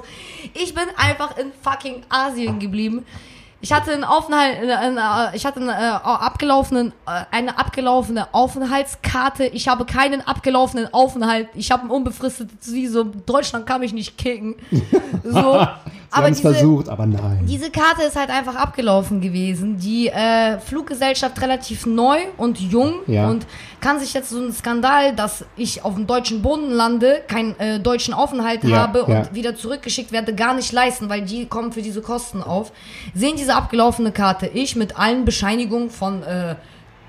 Ich 0.53 0.73
bin 0.73 0.85
einfach 0.97 1.37
in 1.37 1.51
fucking 1.61 2.03
Asien 2.09 2.59
geblieben. 2.59 3.05
Ich 3.65 3.73
hatte 3.73 3.91
einen 3.93 4.03
Aufenthalt, 4.03 4.59
äh, 4.61 4.67
äh, 4.67 5.35
ich 5.35 5.43
hatte 5.43 5.59
einen, 5.59 5.69
äh, 5.69 5.73
abgelaufenen, 5.73 6.93
äh, 7.07 7.23
eine 7.31 7.57
abgelaufene 7.57 8.31
Aufenthaltskarte. 8.31 9.45
Ich 9.45 9.67
habe 9.67 9.85
keinen 9.85 10.21
abgelaufenen 10.21 10.93
Aufenthalt. 10.93 11.47
Ich 11.55 11.71
habe 11.71 11.87
ein 11.87 11.89
unbefristetes 11.89 12.71
Visum. 12.71 13.25
Deutschland 13.25 13.65
kann 13.65 13.81
mich 13.81 13.91
nicht 13.91 14.19
kicken. 14.19 14.55
So. 15.23 15.67
Sie 16.15 16.21
haben 16.21 16.31
es 16.31 16.39
versucht, 16.39 16.87
aber 16.87 17.07
nein. 17.07 17.45
Diese 17.47 17.71
Karte 17.71 18.03
ist 18.03 18.15
halt 18.15 18.29
einfach 18.29 18.55
abgelaufen 18.55 19.21
gewesen. 19.21 19.79
Die 19.79 20.07
äh, 20.07 20.59
Fluggesellschaft 20.59 21.41
relativ 21.41 21.87
neu 21.87 22.19
und 22.37 22.59
jung 22.59 22.99
Ja. 23.07 23.27
und 23.27 23.47
kann 23.81 23.99
sich 23.99 24.13
jetzt 24.13 24.29
so 24.29 24.39
ein 24.39 24.53
Skandal, 24.53 25.15
dass 25.15 25.45
ich 25.57 25.83
auf 25.83 25.95
dem 25.95 26.05
deutschen 26.05 26.41
Boden 26.43 26.69
lande, 26.69 27.21
keinen 27.27 27.59
äh, 27.59 27.79
deutschen 27.79 28.13
Aufenthalt 28.13 28.63
Ja, 28.63 28.77
habe 28.77 29.03
und 29.03 29.13
ja. 29.13 29.33
wieder 29.33 29.55
zurückgeschickt 29.55 30.11
werde, 30.11 30.35
gar 30.35 30.53
nicht 30.53 30.71
leisten, 30.71 31.09
weil 31.09 31.23
die 31.23 31.47
kommen 31.47 31.71
für 31.73 31.81
diese 31.81 32.01
Kosten 32.01 32.43
auf. 32.43 32.71
Sehen 33.15 33.35
diese 33.35 33.54
abgelaufene 33.55 34.11
Karte. 34.11 34.47
Ich 34.47 34.75
mit 34.75 34.97
allen 34.97 35.25
Bescheinigungen 35.25 35.89
von 35.89 36.23
äh, 36.23 36.55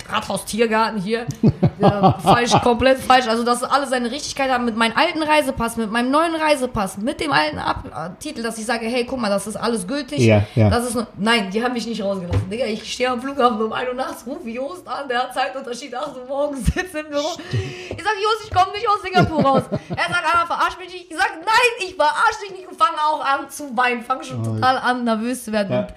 Rathaus 0.09 0.45
Tiergarten 0.45 1.01
hier. 1.01 1.27
Ja, 1.79 2.19
falsch, 2.23 2.53
komplett 2.63 2.99
falsch. 2.99 3.27
Also, 3.27 3.45
dass 3.45 3.63
alle 3.63 3.87
seine 3.87 4.11
Richtigkeit 4.11 4.51
haben 4.51 4.65
mit 4.65 4.77
meinem 4.77 4.97
alten 4.97 5.23
Reisepass, 5.23 5.77
mit 5.77 5.91
meinem 5.91 6.11
neuen 6.11 6.35
Reisepass, 6.35 6.97
mit 6.97 7.21
dem 7.21 7.33
alten 7.33 7.59
Ab 7.59 7.85
äh, 7.95 8.19
Titel, 8.19 8.43
dass 8.43 8.57
ich 8.57 8.65
sage, 8.65 8.87
hey, 8.87 9.05
guck 9.05 9.21
mal, 9.21 9.29
das 9.29 9.47
ist 9.47 9.57
alles 9.57 9.87
gültig. 9.87 10.21
Ja, 10.21 10.43
ja. 10.55 10.71
Das 10.71 10.87
ist 10.87 10.95
nur, 10.95 11.07
nein, 11.19 11.51
die 11.51 11.63
haben 11.63 11.75
mich 11.75 11.87
nicht 11.87 12.03
rausgelassen. 12.03 12.49
Digga, 12.49 12.65
ich 12.65 12.91
stehe 12.91 13.11
am 13.11 13.21
Flughafen 13.21 13.61
um 13.61 13.71
1 13.75 13.91
Uhr 13.91 13.95
nachts, 13.95 14.27
rufe 14.27 14.49
Jost 14.49 14.89
an, 14.89 15.07
der 15.07 15.19
hat 15.19 15.35
Zeitunterschied 15.35 15.95
8 15.95 16.17
Uhr 16.17 16.25
morgens, 16.27 16.65
sitzt 16.65 16.95
im 16.95 17.11
Büro. 17.11 17.29
Ich 17.53 18.03
sag, 18.03 18.15
Jost, 18.23 18.45
ich 18.45 18.51
komme 18.51 18.73
nicht 18.73 18.89
aus 18.89 19.03
Singapur 19.03 19.45
raus. 19.45 19.65
Er 19.71 19.97
sagt, 19.97 20.25
Anna, 20.33 20.47
verarsch 20.47 20.79
mich 20.79 20.95
nicht. 20.95 21.11
Ich 21.11 21.17
sag, 21.17 21.33
nein, 21.41 21.87
ich 21.87 21.95
verarsch 21.95 22.41
dich 22.43 22.53
nicht 22.53 22.69
und 22.69 22.79
fange 22.79 22.97
auch 23.07 23.23
an 23.23 23.51
zu 23.51 23.77
weinen. 23.77 24.03
Fange 24.03 24.25
schon 24.25 24.43
total 24.43 24.79
an, 24.79 25.05
nervös 25.05 25.45
zu 25.45 25.53
werden. 25.53 25.73
Ja. 25.73 25.89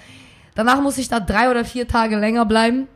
Danach 0.56 0.82
muss 0.82 0.98
ich 0.98 1.08
da 1.10 1.20
drei 1.20 1.50
oder 1.50 1.64
vier 1.66 1.88
Tage 1.88 2.18
länger 2.18 2.46
bleiben. 2.46 2.88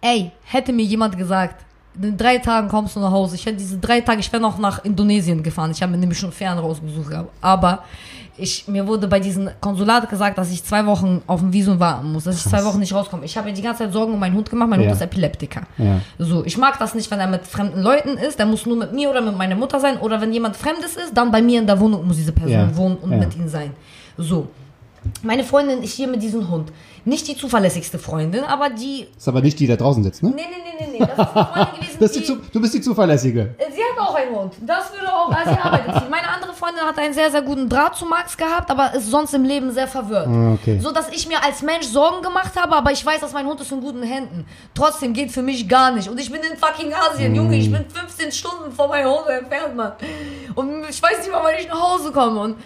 Ey, 0.00 0.30
hätte 0.44 0.72
mir 0.72 0.84
jemand 0.84 1.16
gesagt, 1.16 1.64
in 2.00 2.16
drei 2.16 2.38
Tagen 2.38 2.68
kommst 2.68 2.94
du 2.96 3.00
nach 3.00 3.10
Hause. 3.10 3.36
Ich 3.36 3.46
hätte 3.46 3.56
diese 3.56 3.78
drei 3.78 4.00
Tage, 4.02 4.20
ich 4.20 4.30
wäre 4.32 4.42
noch 4.42 4.58
nach 4.58 4.84
Indonesien 4.84 5.42
gefahren. 5.42 5.70
Ich 5.70 5.82
habe 5.82 5.92
mir 5.92 5.98
nämlich 5.98 6.18
schon 6.18 6.30
Fern 6.32 6.58
rausgesucht. 6.58 7.10
Aber 7.40 7.84
ich, 8.36 8.68
mir 8.68 8.86
wurde 8.86 9.08
bei 9.08 9.18
diesem 9.18 9.48
Konsulat 9.62 10.10
gesagt, 10.10 10.36
dass 10.36 10.50
ich 10.50 10.62
zwei 10.62 10.84
Wochen 10.84 11.22
auf 11.26 11.40
dem 11.40 11.54
Visum 11.54 11.80
warten 11.80 12.12
muss, 12.12 12.24
dass 12.24 12.36
ich 12.36 12.42
zwei 12.50 12.62
Wochen 12.66 12.80
nicht 12.80 12.92
rauskomme. 12.92 13.24
Ich 13.24 13.34
habe 13.38 13.48
mir 13.48 13.54
die 13.54 13.62
ganze 13.62 13.84
Zeit 13.84 13.94
Sorgen 13.94 14.12
um 14.12 14.20
meinen 14.20 14.34
Hund 14.36 14.50
gemacht. 14.50 14.68
Mein 14.68 14.80
Ja. 14.80 14.88
Hund 14.88 14.96
ist 14.96 15.00
Epileptiker. 15.02 15.62
Ja. 15.78 16.00
So, 16.18 16.44
ich 16.44 16.58
mag 16.58 16.78
das 16.78 16.94
nicht, 16.94 17.10
wenn 17.10 17.18
er 17.18 17.28
mit 17.28 17.46
fremden 17.46 17.80
Leuten 17.80 18.18
ist. 18.18 18.38
Der 18.38 18.44
muss 18.44 18.66
nur 18.66 18.76
mit 18.76 18.92
mir 18.92 19.08
oder 19.08 19.22
mit 19.22 19.34
meiner 19.38 19.54
Mutter 19.56 19.80
sein. 19.80 19.96
Oder 19.96 20.20
wenn 20.20 20.34
jemand 20.34 20.54
Fremdes 20.56 20.96
ist, 20.96 21.12
dann 21.16 21.30
bei 21.30 21.40
mir 21.40 21.60
in 21.60 21.66
der 21.66 21.80
Wohnung 21.80 22.06
muss 22.06 22.16
diese 22.16 22.32
Person 22.32 22.52
Ja. 22.52 22.76
wohnen 22.76 22.96
und 22.98 23.08
mit 23.18 23.34
ihm 23.36 23.48
sein. 23.48 23.70
So. 24.18 24.48
Meine 25.22 25.44
Freundin 25.44 25.82
ist 25.82 25.94
hier 25.94 26.08
mit 26.08 26.22
diesem 26.22 26.48
Hund. 26.50 26.72
Nicht 27.04 27.28
die 27.28 27.36
zuverlässigste 27.36 27.98
Freundin, 28.00 28.42
aber 28.44 28.68
die. 28.70 29.06
Ist 29.16 29.28
aber 29.28 29.40
nicht 29.40 29.58
die, 29.60 29.66
die 29.66 29.70
da 29.72 29.76
draußen 29.76 30.02
sitzt, 30.02 30.22
ne? 30.24 30.32
Nee, 30.34 30.42
nee, 30.42 30.74
nee, 30.80 30.86
nee, 30.92 30.98
nee. 30.98 31.06
Das 31.06 31.10
ist 31.10 31.18
eine 31.36 31.46
Freundin 31.46 31.74
gewesen, 31.80 31.96
Das 32.00 32.12
die, 32.12 32.24
Zu- 32.24 32.36
du 32.52 32.60
bist 32.60 32.74
die 32.74 32.80
Zuverlässige. 32.80 33.54
Sie 33.58 33.80
hat 33.80 34.08
auch 34.08 34.14
einen 34.16 34.34
Hund. 34.34 34.54
Das 34.62 34.92
würde 34.92 35.12
auch, 35.14 35.30
also 35.30 35.50
sie 35.52 35.58
arbeitet. 35.58 36.10
Meine 36.10 36.28
andere 36.28 36.52
Freundin 36.52 36.82
hat 36.84 36.98
einen 36.98 37.14
sehr, 37.14 37.30
sehr 37.30 37.42
guten 37.42 37.68
Draht 37.68 37.94
zu 37.96 38.06
Max 38.06 38.36
gehabt, 38.36 38.70
aber 38.70 38.92
ist 38.94 39.08
sonst 39.08 39.32
im 39.34 39.44
Leben 39.44 39.70
sehr 39.70 39.86
verwirrt. 39.86 40.26
Ah, 40.26 40.54
okay. 40.54 40.80
So, 40.82 40.90
dass 40.90 41.08
ich 41.10 41.28
mir 41.28 41.42
als 41.44 41.62
Mensch 41.62 41.86
Sorgen 41.86 42.22
gemacht 42.22 42.52
habe, 42.60 42.74
aber 42.74 42.90
ich 42.90 43.06
weiß, 43.06 43.20
dass 43.20 43.32
mein 43.32 43.46
Hund 43.46 43.60
ist 43.60 43.70
in 43.70 43.80
guten 43.80 44.02
Händen. 44.02 44.44
Trotzdem 44.74 45.12
geht 45.12 45.30
für 45.30 45.42
mich 45.42 45.68
gar 45.68 45.92
nicht. 45.92 46.08
Und 46.08 46.18
ich 46.18 46.30
bin 46.32 46.40
in 46.42 46.56
fucking 46.58 46.92
Asien, 46.92 47.36
Junge. 47.36 47.56
Ich 47.56 47.70
bin 47.70 47.84
15 47.88 48.32
Stunden 48.32 48.72
von 48.72 48.88
meinem 48.88 49.08
Hause 49.10 49.32
entfernt, 49.34 49.76
Mann. 49.76 49.92
Und 50.56 50.84
ich 50.90 51.00
weiß 51.00 51.18
nicht 51.18 51.30
mal, 51.30 51.40
wann 51.44 51.54
ich 51.60 51.68
nach 51.68 51.80
Hause 51.92 52.10
komme. 52.10 52.40
Und 52.40 52.56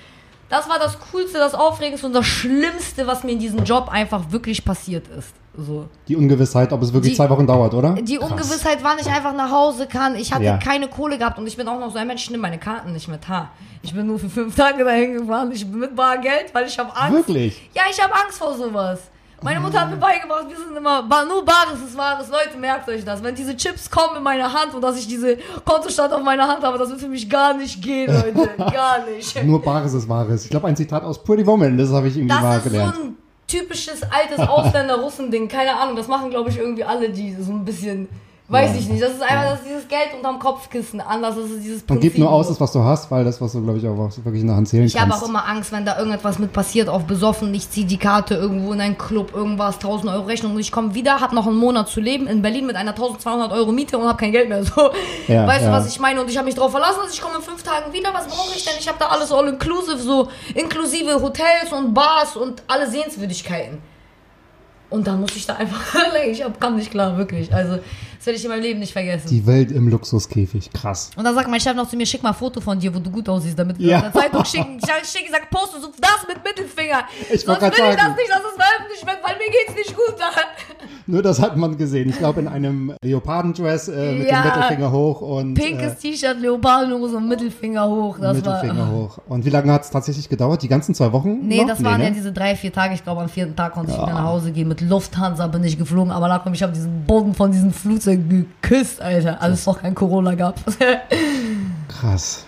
das 0.51 0.69
war 0.69 0.79
das 0.79 0.99
Coolste, 1.11 1.39
das 1.39 1.55
Aufregendste 1.55 2.07
und 2.07 2.13
das 2.13 2.27
Schlimmste, 2.27 3.07
was 3.07 3.25
mir 3.25 3.33
in 3.33 3.39
diesem 3.39 3.65
Job 3.65 3.89
einfach 3.91 4.31
wirklich 4.31 4.65
passiert 4.65 5.07
ist. 5.09 5.31
So. 5.57 5.89
Die 6.07 6.17
Ungewissheit, 6.17 6.73
ob 6.73 6.81
es 6.83 6.93
wirklich 6.93 7.13
Die- 7.13 7.17
zwei 7.17 7.29
Wochen 7.29 7.47
dauert, 7.47 7.75
oder? 7.75 7.95
Die 7.95 8.17
Krass. 8.17 8.31
Ungewissheit, 8.31 8.79
wann 8.83 8.99
ich 8.99 9.07
einfach 9.09 9.35
nach 9.35 9.51
Hause 9.51 9.87
kann. 9.87 10.15
Ich 10.15 10.33
hatte 10.33 10.45
Ja. 10.45 10.59
keine 10.59 10.89
Kohle 10.89 11.19
gehabt 11.19 11.39
und 11.39 11.47
ich 11.47 11.57
bin 11.57 11.67
auch 11.69 11.79
noch 11.81 11.91
so 11.91 11.99
ein 11.99 12.07
Mensch, 12.07 12.23
ich 12.25 12.31
nehme 12.31 12.43
meine 12.43 12.59
Karten 12.59 12.93
nicht 12.93 13.09
mit. 13.09 13.27
Ha. 13.29 13.51
Ich 13.83 13.93
bin 13.95 14.07
nur 14.07 14.19
für 14.19 14.29
fünf 14.31 14.55
Tage 14.55 14.85
dahin 14.85 15.15
gefahren. 15.19 15.51
Ich 15.53 15.69
bin 15.69 15.81
mit 15.81 15.97
Bargeld, 15.97 16.53
weil 16.53 16.67
ich 16.67 16.79
habe 16.79 16.95
Angst. 16.97 17.13
Wirklich? 17.29 17.71
Ja, 17.75 17.83
ich 17.91 18.01
habe 18.03 18.15
Angst 18.15 18.39
vor 18.39 18.55
sowas. 18.55 19.01
Meine 19.43 19.61
Mutter 19.61 19.81
hat 19.81 19.91
mir 19.91 19.97
beigebracht, 19.97 20.45
wir 20.49 20.57
sind 20.57 20.77
immer, 20.77 21.03
nur 21.27 21.45
Bares 21.45 21.81
ist 21.87 21.97
Wahres. 21.97 22.29
Leute, 22.29 22.59
merkt 22.59 22.89
euch 22.89 23.05
das. 23.05 23.23
Wenn 23.23 23.35
diese 23.35 23.57
Chips 23.57 23.91
kommen 23.91 24.17
in 24.19 24.23
meine 24.23 24.53
Hand 24.53 24.75
und 24.75 24.83
dass 24.83 24.99
ich 24.99 25.07
diese 25.09 25.39
Kontostand 25.65 26.13
auf 26.13 26.23
meiner 26.23 26.47
Hand 26.47 26.63
habe, 26.63 26.77
das 26.77 26.91
wird 26.91 27.01
für 27.01 27.09
mich 27.09 27.29
gar 27.29 27.55
nicht 27.55 27.83
gehen, 27.83 28.13
Leute. 28.13 28.51
Gar 28.73 29.07
nicht. 29.07 29.43
Nur 29.45 29.63
Bares 29.63 29.95
ist 29.95 30.09
Wahres. 30.09 30.45
Ich 30.45 30.51
glaube, 30.51 30.69
ein 30.69 30.77
Zitat 30.77 31.03
aus 31.05 31.23
Pretty 31.23 31.47
Woman, 31.47 31.79
das 31.79 31.91
habe 31.91 32.09
ich 32.09 32.17
irgendwie 32.17 32.35
mal 32.35 32.43
Das 32.57 32.59
ist 32.59 32.65
so 32.65 32.71
gelernt. 32.71 32.95
ein 32.97 33.17
typisches 33.47 34.03
altes 34.03 34.39
Ausländer-Russen-Ding. 34.47 35.49
Keine 35.49 35.75
Ahnung, 35.75 35.97
das 35.97 36.07
machen, 36.07 36.29
glaube 36.31 36.51
ich, 36.51 36.59
irgendwie 36.59 36.85
alle, 36.85 37.09
die 37.09 37.35
so 37.41 37.53
ein 37.53 37.65
bisschen. 37.65 38.09
Weiß 38.51 38.75
ich 38.75 38.89
nicht. 38.89 39.01
Das 39.01 39.13
ist 39.13 39.23
einfach 39.23 39.45
das 39.53 39.61
ist 39.61 39.69
dieses 39.69 39.87
Geld 39.89 40.09
unterm 40.17 40.41
Kopfkissen. 40.41 41.01
Anders 41.01 41.37
ist 41.37 41.51
es 41.53 41.63
dieses 41.63 41.89
Man 41.89 42.01
gibt 42.01 42.19
nur 42.19 42.27
Prinzip. 42.29 42.41
aus, 42.41 42.49
das, 42.49 42.61
was 42.61 42.73
du 42.73 42.83
hast, 42.83 43.09
weil 43.11 43.25
das, 43.25 43.41
was 43.41 43.53
du, 43.53 43.63
glaube 43.63 43.79
ich, 43.79 43.87
auch 43.87 43.97
wirklich 44.25 44.41
in 44.43 44.49
der 44.49 44.57
Hand 44.57 44.69
zählen 44.69 44.85
Ich 44.87 44.99
habe 45.01 45.09
kannst. 45.11 45.25
auch 45.25 45.29
immer 45.29 45.47
Angst, 45.47 45.71
wenn 45.71 45.85
da 45.85 45.97
irgendetwas 45.97 46.41
mit 46.41 46.53
passiert, 46.53 46.89
auf 46.89 47.05
besoffen. 47.05 47.55
Ich 47.55 47.71
ziehe 47.71 47.87
die 47.87 47.97
Karte 47.97 48.35
irgendwo 48.35 48.73
in 48.73 48.81
einen 48.81 48.99
Club, 48.99 49.33
irgendwas, 49.35 49.77
1000 49.77 50.13
Euro 50.13 50.25
Rechnung 50.25 50.55
und 50.55 50.61
ich 50.61 50.73
komme 50.73 50.95
wieder, 50.95 51.21
hab 51.21 51.33
noch 51.33 51.47
einen 51.47 51.57
Monat 51.59 51.89
zu 51.89 52.01
leben 52.01 52.27
in 52.27 52.43
Berlin 52.43 52.67
mit 52.67 52.75
einer 52.75 52.91
1200 52.91 53.53
Euro 53.53 53.71
Miete 53.71 53.97
und 53.99 54.09
habe 54.09 54.19
kein 54.19 54.33
Geld 54.33 54.49
mehr. 54.49 54.65
So, 54.65 54.91
Ja, 55.29 55.47
weißt 55.47 55.63
du, 55.63 55.67
ja. 55.67 55.73
was 55.73 55.87
ich 55.89 56.01
meine? 56.01 56.21
Und 56.21 56.29
ich 56.29 56.37
habe 56.37 56.47
mich 56.47 56.57
darauf 56.57 56.73
verlassen, 56.73 56.99
dass 57.05 57.13
ich 57.15 57.21
komme 57.21 57.37
in 57.37 57.43
fünf 57.43 57.63
Tagen 57.63 57.93
wieder. 57.93 58.13
Was 58.13 58.27
brauche 58.27 58.55
ich 58.57 58.65
denn? 58.65 58.75
Ich 58.81 58.89
habe 58.89 58.99
da 58.99 59.07
alles 59.07 59.31
all 59.31 59.47
inclusive, 59.49 59.99
so 59.99 60.29
inklusive 60.57 61.23
Hotels 61.23 61.73
und 61.73 61.95
Bars 61.95 62.37
und 62.37 62.63
alle 62.67 62.91
Sehenswürdigkeiten. 62.91 63.79
Und 64.91 65.07
dann 65.07 65.21
muss 65.21 65.35
ich 65.37 65.47
da 65.47 65.55
einfach, 65.55 65.81
ich 66.27 66.43
hab, 66.45 66.61
kam 66.61 66.77
nicht 66.77 66.91
klar, 66.91 67.17
wirklich. 67.17 67.53
Also, 67.55 67.79
das 68.19 68.27
werde 68.27 68.39
ich 68.39 68.45
in 68.45 68.51
meinem 68.51 68.63
Leben 68.63 68.81
nicht 68.81 68.93
vergessen. 68.93 69.29
Die 69.29 69.47
Welt 69.47 69.71
im 69.71 69.89
Luxuskäfig. 69.89 70.71
Krass. 70.73 71.11
Und 71.17 71.25
dann 71.25 71.35
sagt 71.35 71.49
mein 71.49 71.61
Chef 71.61 71.75
noch 71.75 71.89
zu 71.89 71.97
mir, 71.97 72.05
schick 72.05 72.23
mal 72.23 72.31
ein 72.31 72.35
Foto 72.35 72.61
von 72.61 72.79
dir, 72.79 72.95
wo 72.95 72.99
du 72.99 73.11
gut 73.11 73.27
aussiehst, 73.29 73.59
damit 73.59 73.79
wir 73.79 73.87
Ja. 73.87 73.97
in 73.99 74.03
der 74.03 74.13
Zeitung 74.13 74.45
schicken. 74.45 74.77
Ich 74.79 74.85
sag, 74.87 75.07
schick, 75.07 75.25
ich 75.25 75.31
sag, 75.31 75.49
poste 75.51 75.81
so 75.81 75.89
das 76.01 76.27
mit 76.29 76.45
Mittelfinger. 76.45 76.99
Ich 77.33 77.41
Sonst 77.43 77.47
will 77.63 77.71
grad 77.71 77.73
ich 77.73 77.79
das 77.79 77.97
sagen. 78.03 78.15
nicht, 78.17 78.31
dass 78.31 78.39
es 78.41 78.63
veröffentlicht 78.63 79.07
wird, 79.07 79.19
weil 79.25 79.37
mir 79.37 79.51
geht's 79.51 79.75
nicht 79.79 79.97
gut. 79.97 80.15
Nur 81.07 81.23
das 81.23 81.41
hat 81.41 81.57
man 81.57 81.77
gesehen. 81.79 82.09
Ich 82.11 82.19
glaube, 82.19 82.41
in 82.41 82.49
einem 82.49 82.95
Leopardendress 83.03 83.89
äh, 83.89 84.13
mit 84.13 84.29
Ja. 84.29 84.43
dem 84.43 84.49
Mittelfinger 84.53 84.93
hoch 84.93 85.21
und 85.23 85.55
Pinkes 85.55 85.97
T-Shirt, 85.99 86.39
Leopardenhose 86.41 87.17
und 87.17 87.27
Mittelfinger 87.29 87.89
hoch. 87.89 88.19
äh, 88.19 88.23
Das 88.23 88.37
Mittelfinger 88.37 88.77
war, 88.81 88.93
hoch. 88.93 89.19
Und 89.29 89.45
wie 89.47 89.51
lange 89.51 89.73
hat 89.73 89.83
es 89.85 89.91
tatsächlich 89.91 90.29
gedauert? 90.29 90.63
Die 90.63 90.69
ganzen 90.69 90.95
zwei 90.95 91.11
Wochen? 91.13 91.39
Nee, 91.49 91.61
noch? 91.63 91.69
das 91.69 91.83
waren 91.83 92.01
ja 92.03 92.11
ne? 92.11 92.15
diese 92.15 92.33
drei, 92.33 92.55
vier 92.55 92.73
Tage. 92.73 92.95
Ich 92.95 93.03
glaube, 93.03 93.23
am 93.23 93.29
vierten 93.31 93.57
Tag 93.57 93.73
konnte 93.73 93.93
ich 93.93 93.97
wieder 93.99 94.13
nach 94.13 94.25
Hause 94.25 94.53
gehen. 94.53 94.69
Mit 94.69 94.80
Lufthansa 94.81 95.47
bin 95.47 95.65
ich 95.65 95.79
geflogen. 95.79 96.13
Aber 96.13 96.29
Lakom, 96.29 96.53
ich 96.53 96.63
habe 96.63 96.73
diesen 96.73 97.05
Boden 97.05 97.35
von 97.35 97.53
diesem 97.53 97.73
Flugzeug 97.73 98.21
geküsst, 98.29 99.01
Alter. 99.01 99.41
Als 99.41 99.61
es 99.61 99.67
noch 99.67 99.81
kein 99.81 99.95
Corona 99.95 100.35
gab. 100.35 100.61
Krass. 101.89 102.47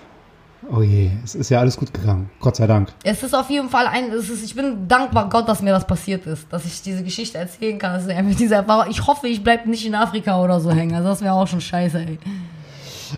Oh 0.70 0.80
je, 0.80 1.10
es 1.24 1.34
ist 1.34 1.50
ja 1.50 1.58
alles 1.58 1.76
gut 1.76 1.92
gegangen. 1.92 2.30
Gott 2.40 2.56
sei 2.56 2.66
Dank. 2.66 2.92
Es 3.02 3.22
ist 3.22 3.34
auf 3.34 3.50
jeden 3.50 3.68
Fall 3.68 3.88
ein, 3.88 4.12
es 4.12 4.30
ist, 4.30 4.44
ich 4.44 4.54
bin 4.54 4.86
dankbar 4.86 5.28
Gott, 5.28 5.48
dass 5.48 5.60
mir 5.60 5.72
das 5.72 5.86
passiert 5.86 6.24
ist, 6.26 6.46
dass 6.52 6.64
ich 6.64 6.80
diese 6.82 7.02
Geschichte 7.02 7.36
erzählen 7.36 7.78
kann. 7.78 7.94
Das 7.94 8.04
ist 8.04 8.10
einfach 8.10 8.36
diese 8.36 8.54
Erfahrung. 8.54 8.86
Ich 8.88 9.04
hoffe, 9.06 9.26
ich 9.26 9.42
bleibe 9.42 9.68
nicht 9.68 9.84
in 9.84 9.94
Afrika 9.94 10.40
oder 10.40 10.60
so 10.60 10.70
hängen. 10.70 10.94
Also 10.94 11.08
das 11.08 11.20
wäre 11.20 11.34
auch 11.34 11.48
schon 11.48 11.60
scheiße, 11.60 11.98
ey. 11.98 12.18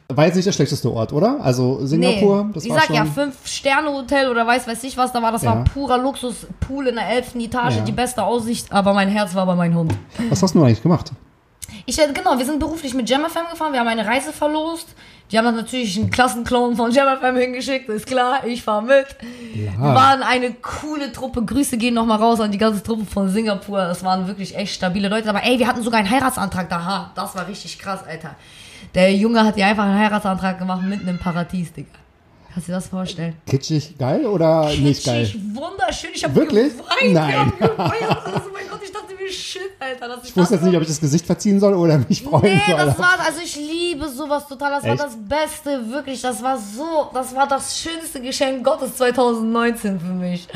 War 0.09 0.27
jetzt 0.27 0.35
nicht 0.37 0.47
der 0.47 0.53
schlechteste 0.53 0.91
Ort, 0.93 1.13
oder? 1.13 1.39
Also 1.43 1.85
Singapur, 1.87 2.51
das 2.53 2.65
ich 2.65 2.71
war 2.71 2.79
sag 2.79 2.87
schon... 2.87 2.97
ja, 2.97 3.05
Fünf-Sterne-Hotel 3.05 4.29
oder 4.31 4.47
weiß 4.47 4.67
weiß 4.67 4.83
ich 4.85 4.97
was, 4.97 5.13
da 5.13 5.23
war, 5.23 5.33
das 5.33 5.43
Ja. 5.43 5.57
war 5.57 5.65
purer 5.65 5.99
Luxus, 5.99 6.47
Pool 6.61 6.87
in 6.89 6.95
der 6.97 7.09
elften 7.09 7.41
Etage, 7.41 7.77
Ja. 7.77 7.83
die 7.83 7.93
beste 7.93 8.23
Aussicht, 8.23 8.73
aber 8.73 8.93
mein 8.95 9.09
Herz 9.09 9.35
war 9.35 9.47
bei 9.47 9.55
meinem 9.55 9.75
Hund. 9.77 9.95
Was 10.31 10.43
hast 10.43 10.55
du 10.55 10.63
eigentlich 10.63 10.83
gemacht? 10.83 11.13
Ich, 11.87 11.99
äh, 11.99 12.13
genau, 12.13 12.39
wir 12.39 12.45
sind 12.47 12.61
beruflich 12.61 12.95
mit 12.95 13.09
JamFM 13.09 13.51
gefahren, 13.51 13.73
wir 13.73 13.81
haben 13.81 13.89
eine 13.89 14.07
Reise 14.07 14.33
verlost. 14.33 14.89
Die 15.33 15.39
haben 15.39 15.47
dann 15.47 15.57
natürlich 15.57 15.99
einen 15.99 16.11
Klassenclown 16.11 16.77
von 16.77 16.91
JamFM 16.93 17.37
hingeschickt, 17.37 17.89
ist 17.89 18.07
klar, 18.07 18.47
ich 18.47 18.63
fahr 18.63 18.83
mit. 18.83 19.07
Wir 19.55 19.73
waren 19.79 20.23
eine 20.23 20.53
coole 20.53 21.11
Truppe. 21.13 21.43
Grüße 21.45 21.79
gehen 21.79 21.95
nochmal 21.95 22.19
raus 22.19 22.41
an 22.41 22.53
die 22.53 22.59
ganze 22.59 22.83
Truppe 22.83 23.07
von 23.07 23.31
Singapur. 23.31 23.79
Das 23.79 24.05
waren 24.05 24.27
wirklich 24.27 24.55
echt 24.55 24.75
stabile 24.75 25.09
Leute. 25.09 25.29
Aber 25.31 25.43
ey, 25.43 25.59
wir 25.59 25.67
hatten 25.67 25.83
sogar 25.83 26.01
einen 26.01 26.11
Heiratsantrag 26.11 26.69
da. 26.69 27.11
Das 27.15 27.35
war 27.35 27.49
richtig 27.49 27.79
krass, 27.79 28.01
Alter. 28.07 28.37
Der 28.95 29.13
Junge 29.15 29.43
hat 29.45 29.57
dir 29.57 29.67
einfach 29.67 29.85
einen 29.85 29.99
Heiratsantrag 29.99 30.59
gemacht 30.59 30.83
mitten 30.83 31.09
im 31.09 31.19
Paradies, 31.19 31.73
Digga. 31.73 31.89
Kannst 32.53 32.69
du 32.69 32.73
dir 32.73 32.77
das 32.77 32.87
vorstellen? 32.87 33.35
Kitschig 33.47 33.99
geil 33.99 34.25
oder 34.27 34.69
nicht 34.77 35.05
geil? 35.05 35.25
Kitschig, 35.25 35.41
wunderschön. 35.55 36.11
Ich 36.15 36.23
hab 36.23 36.33
Wirklich? 36.37 36.73
geweint. 36.77 37.13
Nein. 37.13 37.53
Ich 37.59 37.67
hab 37.67 37.77
geweint. 37.77 37.93
Oh 38.37 38.51
mein 38.53 38.69
Gott, 38.71 38.81
ich 38.85 38.93
dachte 38.93 39.13
mir, 39.21 39.29
shit, 39.33 39.63
Alter. 39.81 40.07
Dass 40.09 40.29
Ich 40.29 40.37
wusste 40.37 40.55
jetzt 40.55 40.63
nicht, 40.65 40.77
ob 40.77 40.83
ich 40.83 40.87
das 40.89 41.01
Gesicht 41.01 41.27
verziehen 41.27 41.59
soll 41.59 41.75
oder 41.75 41.99
mich 42.09 42.23
freuen 42.23 42.45
Nee, 42.55 42.61
soll. 42.69 42.77
das 42.77 42.97
war, 42.97 43.19
also 43.27 43.41
ich 43.43 43.57
liebe 43.57 44.09
sowas 44.09 44.47
total. 44.47 44.71
Das 44.71 44.85
Echt? 44.85 44.97
war 45.01 45.07
das 45.07 45.17
Beste, 45.17 45.91
wirklich. 45.91 46.21
Das 46.23 46.41
war 46.45 46.57
so, 46.57 47.11
das 47.13 47.35
war 47.35 47.49
das 47.49 47.77
schönste 47.77 48.21
Geschenk 48.21 48.63
Gottes 48.65 48.97
2019 48.99 49.99
für 49.99 50.07
mich. 50.13 50.47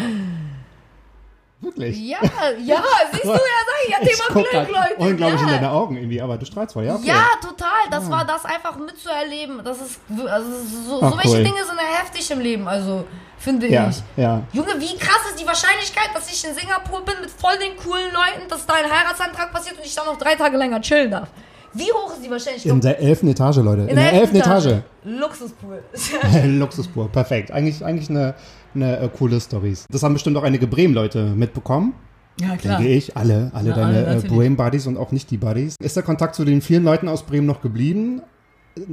Wirklich? 1.60 1.98
Ja, 1.98 2.18
ja, 2.64 2.82
siehst 3.10 3.24
du, 3.24 3.28
ja, 3.30 3.34
sag 3.34 3.78
ich, 3.84 3.90
ja, 3.90 3.98
Ich 4.00 4.08
Thema 4.10 4.32
Glück, 4.32 4.50
grad 4.52 4.68
Leute. 4.70 4.94
unglaublich 5.10 5.40
ja. 5.40 5.46
in 5.48 5.52
deine 5.54 5.70
Augen 5.72 5.96
irgendwie, 5.96 6.22
aber 6.22 6.38
du 6.38 6.46
strahlst 6.46 6.72
voll, 6.74 6.84
ja? 6.84 6.94
Okay. 6.94 7.08
Ja, 7.08 7.24
total. 7.42 7.68
Das 7.90 8.08
war 8.08 8.24
das 8.24 8.44
einfach 8.44 8.76
mitzuerleben. 8.78 9.60
Das 9.64 9.80
ist, 9.80 10.00
also 10.08 10.50
so, 10.86 11.00
Ach, 11.02 11.10
so 11.12 11.18
welche 11.18 11.38
cool. 11.38 11.44
Dinge 11.44 11.64
sind 11.66 11.76
ja 11.76 11.98
heftig 12.00 12.30
im 12.30 12.38
Leben, 12.40 12.68
also 12.68 13.04
finde 13.38 13.66
Ja, 13.68 13.88
ich. 13.88 14.02
ja. 14.16 14.42
Junge, 14.52 14.74
wie 14.78 14.96
krass 14.98 15.20
ist 15.30 15.40
die 15.40 15.46
Wahrscheinlichkeit, 15.46 16.10
dass 16.14 16.30
ich 16.30 16.44
in 16.48 16.54
Singapur 16.54 17.04
bin 17.04 17.14
mit 17.22 17.30
voll 17.30 17.58
den 17.58 17.76
coolen 17.76 18.12
Leuten, 18.12 18.48
dass 18.48 18.64
da 18.64 18.74
ein 18.74 18.84
Heiratsantrag 18.84 19.52
passiert 19.52 19.76
und 19.78 19.84
ich 19.84 19.94
dann 19.94 20.06
noch 20.06 20.16
drei 20.18 20.36
Tage 20.36 20.56
länger 20.56 20.80
chillen 20.80 21.10
darf? 21.10 21.28
Wie 21.74 21.92
hoch 21.92 22.12
ist 22.14 22.24
die 22.24 22.30
Wahrscheinlichkeit? 22.30 22.72
In 22.72 22.80
der 22.80 22.98
elften 23.00 23.28
Etage, 23.28 23.56
Leute. 23.58 23.82
In, 23.82 23.96
der 23.96 24.12
elften 24.12 24.36
Etage. 24.36 24.76
Luxuspool. 25.04 25.82
Luxuspur, 26.44 27.08
perfekt. 27.10 27.50
Eigentlich, 27.50 27.84
eigentlich 27.84 28.08
eine, 28.10 28.34
eine 28.74 28.98
äh, 28.98 29.08
coole 29.08 29.40
Stories. 29.40 29.86
Das 29.90 30.02
haben 30.02 30.12
bestimmt 30.14 30.36
auch 30.36 30.42
einige 30.44 30.66
Bremen-Leute 30.66 31.24
mitbekommen. 31.34 31.94
ja, 32.40 32.56
Denke 32.56 32.88
ich. 32.88 33.16
Alle, 33.16 33.50
alle 33.54 33.70
Ja, 33.70 33.74
deine 33.74 34.06
alle, 34.06 34.18
äh. 34.24 34.28
Bremen-Buddies 34.28 34.86
und 34.86 34.96
auch 34.96 35.12
nicht 35.12 35.30
die 35.30 35.38
Buddies. 35.38 35.76
Ist 35.80 35.96
der 35.96 36.02
Kontakt 36.02 36.34
zu 36.34 36.44
den 36.44 36.60
vielen 36.62 36.84
Leuten 36.84 37.08
aus 37.08 37.22
Bremen 37.24 37.46
noch 37.46 37.60
geblieben? 37.60 38.22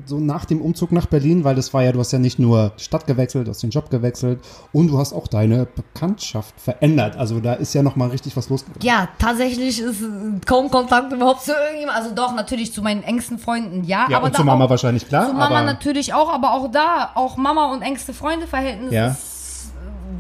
So 0.08 0.20
nach 0.20 0.46
dem 0.46 0.62
Umzug 0.62 0.92
nach 0.92 1.06
Berlin, 1.06 1.44
weil 1.44 1.54
das 1.54 1.72
war 1.72 1.84
ja, 1.84 1.92
du 1.92 2.00
hast 2.00 2.12
ja 2.12 2.18
nicht 2.18 2.40
nur 2.40 2.72
Stadt 2.78 3.06
gewechselt, 3.06 3.46
du 3.46 3.52
hast 3.52 3.62
den 3.62 3.70
Job 3.70 3.92
gewechselt 3.92 4.40
und 4.74 4.88
du 4.88 4.98
hast 4.98 5.14
auch 5.14 5.28
deine 5.28 5.68
Bekanntschaft 5.68 6.60
verändert. 6.60 7.16
Also 7.18 7.40
da 7.40 7.54
ist 7.54 7.72
ja 7.76 7.84
nochmal 7.84 8.10
richtig 8.10 8.36
was 8.36 8.50
losgegangen. 8.50 8.82
Ja, 8.84 9.10
tatsächlich 9.20 9.80
ist 9.80 10.02
äh, 10.02 10.06
kaum 10.44 10.72
Kontakt 10.72 11.14
überhaupt 11.14 11.44
zu 11.44 11.52
irgendjemandem. 11.52 12.04
Also 12.04 12.16
doch, 12.16 12.34
natürlich 12.36 12.74
zu 12.74 12.82
meinen 12.82 13.04
engsten 13.04 13.38
Freunden, 13.38 13.84
ja. 13.84 14.08
Ja, 14.10 14.18
aber 14.18 14.26
und 14.26 14.36
zu 14.36 14.44
Mama 14.44 14.66
auch, 14.66 14.70
wahrscheinlich, 14.72 15.08
klar. 15.08 15.28
Zu 15.28 15.34
Mama 15.36 15.62
natürlich 15.62 16.16
auch, 16.16 16.34
aber 16.34 16.54
auch 16.54 16.72
da, 16.72 17.12
auch 17.14 17.38
Mama 17.38 17.72
und 17.72 17.84
engste 17.84 18.16
Freunde-Verhältnis 18.16 18.92
Ja. 18.92 19.10
ist 19.10 19.35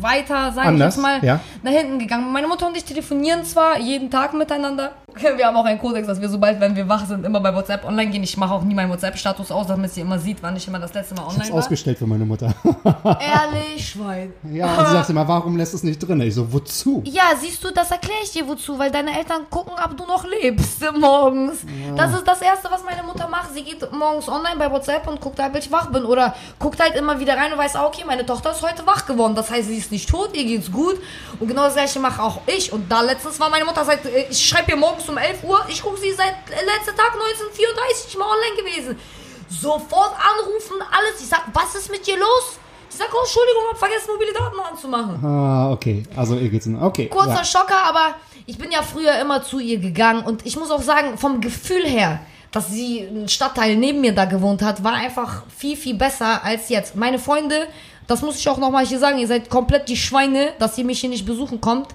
weiter, 0.01 0.51
ich 0.55 0.61
Anders, 0.61 0.95
jetzt 0.95 1.01
mal, 1.01 1.23
ja. 1.23 1.39
nach 1.63 1.71
hinten 1.71 1.99
gegangen. 1.99 2.31
Meine 2.31 2.47
Mutter 2.47 2.67
und 2.67 2.75
ich 2.77 2.83
telefonieren 2.83 3.43
zwar 3.45 3.79
jeden 3.79 4.09
Tag 4.09 4.33
miteinander. 4.33 4.91
Wir 5.37 5.47
haben 5.47 5.55
auch 5.55 5.63
einen 5.65 5.79
Kodex, 5.79 6.07
dass 6.07 6.19
wir 6.19 6.27
sobald, 6.27 6.59
wenn 6.59 6.75
wir 6.75 6.89
wach 6.89 7.05
sind, 7.05 7.25
immer 7.25 7.39
bei 7.39 7.55
WhatsApp 7.55 7.85
online 7.85 8.11
gehen. 8.11 8.21
Ich 8.23 8.35
mache 8.35 8.53
auch 8.53 8.63
nie 8.63 8.73
meinen 8.73 8.91
WhatsApp-Status 8.91 9.49
aus, 9.49 9.67
damit 9.67 9.93
sie 9.93 10.01
immer 10.01 10.19
sieht, 10.19 10.43
wann 10.43 10.57
ich 10.57 10.67
immer 10.67 10.77
das 10.77 10.93
letzte 10.93 11.15
Mal 11.15 11.23
Ich 11.29 11.35
online 11.35 11.51
war. 11.51 11.59
ausgestellt 11.59 11.97
für 11.97 12.05
meine 12.05 12.25
Mutter. 12.25 12.53
Ehrlich, 13.05 13.87
Schwein. 13.89 14.33
ja, 14.51 14.65
und 14.77 14.87
sie 14.87 14.91
sagt 14.91 15.09
immer, 15.11 15.25
warum 15.25 15.55
lässt 15.55 15.73
es 15.73 15.83
nicht 15.83 15.99
drin? 15.99 16.19
Ich 16.19 16.35
so, 16.35 16.51
wozu? 16.51 17.01
Ja, 17.05 17.23
siehst 17.39 17.63
du, 17.63 17.71
das 17.71 17.91
erkläre 17.91 18.19
ich 18.23 18.31
dir 18.31 18.45
wozu, 18.45 18.77
weil 18.77 18.91
deine 18.91 19.17
Eltern 19.17 19.43
gucken, 19.49 19.73
ob 19.81 19.95
du 19.95 20.05
noch 20.05 20.25
lebst 20.25 20.83
morgens. 20.99 21.59
Das 21.95 22.13
ist 22.13 22.27
das 22.27 22.41
Erste, 22.41 22.69
was 22.69 22.83
meine 22.83 23.03
Mutter 23.03 23.27
macht. 23.29 23.53
Sie 23.53 23.63
geht 23.63 23.89
morgens 23.93 24.27
online 24.27 24.57
bei 24.57 24.69
WhatsApp 24.69 25.07
und 25.07 25.21
guckt 25.21 25.39
halt, 25.39 25.53
ob 25.53 25.59
ich 25.59 25.71
wach 25.71 25.91
bin. 25.91 26.03
Oder 26.03 26.35
guckt 26.59 26.81
halt 26.81 26.95
immer 26.95 27.19
wieder 27.19 27.37
rein 27.37 27.53
und 27.53 27.57
weiß, 27.57 27.75
ah, 27.77 27.85
okay, 27.85 28.03
meine 28.05 28.25
Tochter 28.25 28.51
ist 28.51 28.61
heute 28.61 28.85
wach 28.85 29.05
geworden. 29.05 29.35
Das 29.35 29.49
heißt, 29.49 29.67
sie 29.67 29.77
ist 29.77 29.84
nicht 29.91 30.09
tot, 30.09 30.35
ihr 30.35 30.43
geht's 30.43 30.71
gut. 30.71 30.99
Und 31.39 31.47
genau 31.47 31.63
das 31.63 31.73
gleiche 31.73 31.99
mache 31.99 32.21
auch 32.21 32.41
ich. 32.47 32.71
Und 32.71 32.91
da 32.91 33.01
letztens 33.01 33.39
war 33.39 33.49
meine 33.49 33.65
Mutter 33.65 33.83
seit, 33.85 34.05
äh, 34.05 34.27
ich 34.29 34.45
schreibe 34.45 34.71
ihr 34.71 34.77
morgens 34.77 35.07
um 35.09 35.17
11 35.17 35.43
Uhr, 35.43 35.65
ich 35.69 35.81
gucke 35.81 35.97
sie 35.99 36.11
seit 36.11 36.35
äh, 36.49 36.65
letzten 36.65 36.95
Tag 36.95 37.13
1934 37.13 38.17
mal 38.17 38.25
online 38.25 38.57
gewesen. 38.57 38.99
Sofort 39.49 40.13
anrufen, 40.13 40.77
alles. 40.91 41.21
Ich 41.21 41.27
sag, 41.27 41.43
was 41.53 41.75
ist 41.75 41.91
mit 41.91 42.05
dir 42.05 42.17
los? 42.17 42.59
Ich 42.89 42.95
sag, 42.95 43.09
oh, 43.13 43.19
Entschuldigung, 43.21 43.63
hab 43.71 43.77
vergessen, 43.77 44.09
mobile 44.13 44.33
Daten 44.33 44.59
anzumachen. 44.59 45.25
Ah, 45.25 45.71
okay. 45.71 46.03
Also 46.15 46.35
ihr 46.35 46.49
geht's 46.49 46.65
in. 46.65 46.81
Okay. 46.81 47.07
Kurzer 47.07 47.35
ja. 47.35 47.43
Schocker, 47.43 47.83
aber 47.83 48.15
ich 48.45 48.57
bin 48.57 48.71
ja 48.71 48.81
früher 48.81 49.19
immer 49.19 49.43
zu 49.43 49.59
ihr 49.59 49.79
gegangen 49.79 50.23
und 50.23 50.45
ich 50.45 50.55
muss 50.55 50.71
auch 50.71 50.81
sagen, 50.81 51.17
vom 51.17 51.41
Gefühl 51.41 51.85
her, 51.85 52.19
dass 52.51 52.69
sie 52.69 53.01
ein 53.01 53.27
Stadtteil 53.27 53.75
neben 53.75 53.99
mir 53.99 54.15
da 54.15 54.23
gewohnt 54.23 54.61
hat, 54.61 54.81
war 54.81 54.93
einfach 54.93 55.43
viel, 55.55 55.75
viel 55.75 55.95
besser 55.95 56.41
als 56.43 56.69
jetzt. 56.69 56.95
Meine 56.95 57.19
Freunde, 57.19 57.67
das 58.07 58.21
muss 58.21 58.37
ich 58.37 58.47
auch 58.49 58.57
nochmal 58.57 58.85
hier 58.85 58.99
sagen, 58.99 59.17
ihr 59.17 59.27
seid 59.27 59.49
komplett 59.49 59.89
die 59.89 59.97
Schweine, 59.97 60.49
dass 60.59 60.77
ihr 60.77 60.85
mich 60.85 60.99
hier 60.99 61.09
nicht 61.09 61.25
besuchen 61.25 61.59
kommt. 61.61 61.89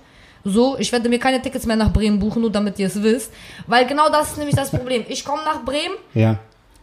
So, 0.44 0.78
ich 0.78 0.90
werde 0.90 1.08
mir 1.08 1.18
keine 1.18 1.42
Tickets 1.42 1.66
mehr 1.66 1.76
nach 1.76 1.92
Bremen 1.92 2.18
buchen, 2.18 2.40
nur 2.40 2.50
damit 2.50 2.78
ihr 2.78 2.86
es 2.86 3.02
wisst. 3.02 3.32
Weil 3.66 3.86
genau 3.86 4.08
das 4.08 4.32
ist 4.32 4.38
nämlich 4.38 4.56
das 4.56 4.70
Problem. 4.70 5.04
Ich 5.08 5.24
komme 5.24 5.42
nach 5.44 5.62
Bremen, 5.64 5.94
Ja. 6.14 6.38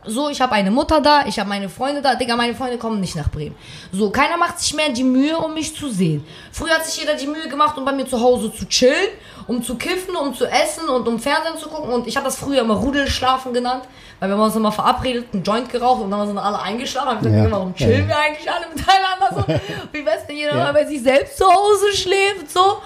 So, 0.07 0.29
ich 0.29 0.41
habe 0.41 0.53
eine 0.53 0.71
Mutter 0.71 1.01
da, 1.01 1.25
ich 1.25 1.37
habe 1.39 1.49
meine 1.49 1.69
Freunde 1.69 2.01
da. 2.01 2.15
Digga, 2.15 2.35
meine 2.35 2.55
Freunde 2.55 2.77
kommen 2.77 2.99
nicht 2.99 3.15
nach 3.15 3.29
Bremen. 3.29 3.55
So, 3.91 4.09
keiner 4.09 4.37
macht 4.37 4.59
sich 4.59 4.73
mehr 4.73 4.89
die 4.89 5.03
Mühe, 5.03 5.37
um 5.37 5.53
mich 5.53 5.75
zu 5.75 5.89
sehen. 5.89 6.25
Früher 6.51 6.73
hat 6.75 6.85
sich 6.85 6.97
jeder 6.99 7.15
die 7.15 7.27
Mühe 7.27 7.47
gemacht, 7.47 7.77
um 7.77 7.85
bei 7.85 7.91
mir 7.91 8.07
zu 8.07 8.19
Hause 8.19 8.51
zu 8.53 8.65
chillen, 8.67 9.09
um 9.47 9.61
zu 9.63 9.75
kiffen, 9.75 10.15
um 10.15 10.33
zu 10.35 10.45
essen 10.45 10.89
und 10.89 11.07
um 11.07 11.19
Fernsehen 11.19 11.57
zu 11.57 11.69
gucken. 11.69 11.91
Und 11.91 12.07
ich 12.07 12.15
habe 12.15 12.25
das 12.25 12.35
früher 12.37 12.61
immer 12.61 12.75
Rudelschlafen 12.75 13.53
genannt, 13.53 13.83
weil 14.19 14.29
wir 14.29 14.35
haben 14.35 14.43
uns 14.43 14.55
immer 14.55 14.71
verabredet, 14.71 15.27
einen 15.33 15.43
Joint 15.43 15.69
geraucht 15.69 16.01
und 16.01 16.11
dann 16.11 16.27
sind 16.27 16.37
alle 16.37 16.59
eingeschlafen. 16.59 17.19
Gesagt, 17.19 17.35
Ja. 17.45 17.51
warum 17.51 17.75
chillen 17.75 18.01
Ja. 18.01 18.07
wir 18.07 18.19
eigentlich 18.19 18.51
alle 18.51 18.65
miteinander 18.73 19.29
so? 19.31 19.71
Wie 19.91 20.05
wär's, 20.05 20.23
wenn 20.27 20.37
jeder 20.37 20.57
Ja. 20.57 20.63
mal 20.65 20.73
bei 20.73 20.85
sich 20.85 21.01
selbst 21.03 21.37
zu 21.37 21.45
Hause 21.45 21.93
schläft, 21.95 22.49
so? 22.51 22.77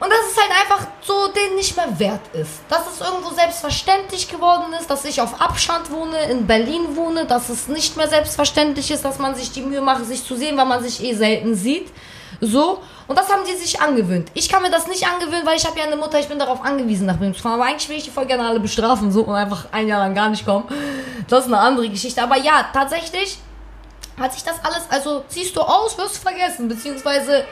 Und 0.00 0.10
dass 0.10 0.18
es 0.30 0.36
halt 0.36 0.50
einfach 0.50 0.86
so 1.02 1.28
den 1.28 1.54
nicht 1.54 1.76
mehr 1.76 1.98
wert 1.98 2.34
ist. 2.34 2.60
Dass 2.68 2.82
es 2.92 3.00
irgendwo 3.00 3.30
selbstverständlich 3.30 4.28
geworden 4.28 4.72
ist, 4.78 4.90
dass 4.90 5.04
ich 5.04 5.20
auf 5.20 5.40
Abstand 5.40 5.90
wohne, 5.90 6.18
in 6.30 6.46
Berlin 6.46 6.96
wohne, 6.96 7.26
dass 7.26 7.48
es 7.48 7.68
nicht 7.68 7.96
mehr 7.96 8.08
selbstverständlich 8.08 8.90
ist, 8.90 9.04
dass 9.04 9.18
man 9.18 9.34
sich 9.34 9.52
die 9.52 9.62
Mühe 9.62 9.80
macht, 9.80 10.04
sich 10.04 10.24
zu 10.24 10.36
sehen, 10.36 10.56
weil 10.56 10.66
man 10.66 10.82
sich 10.82 11.02
eh 11.02 11.14
selten 11.14 11.54
sieht. 11.54 11.92
So. 12.40 12.80
Und 13.06 13.18
das 13.18 13.30
haben 13.30 13.42
die 13.46 13.56
sich 13.56 13.80
angewöhnt. 13.80 14.30
Ich 14.34 14.48
kann 14.48 14.62
mir 14.62 14.70
das 14.70 14.86
nicht 14.86 15.06
angewöhnen, 15.06 15.46
weil 15.46 15.56
ich 15.56 15.66
habe 15.66 15.78
ja 15.78 15.84
eine 15.84 15.96
Mutter, 15.96 16.18
ich 16.18 16.28
bin 16.28 16.38
darauf 16.38 16.64
angewiesen, 16.64 17.06
nach 17.06 17.18
Bremen 17.18 17.34
zu 17.34 17.42
fahren. 17.42 17.54
Aber 17.54 17.64
eigentlich 17.64 17.88
will 17.88 17.98
ich 17.98 18.04
die 18.04 18.10
voll 18.10 18.26
gerne 18.26 18.48
alle 18.48 18.60
bestrafen 18.60 19.12
so 19.12 19.22
und 19.22 19.34
einfach 19.34 19.66
ein 19.72 19.86
Jahr 19.86 20.00
lang 20.00 20.14
gar 20.14 20.28
nicht 20.28 20.44
kommen. 20.44 20.64
Das 21.28 21.40
ist 21.40 21.52
eine 21.52 21.60
andere 21.60 21.88
Geschichte. 21.88 22.22
Aber 22.22 22.36
ja, 22.36 22.66
tatsächlich 22.72 23.38
hat 24.18 24.32
sich 24.32 24.42
das 24.42 24.56
alles, 24.64 24.82
also 24.90 25.24
ziehst 25.28 25.56
du 25.56 25.60
aus, 25.60 25.98
wirst 25.98 26.18
vergessen, 26.18 26.68
beziehungsweise 26.68 27.44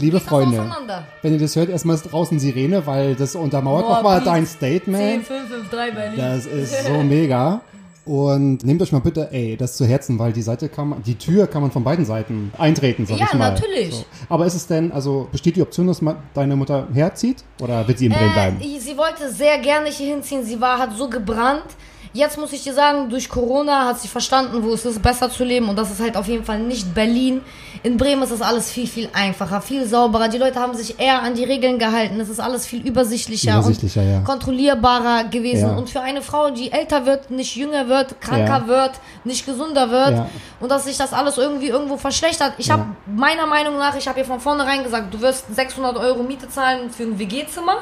Liebe 0.00 0.18
geht 0.18 0.26
Freunde, 0.28 0.74
wenn 1.22 1.32
ihr 1.34 1.38
das 1.38 1.54
hört, 1.56 1.68
erstmal 1.68 1.96
ist 1.96 2.10
draußen 2.10 2.38
Sirene, 2.40 2.86
weil 2.86 3.14
das 3.14 3.34
untermauert 3.36 3.86
Boah, 3.86 3.94
nochmal 3.96 4.20
dein 4.22 4.46
10, 4.46 4.56
Statement. 4.56 5.26
5, 5.26 5.48
5, 5.48 5.70
3 5.70 5.90
Berlin. 5.92 6.16
Das 6.18 6.46
ist 6.46 6.86
so 6.86 6.92
mega. 7.02 7.60
Und 8.06 8.64
nehmt 8.64 8.80
euch 8.82 8.92
mal 8.92 9.00
bitte, 9.00 9.28
ey, 9.30 9.56
das 9.56 9.76
zu 9.76 9.84
Herzen, 9.84 10.18
weil 10.18 10.32
die 10.32 10.42
Seite 10.42 10.68
kann 10.70 10.88
man, 10.88 11.02
die 11.02 11.16
Tür 11.16 11.46
kann 11.46 11.60
man 11.62 11.70
von 11.70 11.84
beiden 11.84 12.04
Seiten 12.06 12.50
eintreten, 12.58 13.04
sag 13.06 13.18
Ja, 13.18 13.26
ich 13.30 13.34
mal. 13.38 13.52
natürlich. 13.52 13.94
So. 13.94 14.04
Aber 14.30 14.46
ist 14.46 14.54
es 14.54 14.66
denn, 14.66 14.90
also 14.90 15.28
besteht 15.30 15.54
die 15.56 15.62
Option, 15.62 15.86
dass 15.86 16.00
ma- 16.00 16.16
deine 16.34 16.56
Mutter 16.56 16.88
herzieht? 16.92 17.44
Oder 17.60 17.86
wird 17.86 17.98
sie 17.98 18.06
in 18.06 18.12
Bremen 18.12 18.32
bleiben? 18.32 18.56
Äh, 18.60 18.80
sie 18.80 18.96
wollte 18.96 19.30
sehr 19.30 19.58
gerne 19.58 19.90
hier 19.90 20.14
hinziehen. 20.14 20.42
Sie 20.44 20.60
war, 20.60 20.78
hat 20.78 20.96
so 20.96 21.08
gebrannt. 21.10 21.62
Jetzt 22.12 22.38
muss 22.38 22.52
ich 22.52 22.64
dir 22.64 22.74
sagen, 22.74 23.08
durch 23.08 23.28
Corona 23.28 23.86
hat 23.86 24.00
sie 24.00 24.08
verstanden, 24.08 24.64
wo 24.64 24.72
es 24.72 24.84
ist, 24.84 25.00
besser 25.00 25.30
zu 25.30 25.44
leben. 25.44 25.68
Und 25.68 25.76
das 25.76 25.92
ist 25.92 26.00
halt 26.00 26.16
auf 26.16 26.26
jeden 26.26 26.44
Fall 26.44 26.58
nicht 26.58 26.92
Berlin. 26.92 27.40
In 27.84 27.96
Bremen 27.96 28.22
ist 28.24 28.32
das 28.32 28.42
alles 28.42 28.68
viel, 28.68 28.88
viel 28.88 29.08
einfacher, 29.12 29.60
viel 29.60 29.86
sauberer. 29.86 30.28
Die 30.28 30.38
Leute 30.38 30.58
haben 30.58 30.74
sich 30.74 30.98
eher 30.98 31.22
an 31.22 31.34
die 31.34 31.44
Regeln 31.44 31.78
gehalten. 31.78 32.18
Es 32.18 32.28
ist 32.28 32.40
alles 32.40 32.66
viel 32.66 32.84
übersichtlicher, 32.84 33.52
Übersichtlicher, 33.58 34.00
und 34.00 34.10
ja. 34.10 34.20
kontrollierbarer 34.22 35.24
gewesen. 35.24 35.68
Ja. 35.68 35.76
Und 35.76 35.88
für 35.88 36.00
eine 36.00 36.20
Frau, 36.20 36.50
die 36.50 36.72
älter 36.72 37.06
wird, 37.06 37.30
nicht 37.30 37.54
jünger 37.54 37.88
wird, 37.88 38.20
kranker 38.20 38.64
Ja. 38.64 38.66
wird, 38.66 38.92
nicht 39.22 39.46
gesunder 39.46 39.90
wird 39.90 40.24
und 40.58 40.70
dass 40.70 40.84
sich 40.84 40.96
das 40.96 41.12
alles 41.12 41.38
irgendwie 41.38 41.68
irgendwo 41.68 41.96
verschlechtert. 41.96 42.54
Ich 42.58 42.70
habe 42.70 42.86
meiner 43.06 43.46
Meinung 43.46 43.78
nach, 43.78 43.94
ich 43.96 44.08
habe 44.08 44.18
ihr 44.18 44.24
von 44.24 44.40
vornherein 44.40 44.82
gesagt, 44.82 45.14
du 45.14 45.20
wirst 45.20 45.54
600 45.54 45.96
Euro 45.96 46.22
Miete 46.22 46.48
zahlen 46.48 46.90
für 46.90 47.04
ein 47.04 47.18
WG-Zimmer 47.18 47.78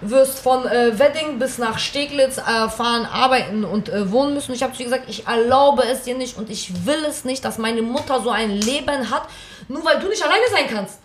wirst 0.00 0.38
von 0.38 0.66
äh, 0.66 0.98
Wedding 0.98 1.38
bis 1.38 1.58
nach 1.58 1.78
Steglitz 1.78 2.38
äh, 2.38 2.68
fahren, 2.68 3.06
arbeiten 3.06 3.64
und 3.64 3.88
äh, 3.88 4.10
wohnen 4.10 4.34
müssen. 4.34 4.52
Ich 4.52 4.62
habe 4.62 4.72
zu 4.72 4.80
ihr 4.80 4.86
gesagt, 4.86 5.04
ich 5.08 5.26
erlaube 5.26 5.82
es 5.84 6.02
dir 6.02 6.16
nicht 6.16 6.36
und 6.38 6.50
ich 6.50 6.86
will 6.86 7.04
es 7.08 7.24
nicht, 7.24 7.44
dass 7.44 7.58
meine 7.58 7.82
Mutter 7.82 8.20
so 8.22 8.30
ein 8.30 8.50
Leben 8.50 9.10
hat, 9.10 9.28
nur 9.68 9.84
weil 9.84 9.98
du 10.00 10.08
nicht 10.08 10.22
alleine 10.22 10.44
sein 10.50 10.66
kannst. 10.72 10.98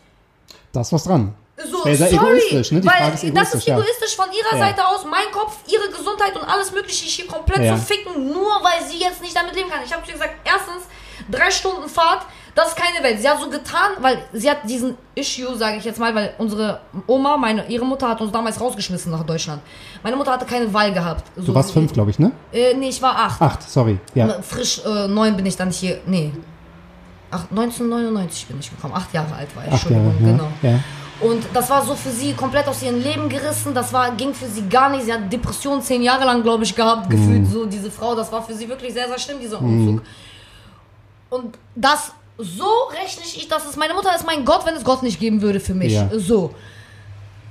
Da 0.72 0.82
ist 0.82 0.94
was 0.94 1.04
dran. 1.04 1.36
So, 1.56 1.78
sorry, 1.78 1.92
egoistisch, 1.94 2.72
ne? 2.72 2.82
Die 2.82 2.88
weil 2.88 2.96
Frage 2.98 3.14
ist 3.14 3.24
das 3.24 3.30
egoistisch, 3.30 3.60
ist 3.60 3.68
ja. 3.68 3.78
egoistisch 3.78 4.16
von 4.16 4.26
ihrer 4.32 4.58
Ja. 4.58 4.66
Seite 4.68 4.88
aus, 4.88 5.06
mein 5.06 5.32
Kopf, 5.32 5.58
ihre 5.68 5.88
Gesundheit 5.96 6.36
und 6.36 6.44
alles 6.44 6.72
mögliche 6.72 7.06
hier 7.06 7.28
komplett 7.28 7.64
Ja. 7.64 7.76
zu 7.76 7.82
ficken, 7.84 8.28
nur 8.32 8.52
weil 8.64 8.84
sie 8.90 8.98
jetzt 8.98 9.22
nicht 9.22 9.36
damit 9.36 9.56
leben 9.56 9.70
kann. 9.70 9.82
Ich 9.86 9.94
habe 9.94 10.02
zu 10.04 10.10
ihr 10.10 10.14
gesagt, 10.14 10.34
erstens, 10.44 10.84
drei 11.30 11.52
Stunden 11.52 11.88
Fahrt, 11.88 12.26
das 12.56 12.70
ist 12.70 12.76
keine 12.76 13.04
Welt. 13.04 13.20
Sie 13.20 13.28
hat 13.28 13.40
so 13.40 13.50
getan, 13.50 13.92
weil 14.00 14.20
sie 14.32 14.50
hat 14.50 14.70
diesen 14.70 14.96
Issue, 15.16 15.56
sage 15.56 15.78
ich 15.78 15.86
jetzt 15.86 16.00
mal, 16.00 16.14
weil 16.14 16.34
unsere 16.38 16.82
Oma, 17.08 17.38
meine, 17.38 17.66
ihre 17.68 17.86
Mutter 17.86 18.08
hat 18.08 18.22
uns 18.22 18.32
damals 18.32 18.60
rausgeschmissen 18.62 19.12
nach 19.12 19.24
Deutschland. 19.24 19.62
Meine 20.04 20.16
Mutter 20.16 20.32
hatte 20.32 20.46
keine 20.46 20.72
Wahl 20.74 20.94
gehabt. 20.94 21.26
So, 21.36 21.44
Du 21.44 21.56
warst 21.56 21.72
fünf, 21.72 21.94
glaube 21.94 22.12
ich, 22.12 22.20
ne? 22.20 22.32
Äh, 22.52 22.76
nee, 22.76 22.90
ich 22.90 23.02
war 23.02 23.16
acht. 23.16 23.42
Acht, 23.42 23.64
sorry. 23.64 24.00
Ja. 24.14 24.42
Frisch 24.42 24.82
äh, 24.86 25.08
neun 25.08 25.36
bin 25.36 25.46
ich 25.46 25.56
dann 25.56 25.72
hier, 25.72 26.00
nee. 26.06 26.32
Ach, 27.32 27.46
1999 27.50 28.48
bin 28.48 28.60
ich 28.60 28.70
gekommen. 28.70 28.94
Acht 28.94 29.12
Jahre 29.14 29.34
alt 29.36 29.56
war 29.56 29.66
ich. 29.66 29.74
Acht 29.74 29.90
Jahre, 29.90 30.14
ja. 30.20 30.26
genau. 30.26 30.48
ja. 30.62 30.80
Und 31.20 31.44
das 31.54 31.70
war 31.70 31.84
so 31.84 31.96
für 31.96 32.10
sie 32.10 32.34
komplett 32.34 32.68
aus 32.68 32.84
ihrem 32.84 33.02
Leben 33.02 33.30
gerissen. 33.30 33.74
Das 33.74 33.94
war, 33.94 34.12
ging 34.12 34.34
für 34.34 34.48
sie 34.48 34.68
gar 34.68 34.90
nicht. 34.90 35.06
Sie 35.06 35.14
hat 35.14 35.32
Depressionen 35.32 35.82
zehn 35.82 36.02
Jahre 36.02 36.26
lang, 36.26 36.44
glaube 36.44 36.64
ich, 36.64 36.76
gehabt, 36.76 37.10
gefühlt. 37.10 37.48
So, 37.48 37.66
diese 37.66 37.90
Frau, 37.90 38.14
das 38.14 38.32
war 38.32 38.44
für 38.44 38.54
sie 38.54 38.68
wirklich 38.68 38.94
sehr, 38.94 39.08
sehr 39.08 39.18
schlimm, 39.18 39.40
dieser 39.40 39.60
Umzug. 39.62 40.02
Und 41.30 41.58
das, 41.76 42.12
so 42.38 42.68
rechne 42.92 43.24
ich, 43.24 43.48
das 43.48 43.66
ist, 43.66 43.78
meine 43.78 43.94
Mutter 43.94 44.16
ist 44.16 44.26
mein 44.26 44.44
Gott, 44.46 44.66
wenn 44.66 44.76
es 44.76 44.84
Gott 44.84 45.04
nicht 45.04 45.20
geben 45.20 45.42
würde 45.42 45.60
für 45.60 45.74
mich. 45.74 45.94
Ja. 45.94 46.10
So. 46.14 46.54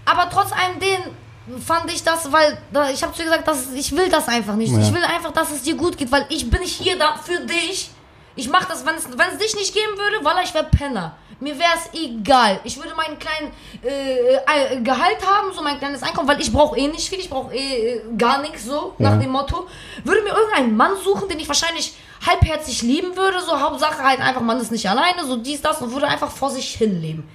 Aber 0.05 0.29
trotz 0.31 0.51
allem 0.53 0.79
den 0.81 1.61
fand 1.65 1.93
ich 1.93 2.03
das, 2.03 2.31
weil 2.33 2.59
ich 2.93 3.03
habe 3.03 3.13
zu 3.13 3.21
ihr 3.23 3.27
gesagt, 3.27 3.47
dass, 3.49 3.73
ich 3.73 3.93
will 3.97 4.09
das 4.09 4.29
einfach 4.29 4.55
nicht. 4.55 4.73
Ja. 4.73 4.81
Ich 4.81 4.93
will 4.93 5.05
einfach, 5.05 5.33
dass 5.33 5.51
es 5.51 5.63
dir 5.63 5.75
gut 5.77 5.97
geht, 5.97 6.11
weil 6.11 6.27
ich 6.29 6.49
bin 6.51 6.63
hier 6.63 6.99
da 6.99 7.17
für 7.17 7.41
dich. 7.41 7.91
Ich 8.35 8.49
mache 8.49 8.67
das, 8.69 8.85
wenn 8.87 8.95
es, 8.95 9.07
wenn 9.07 9.29
es 9.33 9.39
dich 9.39 9.55
nicht 9.55 9.75
geben 9.75 9.93
würde, 9.97 10.25
weil 10.25 10.43
ich 10.45 10.55
wäre 10.55 10.65
Penner. 10.65 11.17
Mir 11.39 11.59
wäre 11.59 11.73
es 11.75 11.99
egal. 12.01 12.61
Ich 12.65 12.77
würde 12.77 12.95
meinen 12.95 13.19
kleinen 13.19 13.53
äh, 13.85 14.37
äh, 14.37 14.81
Gehalt 14.81 15.19
haben, 15.27 15.53
so 15.53 15.61
mein 15.61 15.77
kleines 15.79 16.03
Einkommen, 16.03 16.29
weil 16.29 16.41
ich 16.41 16.53
brauche 16.53 16.79
eh 16.79 16.87
nicht 16.87 17.09
viel, 17.09 17.19
ich 17.19 17.29
brauche 17.29 17.53
eh 17.53 17.97
äh, 17.97 18.03
gar 18.17 18.41
nichts 18.41 18.65
so, 18.65 18.95
Ja. 18.99 19.11
nach 19.11 19.21
dem 19.21 19.31
Motto. 19.31 19.67
Würde 20.05 20.23
mir 20.23 20.31
irgendeinen 20.31 20.77
Mann 20.77 20.93
suchen, 21.03 21.29
den 21.29 21.41
ich 21.41 21.49
wahrscheinlich 21.49 21.95
halbherzig 22.27 22.83
lieben 22.83 23.17
würde, 23.17 23.39
so 23.47 23.59
Hauptsache 23.61 24.03
halt 24.03 24.21
einfach, 24.21 24.41
man 24.43 24.61
ist 24.61 24.73
nicht 24.73 24.89
alleine, 24.89 25.25
so 25.27 25.37
dies, 25.37 25.61
das 25.61 25.81
und 25.83 25.93
würde 25.93 26.07
einfach 26.09 26.31
vor 26.31 26.51
sich 26.51 26.67
hin 26.75 27.01
leben. 27.01 27.29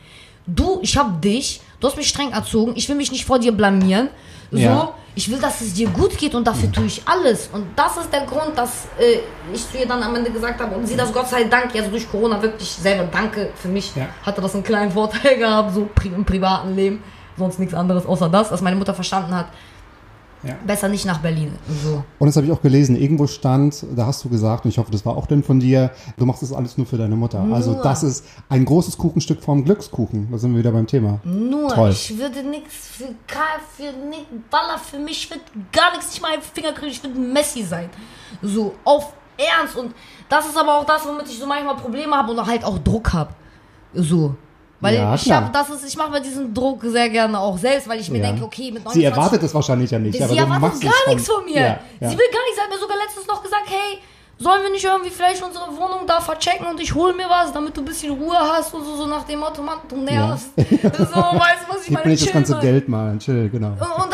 Du, 0.45 0.79
ich 0.81 0.97
hab 0.97 1.21
dich, 1.21 1.61
du 1.79 1.87
hast 1.87 1.97
mich 1.97 2.07
streng 2.07 2.31
erzogen, 2.31 2.73
ich 2.75 2.87
will 2.87 2.95
mich 2.95 3.11
nicht 3.11 3.25
vor 3.25 3.37
dir 3.39 3.51
blamieren. 3.51 4.09
So, 4.49 4.57
Ja. 4.59 4.93
ich 5.13 5.29
will, 5.29 5.39
dass 5.39 5.59
es 5.59 5.73
dir 5.73 5.89
gut 5.89 6.17
geht 6.17 6.33
und 6.33 6.47
dafür 6.47 6.71
tue 6.71 6.85
ich 6.85 7.01
alles. 7.05 7.49
Und 7.51 7.65
das 7.75 7.97
ist 7.97 8.13
der 8.13 8.21
Grund, 8.25 8.57
dass 8.57 8.85
äh, 8.97 9.19
ich 9.53 9.69
zu 9.69 9.77
ihr 9.77 9.85
dann 9.85 10.01
am 10.01 10.15
Ende 10.15 10.31
gesagt 10.31 10.61
habe 10.61 10.73
und 10.75 10.87
sie 10.87 10.95
das 10.95 11.11
Gott 11.11 11.27
sei 11.27 11.43
Dank, 11.43 11.75
also 11.75 11.89
durch 11.89 12.09
Corona 12.09 12.41
wirklich 12.41 12.69
selber, 12.69 13.03
danke, 13.11 13.49
für 13.55 13.67
mich 13.67 13.93
Ja. 13.93 14.07
hatte 14.25 14.39
das 14.39 14.53
einen 14.53 14.63
kleinen 14.63 14.91
Vorteil 14.91 15.35
gehabt, 15.37 15.73
so 15.73 15.89
pri 15.93 16.07
im 16.07 16.23
privaten 16.23 16.75
Leben. 16.75 17.03
Sonst 17.37 17.59
nichts 17.59 17.75
anderes 17.75 18.05
außer 18.05 18.29
das, 18.29 18.49
dass 18.49 18.61
meine 18.61 18.77
Mutter 18.77 18.93
verstanden 18.95 19.35
hat, 19.35 19.47
Ja. 20.47 20.55
besser 20.65 20.87
nicht 20.87 21.05
nach 21.05 21.19
Berlin. 21.19 21.51
So. 21.83 22.03
Und 22.19 22.27
das 22.27 22.35
habe 22.35 22.45
ich 22.45 22.51
auch 22.51 22.61
gelesen. 22.61 22.95
Irgendwo 22.95 23.27
stand, 23.27 23.85
da 23.95 24.05
hast 24.05 24.23
du 24.23 24.29
gesagt, 24.29 24.65
und 24.65 24.71
ich 24.71 24.77
hoffe, 24.77 24.91
das 24.91 25.05
war 25.05 25.17
auch 25.17 25.27
denn 25.27 25.43
von 25.43 25.59
dir, 25.59 25.91
du 26.17 26.25
machst 26.25 26.41
das 26.41 26.53
alles 26.53 26.77
nur 26.77 26.87
für 26.87 26.97
deine 26.97 27.15
Mutter. 27.15 27.45
Also 27.51 27.73
Nur. 27.73 27.83
das 27.83 28.03
ist 28.03 28.25
ein 28.49 28.65
großes 28.65 28.97
Kuchenstück 28.97 29.41
vom 29.41 29.63
Glückskuchen. 29.65 30.29
Da 30.31 30.37
sind 30.37 30.53
wir 30.53 30.59
wieder 30.59 30.71
beim 30.71 30.87
Thema. 30.87 31.19
Nur, 31.23 31.69
Toll. 31.69 31.89
ich 31.89 32.17
würde 32.17 32.43
nichts 32.43 32.87
für 32.87 33.13
Karl, 33.27 33.59
für 33.75 33.91
Nick 34.07 34.49
Baller, 34.49 34.77
für 34.77 34.99
mich 34.99 35.29
wird 35.29 35.41
gar 35.71 35.91
nichts, 35.91 36.09
nicht 36.11 36.21
mal 36.21 36.33
einen 36.33 36.41
Finger 36.41 36.71
kriegen, 36.73 36.91
ich 36.91 37.03
würde 37.03 37.19
Messi 37.19 37.63
sein. 37.63 37.89
So, 38.41 38.73
auf 38.83 39.13
Ernst. 39.37 39.75
Und 39.75 39.93
das 40.29 40.47
ist 40.47 40.57
aber 40.57 40.79
auch 40.79 40.85
das, 40.85 41.05
womit 41.05 41.27
ich 41.27 41.37
so 41.37 41.45
manchmal 41.45 41.75
Probleme 41.75 42.15
habe 42.15 42.31
und 42.31 42.45
halt 42.45 42.63
auch 42.63 42.79
Druck 42.79 43.13
habe. 43.13 43.33
So. 43.93 44.35
Weil 44.79 44.95
Ja, 44.95 45.15
ich 45.15 45.31
habe, 45.31 45.49
das 45.51 45.69
ist, 45.71 45.87
ich 45.87 45.97
mache 45.97 46.11
mir 46.11 46.21
diesen 46.21 46.53
Druck 46.53 46.81
sehr 46.83 47.09
gerne 47.09 47.39
auch 47.39 47.57
selbst, 47.57 47.87
weil 47.89 47.99
ich 47.99 48.09
mir 48.11 48.19
Ja. 48.19 48.27
denke, 48.27 48.43
okay, 48.45 48.65
mit 48.71 48.83
29 48.85 48.93
Sie 49.01 49.05
erwartet 49.05 49.43
es 49.43 49.53
wahrscheinlich 49.53 49.89
ja 49.91 49.97
nicht, 49.99 50.15
Sie 50.17 50.23
aber 50.23 50.33
du 50.35 50.39
erwartet 50.39 50.81
gar 50.81 51.13
nichts 51.13 51.27
von 51.27 51.43
mir. 51.45 51.55
Ja. 51.55 51.79
Sie 52.09 52.17
will 52.17 52.27
gar 52.31 52.43
nichts. 52.43 52.55
Sie 52.57 52.61
hat 52.61 52.69
mir 52.69 52.77
sogar 52.79 52.97
letztens 52.97 53.25
noch 53.27 53.41
gesagt, 53.41 53.63
hey, 53.67 53.97
sollen 54.39 54.61
wir 54.61 54.69
nicht 54.69 54.85
irgendwie 54.85 55.09
vielleicht 55.09 55.41
unsere 55.43 55.65
Wohnung 55.75 56.05
da 56.05 56.21
verchecken 56.21 56.67
und 56.67 56.79
ich 56.79 56.93
hole 56.93 57.11
mir 57.15 57.27
was, 57.27 57.51
damit 57.51 57.75
du 57.75 57.81
ein 57.81 57.85
bisschen 57.85 58.13
Ruhe 58.13 58.37
hast 58.37 58.71
und 58.71 58.85
so, 58.85 58.95
so 58.95 59.07
nach 59.07 59.23
dem 59.23 59.39
Motto, 59.39 59.63
Mann, 59.63 59.79
du 59.89 59.97
nervst. 59.97 60.49
so, 60.57 60.61
weißt 60.61 60.77
du, 60.77 61.73
was 61.73 61.81
ich 61.81 61.85
Gib 61.87 61.93
meine? 61.95 62.05
mir 62.05 62.11
nicht 62.11 62.25
das 62.27 62.33
ganze. 62.33 62.59
Geld 62.59 62.87
mal, 62.87 63.17
chill, 63.17 63.49
genau. 63.49 63.69
Und, 63.69 64.03
und 64.03 64.06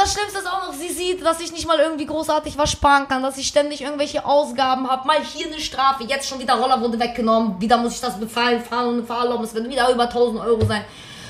dass 1.24 1.40
ich 1.40 1.52
nicht 1.52 1.68
mal 1.68 1.80
irgendwie 1.80 2.06
großartig 2.06 2.58
was 2.58 2.72
sparen 2.72 3.08
kann, 3.08 3.24
dass 3.24 3.38
ich 3.38 3.48
ständig 3.48 3.82
irgendwelche 3.82 4.26
Ausgaben 4.26 4.90
habe. 4.90 5.08
Mal 5.08 5.22
hier 5.22 5.48
eine 5.48 5.60
Strafe, 5.60 6.04
jetzt 6.04 6.28
schon 6.28 6.40
wieder 6.40 6.56
Roller 6.56 6.80
wurde 6.82 7.00
weggenommen, 7.00 7.60
wieder 7.60 7.78
muss 7.78 7.96
ich 7.96 8.02
das 8.02 8.20
bezahlen, 8.20 8.64
fahren 8.64 9.00
und 9.00 9.08
Fahrerlaubnis 9.08 9.54
wird 9.54 9.68
wieder 9.70 9.90
über 9.90 10.04
1000 10.04 10.42
Euro 10.42 10.66
sein. 10.66 10.84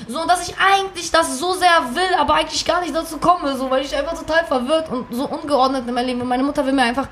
So, 0.08 0.26
dass 0.26 0.48
ich 0.48 0.56
eigentlich 0.58 1.12
das 1.12 1.40
so 1.40 1.54
sehr 1.54 1.70
will, 1.94 2.16
aber 2.18 2.36
eigentlich 2.36 2.66
gar 2.66 2.82
nicht 2.82 2.96
dazu 2.96 3.18
komme, 3.18 3.56
so, 3.56 3.70
weil 3.70 3.84
ich 3.84 3.96
einfach 3.96 4.18
total 4.18 4.44
verwirrt 4.46 4.90
und 4.92 5.08
so 5.12 5.28
ungeordnet 5.28 5.88
in 5.88 5.94
meinem 5.94 6.08
Leben. 6.08 6.22
Und 6.22 6.28
meine 6.28 6.44
Mutter 6.44 6.66
will 6.66 6.74
mir 6.74 6.84
einfach 6.84 7.08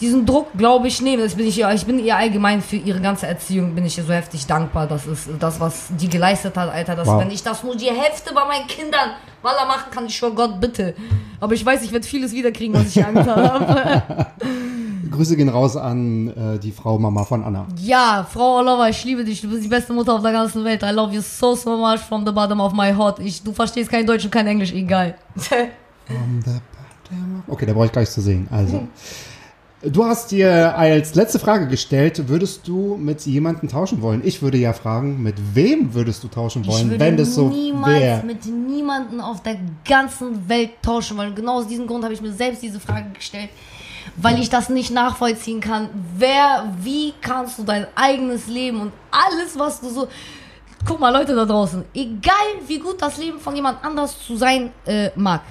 diesen 0.00 0.24
Druck, 0.26 0.46
glaube 0.56 0.86
ich, 0.88 1.00
nehmen. 1.02 1.22
Das 1.22 1.34
bin 1.34 1.46
ich, 1.46 1.58
ihr, 1.58 1.70
ich 1.72 1.84
bin 1.86 1.98
ihr 1.98 2.16
allgemein 2.16 2.62
für 2.62 2.76
ihre 2.76 3.00
ganze 3.00 3.26
Erziehung, 3.26 3.74
bin 3.74 3.84
ich 3.84 3.98
ihr 3.98 4.04
so 4.04 4.12
heftig 4.12 4.46
dankbar. 4.46 4.86
Das 4.86 5.06
ist 5.06 5.28
das, 5.38 5.58
was 5.60 5.88
die 5.98 6.08
geleistet 6.08 6.56
hat, 6.56 6.70
Alter. 6.70 6.94
Dass, 6.96 7.08
Wow. 7.08 7.20
wenn 7.20 7.30
ich 7.30 7.42
das 7.42 7.62
nur 7.64 7.76
die 7.76 7.86
Hälfte 7.90 8.32
bei 8.34 8.44
meinen 8.44 8.66
Kindern 8.66 9.10
Waller 9.42 9.66
machen 9.66 9.90
kann, 9.90 10.06
ich 10.06 10.16
schwör 10.16 10.30
Gott, 10.32 10.60
bitte. 10.60 10.94
Aber 11.40 11.54
ich 11.54 11.64
weiß, 11.64 11.82
ich 11.82 11.92
werde 11.92 12.06
vieles 12.06 12.32
wiederkriegen, 12.32 12.74
was 12.74 12.94
ich 12.96 13.04
Angst 13.04 13.28
habe. 13.28 14.26
Grüße 15.10 15.36
gehen 15.36 15.48
raus 15.48 15.76
an 15.76 16.28
äh, 16.28 16.58
die 16.58 16.70
Frau 16.70 16.98
Mama 16.98 17.24
von 17.24 17.42
Anna. 17.42 17.66
ja, 17.80 18.26
Frau 18.30 18.58
Oliver, 18.58 18.88
ich 18.90 19.02
liebe 19.04 19.24
dich. 19.24 19.40
Du 19.40 19.48
bist 19.48 19.64
die 19.64 19.68
beste 19.68 19.92
Mutter 19.92 20.14
auf 20.14 20.22
der 20.22 20.32
ganzen 20.32 20.62
Welt. 20.64 20.82
I 20.82 20.90
love 20.90 21.14
you 21.14 21.20
so, 21.22 21.54
so 21.54 21.76
much 21.78 22.00
from 22.00 22.26
the 22.26 22.32
bottom 22.32 22.60
of 22.60 22.72
my 22.74 22.92
heart. 22.92 23.18
Ich, 23.20 23.42
du 23.42 23.52
verstehst 23.52 23.90
kein 23.90 24.06
Deutsch 24.06 24.24
und 24.24 24.30
kein 24.30 24.46
Englisch, 24.46 24.72
egal. 24.72 25.14
Okay, 27.46 27.64
da 27.66 27.72
brauche 27.72 27.86
ich 27.86 27.92
gar 27.92 28.00
nicht 28.02 28.12
zu 28.12 28.20
sehen. 28.20 28.46
Also. 28.50 28.86
Du 29.80 30.04
hast 30.04 30.32
dir 30.32 30.76
als 30.76 31.14
letzte 31.14 31.38
Frage 31.38 31.68
gestellt, 31.68 32.28
würdest 32.28 32.66
du 32.66 32.96
mit 32.96 33.20
jemandem 33.26 33.68
tauschen 33.68 34.02
wollen? 34.02 34.22
Ich 34.24 34.42
würde 34.42 34.58
ja 34.58 34.72
fragen, 34.72 35.22
mit 35.22 35.36
wem 35.54 35.94
würdest 35.94 36.24
du 36.24 36.28
tauschen 36.28 36.62
Ich 36.62 36.68
wollen, 36.68 36.90
würde 36.90 36.98
wenn 37.04 37.16
das 37.16 37.36
so 37.36 37.48
niemals 37.48 38.00
wäre? 38.00 38.22
mit 38.24 38.44
niemandem 38.44 39.20
auf 39.20 39.40
der 39.44 39.56
ganzen 39.88 40.48
Welt 40.48 40.70
tauschen 40.82 41.16
wollen. 41.16 41.32
Genau 41.32 41.58
aus 41.58 41.68
diesem 41.68 41.86
Grund 41.86 42.02
habe 42.02 42.12
ich 42.12 42.20
mir 42.20 42.32
selbst 42.32 42.60
diese 42.60 42.80
Frage 42.80 43.10
gestellt, 43.14 43.50
weil 44.16 44.40
ich 44.40 44.50
das 44.50 44.68
nicht 44.68 44.90
nachvollziehen 44.90 45.60
kann. 45.60 45.88
Wer, 46.16 46.74
wie 46.82 47.14
kannst 47.20 47.60
du 47.60 47.62
dein 47.62 47.86
eigenes 47.94 48.48
Leben 48.48 48.80
und 48.80 48.92
alles, 49.12 49.56
was 49.56 49.80
du 49.80 49.90
so... 49.90 50.08
Guck 50.86 50.98
mal, 51.00 51.12
Leute 51.12 51.34
da 51.34 51.44
draußen, 51.44 51.84
egal 51.94 52.34
wie 52.66 52.78
gut 52.78 53.00
das 53.02 53.16
Leben 53.18 53.38
von 53.38 53.54
jemand 53.54 53.84
anders 53.84 54.16
zu 54.24 54.36
sein 54.36 54.70
äh, 54.86 55.10
mag, 55.16 55.42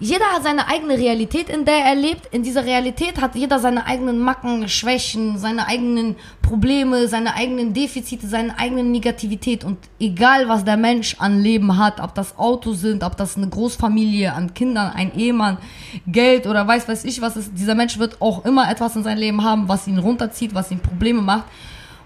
jeder 0.00 0.26
hat 0.26 0.44
seine 0.44 0.68
eigene 0.68 0.96
Realität, 0.96 1.48
in 1.48 1.64
der 1.64 1.84
er 1.84 1.94
lebt. 1.96 2.26
In 2.32 2.42
dieser 2.42 2.64
Realität 2.64 3.20
hat 3.20 3.34
jeder 3.34 3.58
seine 3.58 3.84
eigenen 3.86 4.20
Macken, 4.20 4.68
Schwächen, 4.68 5.38
seine 5.38 5.66
eigenen 5.66 6.14
Probleme, 6.40 7.08
seine 7.08 7.34
eigenen 7.34 7.74
Defizite, 7.74 8.28
seine 8.28 8.56
eigene 8.58 8.84
Negativität. 8.84 9.64
Und 9.64 9.78
egal, 9.98 10.48
was 10.48 10.64
der 10.64 10.76
Mensch 10.76 11.16
an 11.18 11.40
Leben 11.42 11.76
hat, 11.78 12.00
ob 12.00 12.14
das 12.14 12.38
Auto 12.38 12.74
sind, 12.74 13.02
ob 13.02 13.16
das 13.16 13.36
eine 13.36 13.48
Großfamilie 13.48 14.32
an 14.32 14.54
Kindern, 14.54 14.92
ein 14.92 15.12
Ehemann, 15.14 15.58
Geld 16.06 16.46
oder 16.46 16.66
weiß 16.66 16.86
weiß 16.88 17.04
ich 17.04 17.20
was 17.20 17.36
ist, 17.36 17.52
dieser 17.56 17.74
Mensch 17.74 17.98
wird 17.98 18.20
auch 18.22 18.44
immer 18.44 18.70
etwas 18.70 18.94
in 18.94 19.02
seinem 19.02 19.18
Leben 19.18 19.42
haben, 19.42 19.68
was 19.68 19.88
ihn 19.88 19.98
runterzieht, 19.98 20.54
was 20.54 20.70
ihm 20.70 20.78
Probleme 20.80 21.22
macht. 21.22 21.44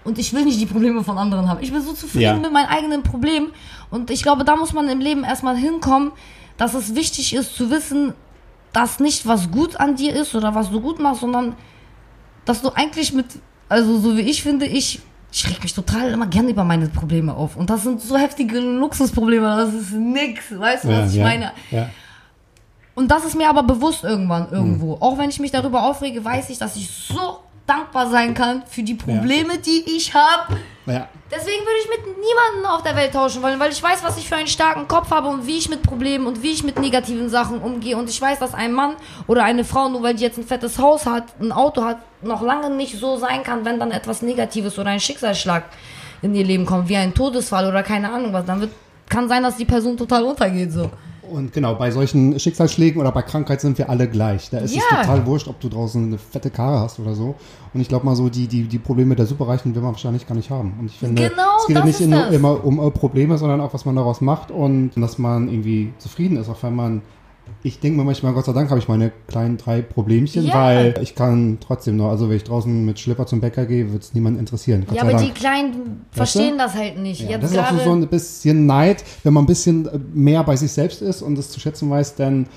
Und 0.03 0.17
ich 0.17 0.33
will 0.33 0.43
nicht 0.43 0.59
die 0.59 0.65
Probleme 0.65 1.03
von 1.03 1.17
anderen 1.17 1.47
haben. 1.47 1.59
Ich 1.61 1.71
bin 1.71 1.81
so 1.81 1.93
zufrieden 1.93 2.23
Ja. 2.23 2.33
mit 2.33 2.51
meinen 2.51 2.67
eigenen 2.67 3.03
Problemen. 3.03 3.51
Und 3.89 4.09
ich 4.09 4.23
glaube, 4.23 4.43
da 4.43 4.55
muss 4.55 4.73
man 4.73 4.89
im 4.89 4.99
Leben 4.99 5.23
erstmal 5.23 5.55
hinkommen, 5.55 6.11
dass 6.57 6.73
es 6.73 6.95
wichtig 6.95 7.33
ist 7.33 7.55
zu 7.55 7.69
wissen, 7.69 8.13
dass 8.71 8.99
nicht 8.99 9.27
was 9.27 9.51
gut 9.51 9.79
an 9.79 9.95
dir 9.95 10.15
ist 10.15 10.33
oder 10.35 10.55
was 10.55 10.71
du 10.71 10.81
gut 10.81 10.99
machst, 10.99 11.21
sondern 11.21 11.55
dass 12.45 12.61
du 12.61 12.69
eigentlich 12.69 13.13
mit, 13.13 13.25
also 13.69 13.99
so 13.99 14.17
wie 14.17 14.21
ich 14.21 14.41
finde, 14.43 14.65
ich, 14.65 14.99
ich 15.31 15.49
reg 15.49 15.61
mich 15.63 15.73
total 15.73 16.11
immer 16.11 16.27
gerne 16.27 16.49
über 16.49 16.63
meine 16.63 16.87
Probleme 16.87 17.33
auf. 17.33 17.55
Und 17.55 17.69
das 17.69 17.83
sind 17.83 18.01
so 18.01 18.17
heftige 18.17 18.59
Luxusprobleme, 18.59 19.45
das 19.57 19.73
ist 19.73 19.91
nix, 19.93 20.57
weißt 20.57 20.83
du, 20.85 20.89
Ja, 20.89 21.01
was 21.03 21.11
ich 21.11 21.17
ja, 21.17 21.23
meine? 21.25 21.51
ja. 21.71 21.89
Und 22.95 23.09
das 23.09 23.25
ist 23.25 23.35
mir 23.35 23.49
aber 23.49 23.63
bewusst 23.63 24.03
irgendwann 24.03 24.51
irgendwo. 24.51 24.97
Auch 24.99 25.17
wenn 25.17 25.29
ich 25.29 25.39
mich 25.39 25.49
darüber 25.51 25.83
aufrege, 25.89 26.23
weiß 26.23 26.49
ich, 26.51 26.59
dass 26.59 26.75
ich 26.75 26.87
so 26.89 27.39
dankbar 27.65 28.09
sein 28.09 28.33
kann 28.33 28.63
für 28.67 28.83
die 28.83 28.95
Probleme, 28.95 29.57
die 29.57 29.83
ich 29.95 30.13
habe. 30.13 30.57
Ja. 30.85 31.07
Deswegen 31.31 31.61
würde 31.61 31.79
ich 31.81 31.89
mit 31.89 32.17
niemandem 32.17 32.65
auf 32.69 32.83
der 32.83 32.95
Welt 32.95 33.13
tauschen 33.13 33.41
wollen, 33.41 33.59
weil 33.59 33.71
ich 33.71 33.81
weiß, 33.81 34.03
was 34.03 34.17
ich 34.17 34.27
für 34.27 34.35
einen 34.35 34.47
starken 34.47 34.87
Kopf 34.87 35.09
habe 35.11 35.29
und 35.29 35.47
wie 35.47 35.57
ich 35.57 35.69
mit 35.69 35.81
Problemen 35.81 36.27
und 36.27 36.43
wie 36.43 36.51
ich 36.51 36.63
mit 36.63 36.77
negativen 36.77 37.29
Sachen 37.29 37.59
umgehe. 37.59 37.97
Und 37.97 38.09
ich 38.09 38.21
weiß, 38.21 38.39
dass 38.39 38.53
ein 38.53 38.73
Mann 38.73 38.95
oder 39.27 39.43
eine 39.43 39.63
Frau, 39.63 39.87
nur 39.87 40.03
weil 40.03 40.13
die 40.13 40.23
jetzt 40.23 40.37
ein 40.37 40.45
fettes 40.45 40.77
Haus 40.77 41.05
hat, 41.05 41.39
ein 41.39 41.51
Auto 41.51 41.83
hat, 41.83 41.99
noch 42.21 42.41
lange 42.41 42.69
nicht 42.69 42.99
so 42.99 43.17
sein 43.17 43.43
kann, 43.43 43.65
wenn 43.65 43.79
dann 43.79 43.91
etwas 43.91 44.21
Negatives 44.21 44.77
oder 44.77 44.89
ein 44.89 44.99
Schicksalsschlag 44.99 45.63
in 46.21 46.35
ihr 46.35 46.45
Leben 46.45 46.65
kommt, 46.65 46.89
wie 46.89 46.97
ein 46.97 47.13
Todesfall 47.13 47.67
oder 47.67 47.81
keine 47.81 48.11
Ahnung 48.11 48.33
was. 48.33 48.45
Dann 48.45 48.59
wird, 48.59 48.71
kann 49.09 49.29
sein, 49.29 49.43
dass 49.43 49.55
die 49.57 49.65
Person 49.65 49.97
total 49.97 50.23
untergeht, 50.23 50.71
so. 50.71 50.91
Und 51.33 51.51
genau, 51.51 51.75
bei 51.75 51.91
solchen 51.91 52.39
Schicksalsschlägen 52.39 53.01
oder 53.01 53.11
bei 53.11 53.21
Krankheit 53.23 53.59
sind 53.61 53.77
wir 53.77 53.89
alle 53.89 54.07
gleich. 54.07 54.49
Da 54.49 54.59
ist 54.59 54.75
Ja. 54.75 54.81
es 54.91 54.97
total 55.01 55.25
wurscht, 55.25 55.47
ob 55.47 55.59
du 55.59 55.69
draußen 55.69 56.03
eine 56.05 56.17
fette 56.17 56.49
Karre 56.49 56.79
hast 56.79 56.99
oder 56.99 57.15
so. 57.15 57.35
Und 57.73 57.81
ich 57.81 57.89
glaube 57.89 58.05
mal 58.05 58.15
so, 58.15 58.29
die, 58.29 58.47
die, 58.47 58.63
die 58.63 58.79
Probleme 58.79 59.15
der 59.15 59.25
Superreichen 59.25 59.73
will 59.73 59.81
man 59.81 59.91
wahrscheinlich 59.93 60.27
gar 60.27 60.35
nicht 60.35 60.49
haben. 60.49 60.73
Und 60.79 60.85
ich 60.85 60.97
finde, 60.99 61.29
Genau, 61.29 61.57
es 61.59 61.67
geht 61.67 61.75
ja 61.77 61.83
nicht 61.85 62.01
immer 62.33 62.63
um 62.63 62.79
äh, 62.79 62.91
Probleme, 62.91 63.37
sondern 63.37 63.61
auch, 63.61 63.73
was 63.73 63.85
man 63.85 63.95
daraus 63.95 64.21
macht 64.21 64.51
und 64.51 64.91
dass 64.95 65.17
man 65.17 65.47
irgendwie 65.49 65.91
zufrieden 65.97 66.37
ist, 66.37 66.49
auch 66.49 66.61
wenn 66.63 66.75
man 66.75 67.01
ich 67.65 67.79
denke 67.79 67.97
mir 67.97 68.03
manchmal, 68.03 68.33
Gott 68.33 68.45
sei 68.45 68.51
Dank 68.53 68.69
habe 68.69 68.79
ich 68.79 68.87
meine 68.89 69.11
kleinen 69.27 69.57
drei 69.57 69.81
Problemchen, 69.81 70.45
Ja. 70.45 70.53
weil 70.55 70.95
ich 71.01 71.15
kann 71.15 71.57
trotzdem 71.61 71.95
noch, 71.97 72.09
also 72.09 72.27
wenn 72.29 72.35
ich 72.37 72.43
draußen 72.43 72.85
mit 72.85 72.99
Schlipper 72.99 73.25
zum 73.25 73.39
Bäcker 73.39 73.65
gehe, 73.65 73.91
wird 73.93 74.03
es 74.03 74.13
niemand 74.13 74.37
interessieren. 74.37 74.83
Gott 74.85 74.95
Ja, 74.97 75.03
sei 75.03 75.09
aber 75.09 75.17
Dank. 75.17 75.33
die 75.33 75.39
Kleinen 75.39 76.01
verstehen 76.11 76.57
das 76.57 76.73
halt 76.73 76.97
nicht. 76.99 77.21
Ja, 77.29 77.37
das 77.37 77.51
ist 77.51 77.57
auch 77.57 77.79
so 77.83 77.91
ein 77.93 78.07
bisschen 78.07 78.65
Neid, 78.65 79.03
wenn 79.23 79.33
man 79.33 79.43
ein 79.43 79.47
bisschen 79.47 79.87
äh, 79.87 79.97
mehr 80.13 80.43
bei 80.43 80.55
sich 80.57 80.71
selbst 80.71 81.01
ist 81.01 81.21
und 81.21 81.37
es 81.37 81.51
zu 81.51 81.59
schätzen 81.59 81.89
weiß, 81.89 82.15
dann 82.15 82.47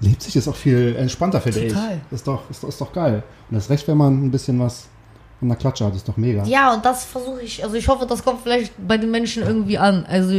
lebt 0.00 0.20
sich 0.22 0.34
das 0.34 0.48
auch 0.48 0.56
viel 0.56 0.96
entspannter, 0.96 1.40
finde 1.40 1.60
ich. 1.60 1.72
Total. 1.72 2.00
Ist 2.10 2.26
doch, 2.26 2.50
ist, 2.50 2.64
ist 2.64 2.80
doch 2.80 2.92
geil. 2.92 3.22
Und 3.50 3.54
das 3.56 3.70
Recht, 3.70 3.86
wenn 3.88 3.96
man 3.96 4.22
ein 4.26 4.30
bisschen 4.30 4.58
was 4.58 4.86
von 5.42 5.48
der 5.48 5.58
Klatsche 5.58 5.84
hat, 5.84 5.96
ist 5.96 6.08
doch 6.08 6.16
mega. 6.16 6.44
Ja, 6.44 6.72
und 6.72 6.84
das 6.84 7.02
versuche 7.02 7.40
ich, 7.40 7.64
also 7.64 7.74
ich 7.74 7.88
hoffe, 7.88 8.06
das 8.06 8.22
kommt 8.22 8.42
vielleicht 8.44 8.72
bei 8.86 8.96
den 8.96 9.10
Menschen 9.10 9.42
irgendwie 9.42 9.76
an. 9.76 10.06
Also 10.08 10.30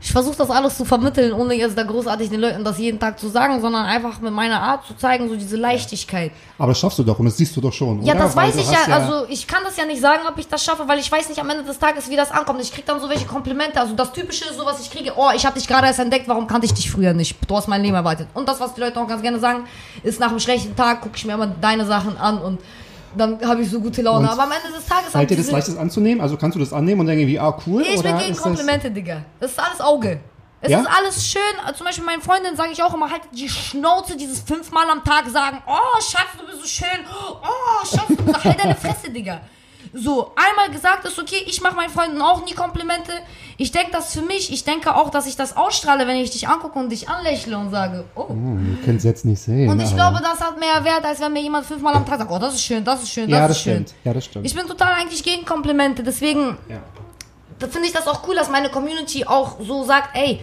ich 0.00 0.10
versuche 0.10 0.36
das 0.36 0.50
alles 0.50 0.76
zu 0.76 0.84
vermitteln, 0.84 1.32
ohne 1.32 1.54
jetzt 1.54 1.78
da 1.78 1.84
großartig 1.84 2.28
den 2.28 2.40
Leuten 2.40 2.64
das 2.64 2.76
jeden 2.76 2.98
Tag 2.98 3.20
zu 3.20 3.28
sagen, 3.28 3.60
sondern 3.60 3.86
einfach 3.86 4.20
mit 4.20 4.32
meiner 4.32 4.60
Art 4.60 4.84
zu 4.84 4.96
zeigen, 4.96 5.28
so 5.28 5.36
diese 5.36 5.56
Leichtigkeit. 5.56 6.32
Aber 6.58 6.72
das 6.72 6.80
schaffst 6.80 6.98
du 6.98 7.04
doch 7.04 7.20
und 7.20 7.26
das 7.26 7.36
siehst 7.36 7.56
du 7.56 7.60
doch 7.60 7.72
schon. 7.72 8.02
Ja, 8.02 8.14
oder? 8.14 8.24
das 8.24 8.34
Weil 8.34 8.48
weiß 8.48 8.56
ich 8.56 8.68
ja, 8.68 8.78
hast 8.78 8.88
also 8.88 9.26
ich 9.28 9.46
kann 9.46 9.62
das 9.62 9.76
ja 9.76 9.86
nicht 9.86 10.00
sagen, 10.00 10.22
ob 10.28 10.36
ich 10.38 10.48
das 10.48 10.64
schaffe, 10.64 10.88
weil 10.88 10.98
ich 10.98 11.12
weiß 11.12 11.28
nicht 11.28 11.40
am 11.40 11.48
Ende 11.48 11.62
des 11.62 11.78
Tages, 11.78 12.10
wie 12.10 12.16
das 12.16 12.32
ankommt. 12.32 12.60
Ich 12.60 12.72
krieg 12.72 12.84
dann 12.84 13.00
so 13.00 13.08
welche 13.08 13.26
Komplimente, 13.26 13.80
also 13.80 13.94
das 13.94 14.12
Typische 14.12 14.44
ist 14.46 14.56
so, 14.56 14.66
was 14.66 14.80
ich 14.80 14.90
kriege, 14.90 15.12
oh, 15.16 15.30
ich 15.36 15.46
habe 15.46 15.56
dich 15.56 15.68
gerade 15.68 15.86
erst 15.86 16.00
entdeckt, 16.00 16.26
warum 16.26 16.48
kannte 16.48 16.66
ich 16.66 16.74
dich 16.74 16.90
früher 16.90 17.14
nicht? 17.14 17.36
Du 17.46 17.56
hast 17.56 17.68
mein 17.68 17.80
Leben 17.80 17.94
erwartet. 17.94 18.26
Und 18.34 18.48
das, 18.48 18.58
was 18.58 18.74
die 18.74 18.80
Leute 18.80 19.00
auch 19.00 19.06
ganz 19.06 19.22
gerne 19.22 19.38
sagen, 19.38 19.68
ist 20.02 20.18
nach 20.18 20.30
einem 20.30 20.40
schlechten 20.40 20.74
Tag, 20.74 21.00
gucke 21.00 21.16
ich 21.16 21.24
mir 21.24 21.34
immer 21.34 21.46
deine 21.46 21.86
Sachen 21.86 22.16
an 22.18 22.38
und 22.38 22.58
dann 23.16 23.40
habe 23.46 23.62
ich 23.62 23.70
so 23.70 23.80
gute 23.80 24.02
Laune. 24.02 24.26
Und 24.26 24.32
Aber 24.32 24.44
am 24.44 24.52
Ende 24.52 24.76
des 24.76 24.86
Tages 24.86 25.10
Fällt 25.10 25.30
dir 25.30 25.36
das 25.36 25.50
leicht, 25.50 25.68
das 25.68 25.76
anzunnehmen? 25.76 26.20
Also 26.20 26.36
kannst 26.36 26.56
du 26.56 26.60
das 26.60 26.72
annehmen 26.72 27.00
und 27.00 27.06
denken, 27.06 27.26
wie, 27.26 27.38
ah, 27.38 27.56
cool? 27.66 27.82
Ich 27.82 27.98
oder 27.98 28.12
bin 28.12 28.18
gegen 28.26 28.36
Komplimente, 28.36 28.90
Digga. 28.90 29.22
Das 29.40 29.52
ist 29.52 29.58
alles 29.58 29.80
Auge. 29.80 30.20
Es 30.60 30.70
Ja? 30.70 30.80
ist 30.80 30.86
alles 30.88 31.26
schön. 31.28 31.74
Zum 31.76 31.86
Beispiel 31.86 32.04
meinen 32.04 32.22
Freundinnen 32.22 32.56
sage 32.56 32.70
ich 32.72 32.82
auch 32.82 32.92
immer, 32.92 33.10
halt 33.10 33.22
die 33.32 33.48
Schnauze, 33.48 34.16
dieses 34.16 34.40
fünfmal 34.40 34.90
am 34.90 35.04
Tag 35.04 35.28
sagen, 35.28 35.62
oh, 35.66 36.00
Schatz, 36.00 36.26
du 36.38 36.46
bist 36.46 36.60
so 36.62 36.66
schön. 36.66 37.04
Oh, 37.42 37.86
Schatz, 37.86 38.08
du 38.08 38.16
bist 38.16 38.36
so... 38.38 38.44
Halt 38.44 38.62
deine 38.62 38.74
Fresse, 38.74 39.10
Digga. 39.10 39.40
So, 39.92 40.32
einmal 40.36 40.70
gesagt 40.70 41.04
ist 41.06 41.18
okay, 41.18 41.42
ich 41.46 41.60
mache 41.60 41.76
meinen 41.76 41.90
Freunden 41.90 42.20
auch 42.20 42.44
nie 42.44 42.52
Komplimente. 42.54 43.12
Ich 43.56 43.72
denke 43.72 43.92
das 43.92 44.12
für 44.12 44.22
mich. 44.22 44.52
Ich 44.52 44.64
denke 44.64 44.94
auch, 44.94 45.10
dass 45.10 45.26
ich 45.26 45.36
das 45.36 45.56
ausstrahle, 45.56 46.06
wenn 46.06 46.16
ich 46.16 46.30
dich 46.30 46.48
angucke 46.48 46.78
und 46.78 46.90
dich 46.90 47.08
anlächle 47.08 47.56
und 47.58 47.70
sage, 47.70 48.04
oh. 48.14 48.28
Hm, 48.28 48.76
ihr 48.78 48.84
könnt 48.84 48.98
es 48.98 49.04
jetzt 49.04 49.24
nicht 49.24 49.40
sehen. 49.40 49.68
Und 49.68 49.80
ich 49.80 49.94
glaube, 49.94 50.20
das 50.22 50.40
hat 50.40 50.58
mehr 50.58 50.84
Wert, 50.84 51.04
als 51.04 51.20
wenn 51.20 51.32
mir 51.32 51.42
jemand 51.42 51.66
fünfmal 51.66 51.94
am 51.94 52.06
Tag 52.06 52.18
sagt, 52.18 52.30
oh, 52.30 52.38
das 52.38 52.54
ist 52.54 52.62
schön, 52.62 52.84
das 52.84 53.02
ist 53.02 53.10
schön, 53.10 53.28
das 53.28 53.38
Ja, 53.38 53.44
ist 53.46 53.50
das 53.50 53.60
schön. 53.62 53.72
stimmt. 53.86 53.94
Ja, 54.04 54.12
das 54.14 54.24
stimmt. 54.24 54.46
Ich 54.46 54.54
bin 54.54 54.66
total 54.66 54.92
eigentlich 54.92 55.22
gegen 55.22 55.44
Komplimente, 55.44 56.02
deswegen 56.02 56.56
ja. 56.68 57.68
finde 57.68 57.86
ich 57.88 57.92
das 57.92 58.06
auch 58.06 58.26
cool, 58.28 58.34
dass 58.34 58.48
meine 58.50 58.68
Community 58.70 59.24
auch 59.24 59.56
so 59.60 59.84
sagt, 59.84 60.16
ey, 60.16 60.40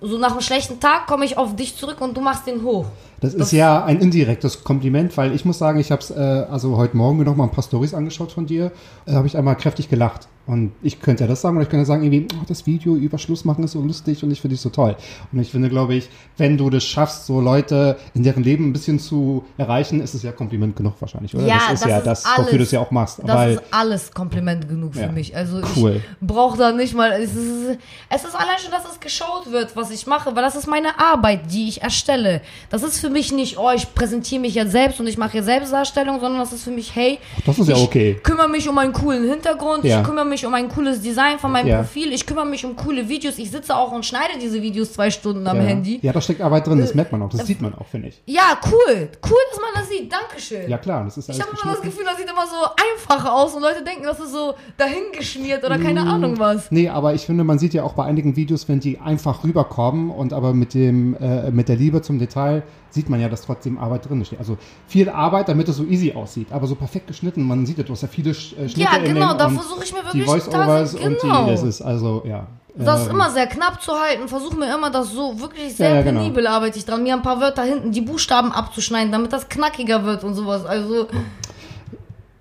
so 0.00 0.18
nach 0.18 0.32
einem 0.32 0.40
schlechten 0.40 0.78
Tag 0.78 1.06
komme 1.06 1.24
ich 1.24 1.38
auf 1.38 1.56
dich 1.56 1.76
zurück 1.76 2.00
und 2.00 2.16
du 2.16 2.20
machst 2.20 2.46
den 2.46 2.62
hoch. 2.62 2.86
Das 3.20 3.34
ist 3.34 3.52
ja 3.52 3.84
ein 3.84 4.00
indirektes 4.00 4.62
Kompliment, 4.62 5.16
weil 5.16 5.34
ich 5.34 5.44
muss 5.44 5.58
sagen, 5.58 5.80
ich 5.80 5.90
habe 5.90 6.02
es 6.02 6.10
äh, 6.10 6.14
also 6.14 6.76
heute 6.76 6.96
Morgen 6.96 7.22
noch 7.24 7.36
mal 7.36 7.44
ein 7.44 7.50
paar 7.50 7.64
Stories 7.64 7.94
angeschaut 7.94 8.32
von 8.32 8.46
dir. 8.46 8.72
Da 9.06 9.14
habe 9.14 9.26
ich 9.26 9.36
einmal 9.36 9.56
kräftig 9.56 9.88
gelacht. 9.88 10.28
Und 10.46 10.72
ich 10.82 11.00
könnte 11.00 11.24
ja 11.24 11.28
das 11.28 11.40
sagen 11.40 11.56
oder 11.56 11.64
ich 11.64 11.68
könnte 11.70 11.84
sagen, 11.86 12.04
irgendwie, 12.04 12.28
oh, 12.34 12.44
das 12.46 12.66
Video 12.66 12.94
über 12.94 13.18
Schluss 13.18 13.44
machen 13.44 13.64
ist 13.64 13.72
so 13.72 13.80
lustig 13.80 14.22
und 14.22 14.30
ich 14.30 14.40
finde 14.40 14.54
dich 14.54 14.60
so 14.60 14.68
toll. 14.70 14.94
Und 15.32 15.40
ich 15.40 15.50
finde, 15.50 15.68
glaube 15.68 15.94
ich, 15.94 16.08
wenn 16.36 16.56
du 16.56 16.70
das 16.70 16.84
schaffst, 16.84 17.26
so 17.26 17.40
Leute 17.40 17.96
in 18.14 18.22
deren 18.22 18.44
Leben 18.44 18.68
ein 18.68 18.72
bisschen 18.72 19.00
zu 19.00 19.44
erreichen, 19.58 20.00
ist 20.00 20.14
es 20.14 20.22
ja 20.22 20.30
Kompliment 20.30 20.76
genug 20.76 20.94
wahrscheinlich, 21.00 21.34
oder? 21.34 21.46
Ja, 21.46 21.54
das 21.68 21.72
ist 21.74 21.82
das 21.82 21.90
ja 21.90 21.98
ist 21.98 22.06
das, 22.06 22.24
alles. 22.24 22.38
wofür 22.46 22.58
du 22.58 22.64
es 22.64 22.70
ja 22.70 22.80
auch 22.80 22.90
machst. 22.92 23.18
Das 23.24 23.36
weil, 23.36 23.52
ist 23.54 23.62
alles 23.72 24.12
Kompliment 24.12 24.68
genug 24.68 24.94
für 24.94 25.00
Ja. 25.00 25.12
mich. 25.12 25.34
Also 25.36 25.60
Cool. 25.76 25.96
ich 26.20 26.26
brauche 26.26 26.56
da 26.56 26.70
nicht 26.70 26.94
mal. 26.94 27.10
Es 27.12 27.34
ist, 27.34 27.78
es 28.08 28.24
ist 28.24 28.34
allein 28.36 28.58
schon, 28.62 28.70
dass 28.70 28.84
es 28.88 29.00
geschaut 29.00 29.50
wird, 29.50 29.74
was 29.74 29.90
ich 29.90 30.06
mache, 30.06 30.34
weil 30.36 30.42
das 30.44 30.54
ist 30.54 30.68
meine 30.68 30.98
Arbeit, 31.00 31.40
die 31.50 31.68
ich 31.68 31.82
erstelle. 31.82 32.40
Das 32.70 32.84
ist 32.84 33.00
für 33.00 33.10
mich 33.10 33.32
nicht, 33.32 33.58
oh, 33.58 33.70
ich 33.74 33.92
präsentiere 33.94 34.40
mich 34.40 34.54
jetzt 34.54 34.70
selbst 34.72 35.00
und 35.00 35.08
ich 35.08 35.18
mache 35.18 35.38
jetzt 35.38 35.46
Selbstdarstellung, 35.46 36.20
sondern 36.20 36.38
das 36.40 36.52
ist 36.52 36.62
für 36.62 36.70
mich, 36.70 36.94
hey, 36.94 37.18
das 37.44 37.58
ist 37.58 37.68
ja 37.68 37.74
ich 37.76 37.82
okay. 37.82 38.20
kümmere 38.22 38.48
mich 38.48 38.68
um 38.68 38.78
einen 38.78 38.92
coolen 38.92 39.28
Hintergrund, 39.28 39.82
Ja. 39.82 40.00
ich 40.00 40.06
kümmere 40.06 40.24
mich 40.24 40.35
um 40.44 40.52
ein 40.54 40.68
cooles 40.68 41.00
Design 41.00 41.38
von 41.38 41.52
meinem 41.52 41.68
Ja. 41.68 41.78
Profil, 41.78 42.12
ich 42.12 42.26
kümmere 42.26 42.44
mich 42.46 42.64
um 42.64 42.74
coole 42.76 43.08
Videos, 43.08 43.38
ich 43.38 43.50
sitze 43.50 43.74
auch 43.76 43.92
und 43.92 44.04
schneide 44.04 44.38
diese 44.40 44.60
Videos 44.60 44.92
zwei 44.92 45.10
Stunden 45.10 45.46
am 45.46 45.56
ja. 45.58 45.62
Handy. 45.62 46.00
Ja, 46.02 46.12
da 46.12 46.20
steckt 46.20 46.40
Arbeit 46.40 46.66
drin, 46.66 46.78
das 46.80 46.90
Äh, 46.90 46.96
merkt 46.96 47.12
man 47.12 47.22
auch, 47.22 47.30
das 47.30 47.46
sieht 47.46 47.62
man 47.62 47.74
auch, 47.74 47.86
finde 47.86 48.08
ich. 48.08 48.20
Ja, 48.26 48.58
cool. 48.66 49.08
Cool, 49.24 49.38
dass 49.50 49.60
man 49.60 49.70
das 49.74 49.88
sieht. 49.88 50.12
Dankeschön. 50.12 50.68
Ja, 50.68 50.78
klar, 50.78 51.04
das 51.04 51.16
ist 51.16 51.28
ich 51.28 51.40
habe 51.40 51.50
immer 51.62 51.72
das. 51.72 51.82
Gefühl, 51.82 52.04
das 52.04 52.16
sieht 52.18 52.28
immer 52.28 52.46
so 52.46 52.66
einfach 52.92 53.30
aus 53.32 53.54
und 53.54 53.62
Leute 53.62 53.82
denken, 53.84 54.02
das 54.04 54.18
ist 54.20 54.32
so 54.32 54.54
dahingeschmiert 54.76 55.64
oder 55.64 55.78
keine 55.78 56.02
Mm. 56.04 56.08
Ahnung 56.08 56.38
was. 56.38 56.70
Nee, 56.70 56.88
aber 56.88 57.14
ich 57.14 57.22
finde, 57.22 57.44
man 57.44 57.58
sieht 57.58 57.74
ja 57.74 57.82
auch 57.84 57.92
bei 57.94 58.04
einigen 58.04 58.36
Videos, 58.36 58.68
wenn 58.68 58.80
die 58.80 58.98
einfach 58.98 59.44
rüberkommen 59.44 60.10
und 60.10 60.32
aber 60.32 60.52
mit 60.54 60.74
dem, 60.74 61.14
äh, 61.16 61.50
mit 61.50 61.68
der 61.68 61.76
Liebe 61.76 62.02
zum 62.02 62.18
Detail 62.18 62.62
sieht 62.90 63.08
man 63.10 63.20
ja, 63.20 63.28
dass 63.28 63.42
trotzdem 63.42 63.78
Arbeit 63.78 64.08
drin 64.08 64.24
steht. 64.24 64.38
Also 64.38 64.56
viel 64.86 65.08
Arbeit, 65.10 65.48
damit 65.48 65.68
es 65.68 65.76
so 65.76 65.84
easy 65.84 66.12
aussieht, 66.14 66.48
aber 66.50 66.66
so 66.66 66.74
perfekt 66.74 67.08
geschnitten. 67.08 67.42
Man 67.42 67.66
sieht 67.66 67.76
ja, 67.78 67.84
du 67.84 67.92
hast 67.92 68.02
ja 68.02 68.08
viele 68.08 68.30
äh, 68.30 68.34
Schnitte 68.34 68.80
Ja, 68.80 68.98
genau, 68.98 69.34
da 69.34 69.48
versuche 69.50 69.84
ich 69.84 69.92
mir 69.92 70.04
wirklich 70.04 70.25
Voice-Overs 70.26 70.92
tausend- 70.92 71.02
und 71.04 71.20
genau. 71.20 71.44
die, 71.44 71.50
das 71.52 71.62
ist 71.62 71.82
also, 71.82 72.22
ja. 72.26 72.46
Das 72.78 73.00
ist 73.00 73.06
ähm, 73.06 73.12
immer 73.14 73.30
sehr 73.30 73.46
knapp 73.46 73.82
zu 73.82 73.92
halten. 73.92 74.28
Versuche 74.28 74.56
mir 74.56 74.74
immer 74.74 74.90
das 74.90 75.10
so 75.10 75.40
wirklich 75.40 75.74
sehr 75.74 75.88
Ja, 75.88 75.94
ja, 75.96 76.02
genau. 76.02 76.20
penibel 76.20 76.46
arbeite 76.46 76.78
ich 76.78 76.84
dran, 76.84 77.02
mir 77.02 77.14
ein 77.14 77.22
paar 77.22 77.40
Wörter 77.40 77.62
hinten 77.62 77.90
die 77.90 78.02
Buchstaben 78.02 78.52
abzuschneiden, 78.52 79.10
damit 79.12 79.32
das 79.32 79.48
knackiger 79.48 80.04
wird 80.04 80.24
und 80.24 80.34
sowas. 80.34 80.66
Also 80.66 81.06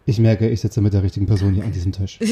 Ich 0.06 0.20
merke, 0.20 0.50
ich 0.50 0.60
sitze 0.60 0.82
mit 0.82 0.94
der 0.94 1.04
richtigen 1.04 1.26
Person 1.26 1.54
hier 1.54 1.64
an 1.64 1.72
diesem 1.72 1.92
Tisch. 1.94 2.20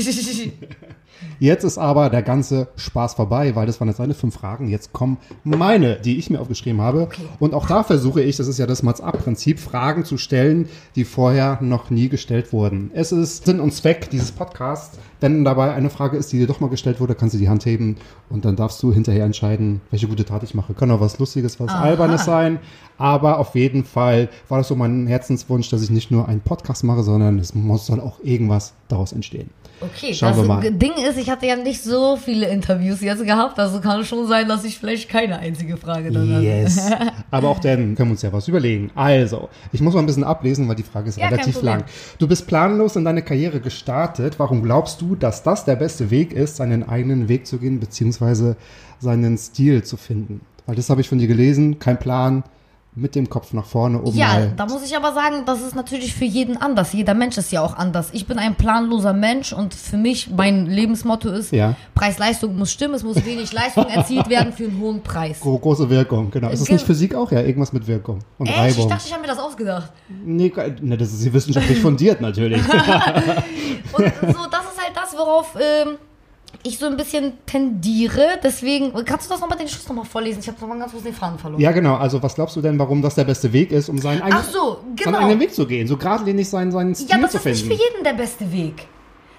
Jetzt 1.40 1.64
ist 1.64 1.78
aber 1.78 2.10
der 2.10 2.22
ganze 2.22 2.68
Spaß 2.76 3.16
vorbei, 3.16 3.56
weil 3.56 3.66
das 3.66 3.80
waren 3.80 3.88
jetzt 3.88 3.98
seine 3.98 4.14
fünf 4.14 4.36
Fragen. 4.36 4.70
Jetzt 4.70 4.94
kommen 4.94 5.18
meine, 5.44 5.98
die 5.98 6.18
ich 6.18 6.30
mir 6.30 6.40
aufgeschrieben 6.40 6.82
habe. 6.82 7.10
Und 7.40 7.54
auch 7.54 7.68
da 7.68 7.84
versuche 7.84 8.22
ich, 8.22 8.38
das 8.38 8.48
ist 8.48 8.60
ja 8.60 8.66
das 8.66 8.84
Mats-Up-Prinzip, 8.84 9.60
Fragen 9.60 10.06
zu 10.06 10.18
stellen, 10.18 10.68
die 10.96 11.06
vorher 11.06 11.60
noch 11.62 11.90
nie 11.90 12.10
gestellt 12.10 12.54
wurden. 12.54 12.92
Es 12.94 13.12
ist 13.12 13.46
Sinn 13.46 13.60
und 13.60 13.74
Zweck 13.74 14.10
dieses 14.10 14.32
Podcasts. 14.32 14.98
Wenn 15.20 15.46
dabei 15.46 15.74
eine 15.74 15.90
Frage 15.90 16.18
ist, 16.18 16.34
die 16.34 16.40
dir 16.40 16.48
doch 16.48 16.60
mal 16.60 16.70
gestellt 16.70 17.00
wurde, 17.00 17.16
kannst 17.16 17.34
du 17.34 17.40
die 17.40 17.48
Hand 17.48 17.66
heben 17.66 17.96
und 18.30 18.44
dann 18.44 18.58
darfst 18.58 18.84
du 18.84 18.94
hinterher 18.94 19.24
entscheiden, 19.24 19.80
welche 19.90 20.08
gute 20.08 20.26
Tat 20.26 20.44
ich 20.44 20.54
mache. 20.54 20.74
Kann 20.74 20.92
auch 20.92 21.00
was 21.00 21.18
Lustiges, 21.20 21.60
was 21.60 21.72
Albernes 21.72 22.26
sein. 22.26 22.60
Aber 22.98 23.40
auf 23.40 23.56
jeden 23.56 23.86
Fall 23.86 24.30
war 24.50 24.58
das 24.58 24.68
so 24.68 24.76
mein 24.76 25.08
Herzenswunsch, 25.08 25.70
dass 25.70 25.82
ich 25.82 25.90
nicht 25.90 26.12
nur 26.12 26.28
einen 26.28 26.42
Podcast 26.42 26.84
mache, 26.84 27.04
sondern 27.04 27.40
es 27.40 27.56
muss 27.56 27.86
soll 27.86 28.00
auch 28.00 28.20
irgendwas 28.22 28.74
daraus 28.88 29.14
entstehen. 29.14 29.50
Okay, 29.82 30.14
Schauen 30.14 30.30
das 30.30 30.38
wir 30.38 30.46
mal. 30.46 30.72
Ding 31.04 31.12
ist, 31.12 31.18
ich 31.18 31.30
hatte 31.30 31.46
ja 31.46 31.56
nicht 31.56 31.84
so 31.84 32.18
viele 32.18 32.48
Interviews 32.48 33.02
jetzt 33.02 33.24
gehabt, 33.26 33.60
also 33.60 33.80
kann 33.80 34.02
es 34.02 34.08
schon 34.08 34.28
sein, 34.28 34.48
dass 34.48 34.64
ich 34.64 34.78
vielleicht 34.78 35.10
keine 35.10 35.40
einzige 35.40 35.78
Frage 35.78 36.12
dann 36.12 36.34
hatte. 36.34 36.44
Yes. 36.44 36.92
Aber 37.32 37.50
auch 37.50 37.60
dann 37.60 37.96
können 37.96 38.10
wir 38.10 38.14
uns 38.14 38.22
ja 38.22 38.32
was 38.32 38.48
überlegen. 38.48 38.92
Also, 38.96 39.50
ich 39.72 39.82
muss 39.82 39.94
mal 39.94 40.00
ein 40.02 40.06
bisschen 40.06 40.24
ablesen, 40.24 40.68
weil 40.68 40.76
die 40.76 40.84
Frage 40.84 41.10
ist 41.10 41.18
Ja, 41.18 41.28
relativ 41.28 41.62
lang. 41.62 41.84
Du 42.20 42.28
bist 42.28 42.48
planlos 42.48 42.96
in 42.96 43.06
deine 43.06 43.22
Karriere 43.22 43.60
gestartet. 43.60 44.40
Warum 44.40 44.64
glaubst 44.64 45.02
du, 45.02 45.16
dass 45.16 45.44
das 45.44 45.66
der 45.66 45.76
beste 45.76 46.12
Weg 46.12 46.34
ist, 46.34 46.58
seinen 46.58 46.88
eigenen 46.88 47.28
Weg 47.28 47.48
zu 47.48 47.58
gehen, 47.58 47.80
beziehungsweise 47.80 48.56
seinen 49.00 49.38
Stil 49.38 49.84
zu 49.84 49.98
finden? 49.98 50.42
Weil 50.66 50.76
das 50.76 50.90
habe 50.90 51.02
ich 51.02 51.10
von 51.10 51.18
dir 51.18 51.28
gelesen. 51.28 51.80
Kein 51.80 52.00
Plan, 52.00 52.44
mit 52.96 53.16
dem 53.16 53.28
Kopf 53.30 53.54
nach 53.54 53.66
vorne, 53.66 54.00
um 54.00 54.14
Ja, 54.16 54.28
mal. 54.28 54.54
da 54.56 54.66
muss 54.68 54.86
ich 54.86 54.96
aber 54.96 55.14
sagen, 55.14 55.44
das 55.48 55.62
ist 55.62 55.76
natürlich 55.76 56.14
für 56.14 56.26
jeden 56.26 56.58
anders. 56.58 56.94
Jeder 56.94 57.16
Mensch 57.16 57.38
ist 57.40 57.52
ja 57.52 57.62
auch 57.62 57.76
anders. 57.76 58.10
Ich 58.14 58.28
bin 58.28 58.38
ein 58.38 58.54
planloser 58.56 59.14
Mensch 59.14 59.52
und 59.52 59.74
für 59.74 59.98
mich, 59.98 60.30
mein 60.30 60.68
Lebensmotto 60.68 61.30
ist, 61.30 61.52
Ja. 61.52 61.76
Preis-Leistung 61.96 62.56
muss 62.56 62.72
stimmen, 62.72 62.94
es 62.94 63.04
muss 63.04 63.26
wenig 63.26 63.52
Leistung 63.52 63.86
erzielt 63.88 64.30
werden 64.30 64.54
für 64.54 64.66
einen 64.66 64.80
hohen 64.80 65.02
Preis. 65.02 65.40
Gro 65.40 65.58
große 65.58 65.90
Wirkung, 65.90 66.30
genau. 66.30 66.50
Ist 66.50 66.60
das 66.60 66.68
Ge- 66.68 66.76
nicht 66.76 66.86
Physik 66.86 67.16
auch? 67.16 67.32
Ja, 67.32 67.42
irgendwas 67.42 67.74
mit 67.74 67.88
Wirkung 67.88 68.20
und 68.38 68.46
Echt? 68.48 68.58
Ich 68.58 68.62
Reibung. 68.78 68.90
dachte, 68.90 69.04
ich 69.08 69.12
habe 69.12 69.22
mir 69.24 69.28
das 69.30 69.40
ausgedacht. 69.40 69.92
nee, 70.24 70.54
ne, 70.82 70.96
das 70.98 71.14
ist 71.14 71.34
wissenschaftlich 71.34 71.80
fundiert 71.80 72.22
natürlich. 72.22 72.62
Und 73.94 74.06
so, 74.06 74.46
das 74.50 74.62
ist 74.72 74.82
halt 74.82 74.94
das, 74.96 75.14
worauf 75.18 75.56
ähm, 75.56 75.96
ich 76.64 76.80
so 76.80 76.86
ein 76.86 76.98
bisschen 76.98 77.34
tendiere. 77.46 78.40
Deswegen, 78.42 78.94
kannst 79.06 79.28
du 79.28 79.34
das 79.34 79.42
nochmal 79.42 79.58
den 79.58 79.68
Schluss 79.68 79.88
nochmal 79.88 80.06
vorlesen? 80.06 80.40
Ich 80.40 80.48
habe 80.48 80.60
nochmal 80.62 80.80
ganz 80.80 80.92
kurz 80.92 81.04
den 81.04 81.14
Faden 81.14 81.38
verloren. 81.38 81.62
Ja, 81.62 81.72
genau. 81.72 81.96
Also, 81.96 82.24
was 82.24 82.36
glaubst 82.36 82.56
du 82.56 82.62
denn, 82.62 82.80
warum 82.80 83.02
das 83.02 83.16
der 83.16 83.26
beste 83.26 83.52
Weg 83.54 83.72
ist, 83.72 83.90
um 83.90 83.98
seinen 83.98 84.22
eigenen, 84.22 84.44
so, 84.52 84.78
seinen 84.78 84.96
genau. 84.96 85.18
eigenen 85.20 85.40
Weg 85.42 85.54
zu 85.54 85.68
gehen? 85.68 85.88
So 85.88 85.98
geradlinig 85.98 86.50
seinen, 86.50 86.72
seinen 86.72 86.96
Stil 86.96 87.10
Ja, 87.10 87.18
das 87.18 87.32
zu 87.32 87.38
ist 87.38 87.46
nicht 87.46 87.60
finden. 87.64 87.78
für 87.78 87.84
jeden 87.84 88.04
der 88.04 88.14
beste 88.14 88.52
Weg. 88.52 88.88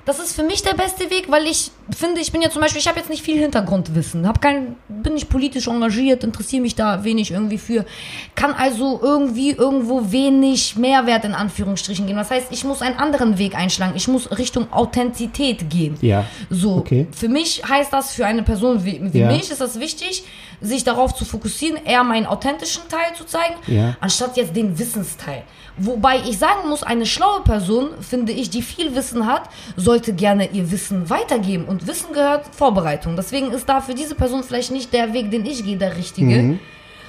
Das 0.06 0.18
ist 0.18 0.34
für 0.36 0.42
mich 0.42 0.62
der 0.62 0.74
beste 0.74 1.08
Weg, 1.10 1.30
weil 1.30 1.46
ich 1.46 1.70
finde, 1.96 2.20
ich 2.20 2.30
bin 2.30 2.42
ja 2.42 2.50
zum 2.50 2.60
Beispiel, 2.60 2.80
ich 2.80 2.88
habe 2.88 2.98
jetzt 2.98 3.08
nicht 3.08 3.22
viel 3.22 3.38
Hintergrundwissen, 3.38 4.28
hab 4.28 4.42
kein, 4.42 4.76
bin 4.88 5.14
nicht 5.14 5.30
politisch 5.30 5.66
engagiert, 5.66 6.24
interessiere 6.24 6.60
mich 6.60 6.74
da 6.74 7.04
wenig 7.04 7.30
irgendwie 7.30 7.56
für, 7.56 7.86
kann 8.34 8.52
also 8.52 9.00
irgendwie 9.02 9.52
irgendwo 9.52 10.12
wenig 10.12 10.76
Mehrwert 10.76 11.24
in 11.24 11.32
Anführungsstrichen 11.34 12.06
gehen. 12.06 12.16
Das 12.16 12.30
heißt, 12.30 12.48
ich 12.50 12.64
muss 12.64 12.82
einen 12.82 12.96
anderen 12.98 13.38
Weg 13.38 13.54
einschlagen. 13.56 13.94
Ich 13.96 14.06
muss 14.06 14.30
Richtung 14.36 14.70
Authentizität 14.72 15.70
gehen. 15.70 15.96
Ja. 16.02 16.26
So, 16.50 16.76
Okay. 16.76 17.06
für 17.10 17.28
mich 17.28 17.62
heißt 17.66 17.92
das, 17.92 18.12
für 18.12 18.26
eine 18.26 18.42
Person 18.42 18.84
wie, 18.84 19.00
wie 19.12 19.20
Ja. 19.20 19.28
mich 19.28 19.50
ist 19.50 19.60
das 19.60 19.80
wichtig, 19.80 20.24
sich 20.60 20.84
darauf 20.84 21.14
zu 21.14 21.24
fokussieren, 21.24 21.78
eher 21.84 22.04
meinen 22.04 22.26
authentischen 22.26 22.82
Teil 22.88 23.14
zu 23.16 23.24
zeigen, 23.24 23.54
Ja. 23.66 23.96
anstatt 24.00 24.36
jetzt 24.36 24.54
den 24.54 24.78
Wissensteil. 24.78 25.42
Wobei 25.76 26.18
ich 26.28 26.38
sagen 26.38 26.68
muss, 26.68 26.82
eine 26.84 27.04
schlaue 27.04 27.40
Person, 27.42 27.88
finde 28.00 28.32
ich, 28.32 28.48
die 28.50 28.62
viel 28.62 28.94
Wissen 28.94 29.26
hat, 29.26 29.48
sollte 29.76 30.12
gerne 30.12 30.50
ihr 30.52 30.70
Wissen 30.70 31.10
weitergeben. 31.10 31.64
Und 31.64 31.86
Wissen 31.88 32.12
gehört 32.12 32.46
Vorbereitung. 32.54 33.16
Deswegen 33.16 33.50
ist 33.50 33.68
da 33.68 33.80
für 33.80 33.94
diese 33.94 34.14
Person 34.14 34.44
vielleicht 34.44 34.70
nicht 34.70 34.92
der 34.92 35.12
Weg, 35.12 35.30
den 35.32 35.44
ich 35.44 35.64
gehe, 35.64 35.76
der 35.76 35.96
richtige. 35.96 36.42
Mhm. 36.42 36.60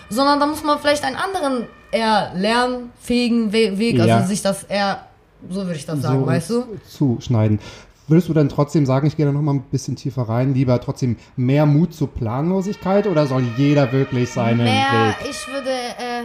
Sondern 0.09 0.39
da 0.39 0.47
muss 0.47 0.63
man 0.63 0.79
vielleicht 0.79 1.03
einen 1.03 1.15
anderen, 1.15 1.65
eher 1.91 2.31
lernfähigen 2.35 3.53
We 3.53 3.77
Weg, 3.77 3.95
also 3.99 4.09
Ja. 4.09 4.23
sich 4.25 4.41
das 4.41 4.63
eher, 4.63 5.05
so 5.49 5.57
würde 5.65 5.75
ich 5.75 5.85
das 5.85 6.01
sagen, 6.01 6.19
so 6.21 6.25
weißt 6.25 6.49
du? 6.49 6.63
zuschneiden. 6.89 7.59
Würdest 8.07 8.29
du 8.29 8.33
dann 8.33 8.49
trotzdem 8.49 8.85
sagen, 8.85 9.07
ich 9.07 9.17
gehe 9.17 9.25
da 9.25 9.31
noch 9.31 9.41
mal 9.41 9.53
ein 9.53 9.61
bisschen 9.63 9.95
tiefer 9.95 10.23
rein, 10.23 10.53
lieber 10.53 10.79
trotzdem 10.79 11.17
mehr 11.35 11.65
Mut 11.65 11.93
zur 11.93 12.07
Planlosigkeit 12.13 13.07
oder 13.07 13.25
soll 13.25 13.43
jeder 13.57 13.91
wirklich 13.91 14.29
seinen 14.29 14.63
Mehr, 14.63 15.15
Weg? 15.19 15.29
ich 15.29 15.47
würde, 15.51 15.71
äh, 15.71 16.23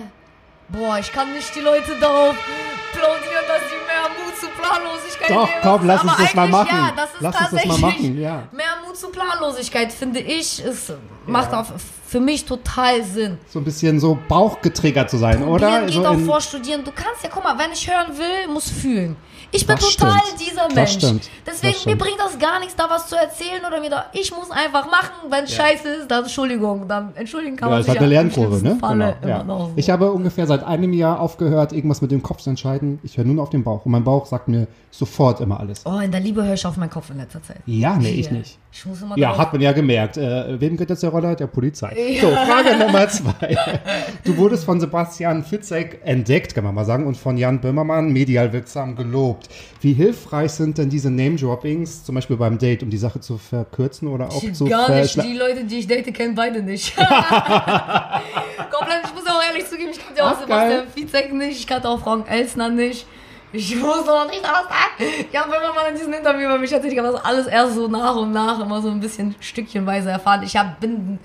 boah, 0.73 0.99
ich 0.99 1.13
kann 1.13 1.33
nicht 1.33 1.55
die 1.55 1.61
Leute 1.61 1.97
darauf 2.01 2.35
plaudieren, 2.93 3.45
dass 3.49 3.63
sie 3.69 3.77
mehr 3.87 4.25
Mut 4.25 4.37
zu 4.37 4.47
Planlosigkeit 4.49 5.31
Doch, 5.31 5.49
nehmen. 5.49 5.61
komm, 5.63 5.87
lass 5.87 6.03
uns 6.03 6.17
das 6.17 6.35
mal 6.35 6.49
machen. 6.49 6.69
Ja, 6.77 6.93
das 6.97 7.05
ist 7.11 7.21
Lass 7.21 7.35
uns 7.35 7.51
das 7.51 7.53
mal 7.53 7.59
tatsächlich 7.61 7.81
machen, 7.81 8.21
ja. 8.21 8.43
Mehr 8.53 8.67
Mut 8.87 8.97
zu 8.97 9.09
Planlosigkeit, 9.11 9.93
finde 9.93 10.21
ich, 10.21 10.63
ist, 10.63 10.93
macht 11.27 11.53
Ja. 11.53 11.61
auf 11.61 11.73
für 12.09 12.19
mich 12.21 12.45
total 12.45 13.05
Sinn. 13.05 13.39
So 13.47 13.61
ein 13.61 13.65
bisschen 13.65 14.01
so 14.01 14.19
bauchgetriggert 14.29 15.09
zu 15.09 15.17
sein, 15.17 15.45
oder? 15.45 15.67
Probieren 15.69 15.87
geht 15.87 15.95
so 15.95 16.07
auch 16.07 16.13
in- 16.15 16.27
vor 16.27 16.41
Studieren. 16.41 16.83
Du 16.85 16.91
kannst 16.91 17.23
ja, 17.23 17.31
guck 17.33 17.45
mal, 17.45 17.57
wenn 17.57 17.71
ich 17.73 17.89
hören 17.89 18.17
will, 18.19 18.53
muss 18.53 18.69
fühlen. 18.69 19.17
Ich 19.53 19.67
bin 19.67 19.77
Das 19.77 19.97
total 19.97 20.19
stimmt. 20.21 20.41
dieser 20.41 20.63
Das 20.69 20.75
Mensch. 20.75 20.91
stimmt. 20.93 21.31
Deswegen, 21.47 21.47
Das 21.47 21.63
mir 21.63 21.73
stimmt. 21.75 21.99
bringt 22.03 22.21
das 22.21 22.39
gar 22.39 22.61
nichts, 22.61 22.77
da 22.77 22.89
was 22.89 23.09
zu 23.09 23.17
erzählen 23.17 23.65
oder 23.67 23.81
mir 23.81 23.91
da. 23.91 24.07
Ich 24.13 24.31
muss 24.31 24.51
einfach 24.51 24.91
machen. 24.91 25.11
Wenn 25.29 25.45
es 25.45 25.55
scheiße 25.55 25.89
ist, 25.89 26.11
dann 26.11 26.23
Entschuldigung. 26.25 26.87
Dann 26.87 27.15
entschuldigen 27.17 27.57
kann 27.57 27.69
Ja, 27.69 27.73
man 27.73 27.81
es 27.81 27.87
sich 27.87 27.95
hat 27.97 28.03
eine 28.03 28.15
ja 28.15 28.21
Lernkurve, 28.23 28.63
ne? 28.63 28.77
Falle 28.81 29.17
Genau, 29.21 29.29
ja. 29.29 29.45
so. 29.47 29.73
Ich 29.77 29.91
habe 29.91 30.13
ungefähr 30.13 30.47
seit 30.47 30.63
einem 30.63 30.93
Jahr 30.93 31.19
aufgehört, 31.21 31.73
irgendwas 31.73 32.01
mit 32.01 32.11
dem 32.13 32.23
Kopf 32.23 32.41
zu 32.43 32.51
entscheiden. 32.51 33.01
Ich 33.03 33.17
höre 33.17 33.25
nur 33.25 33.35
noch 33.37 33.43
auf 33.45 33.51
den 33.51 33.65
Bauch. 33.65 33.85
Und 33.85 33.93
mein 33.93 34.05
Bauch 34.05 34.27
sagt 34.27 34.47
mir 34.49 34.69
sofort 34.91 35.41
immer 35.41 35.59
alles. 35.59 35.83
Oh, 35.85 35.99
in 35.99 36.13
der 36.13 36.21
Liebe 36.21 36.45
höre 36.45 36.55
ich 36.55 36.65
auf 36.67 36.77
meinen 36.77 36.91
Kopf 36.91 37.11
in 37.11 37.17
letzter 37.19 37.43
Zeit. 37.43 37.59
Ja, 37.67 37.97
nee, 37.97 38.11
ich 38.11 38.29
Hier. 38.29 38.39
nicht. 38.39 38.59
Ich 38.73 38.87
muss 38.87 39.03
immer 39.03 39.19
Ja, 39.19 39.37
hat 39.37 39.53
man 39.53 39.61
ja 39.61 39.73
gemerkt. 39.73 40.17
Äh, 40.17 40.61
wem 40.61 40.77
geht 40.77 40.91
jetzt 40.91 41.03
der 41.03 41.11
Roller? 41.11 41.35
Der 41.35 41.49
Polizei. 41.49 42.19
So, 42.21 42.31
Frage 42.31 42.77
Nummer 42.77 43.09
zwei. 43.09 43.59
Du 44.25 44.37
wurdest 44.37 44.65
von 44.65 44.79
Sebastian 44.81 45.43
Fitzek 45.43 46.01
entdeckt, 46.05 46.55
kann 46.55 46.63
man 46.65 46.75
mal 46.75 46.85
sagen, 46.85 47.07
und 47.07 47.17
von 47.17 47.37
Jan 47.37 47.61
Böhmermann 47.61 48.13
medial 48.13 48.53
wirksam 48.53 48.95
gelobt. 48.95 49.49
Wie 49.81 49.93
hilfreich 49.93 50.53
sind 50.53 50.79
denn 50.79 50.89
diese 50.89 51.11
Name-Droppings, 51.11 52.05
zum 52.05 52.15
Beispiel 52.15 52.37
beim 52.37 52.59
Date, 52.59 52.83
um 52.85 52.91
die 52.91 52.99
Sache 52.99 53.19
zu 53.21 53.39
verkürzen 53.39 54.07
oder 54.09 54.29
auch 54.29 54.53
zu 54.53 54.67
Gar 54.67 54.91
nicht. 54.95 55.21
Die 55.21 55.35
Leute, 55.37 55.65
die 55.65 55.81
ich 55.81 55.87
date, 55.89 56.15
kennen 56.15 56.35
beide 56.37 56.63
nicht. 56.63 56.95
Komplett, 56.97 59.05
ich 59.05 59.15
muss 59.15 59.27
auch 59.27 59.43
ehrlich 59.49 59.67
zugeben, 59.69 59.91
ich 59.91 60.05
kannte 60.05 60.25
auch 60.25 60.35
Ach, 60.37 60.41
Sebastian 60.41 60.87
Fitzek 60.95 61.33
nicht, 61.33 61.59
ich 61.59 61.67
kannte 61.67 61.89
auch 61.89 62.01
Frank 62.01 62.31
Elsner 62.31 62.69
nicht. 62.69 63.05
Ich 63.53 63.81
wusste 63.81 64.07
noch 64.07 64.29
nicht, 64.29 64.43
was 64.43 64.69
da. 64.69 65.05
Ja, 65.33 65.45
wenn 65.49 65.61
man 65.61 65.75
mal 65.75 65.89
in 65.91 65.97
diesem 65.97 66.13
Interview 66.13 66.47
über 66.47 66.59
mich 66.59 66.73
erzählt, 66.73 66.93
ich 66.93 66.99
habe 66.99 67.11
das 67.11 67.25
alles 67.25 67.47
erst 67.47 67.75
so 67.75 67.89
nach 67.89 68.15
und 68.15 68.33
nach 68.33 68.61
immer 68.61 68.81
so 68.81 68.91
ein 68.91 69.01
bisschen 69.01 69.35
stückchenweise 69.41 70.11
erfahren. 70.11 70.43
Ich 70.45 70.57
hab, 70.57 70.79
bin 70.79 71.19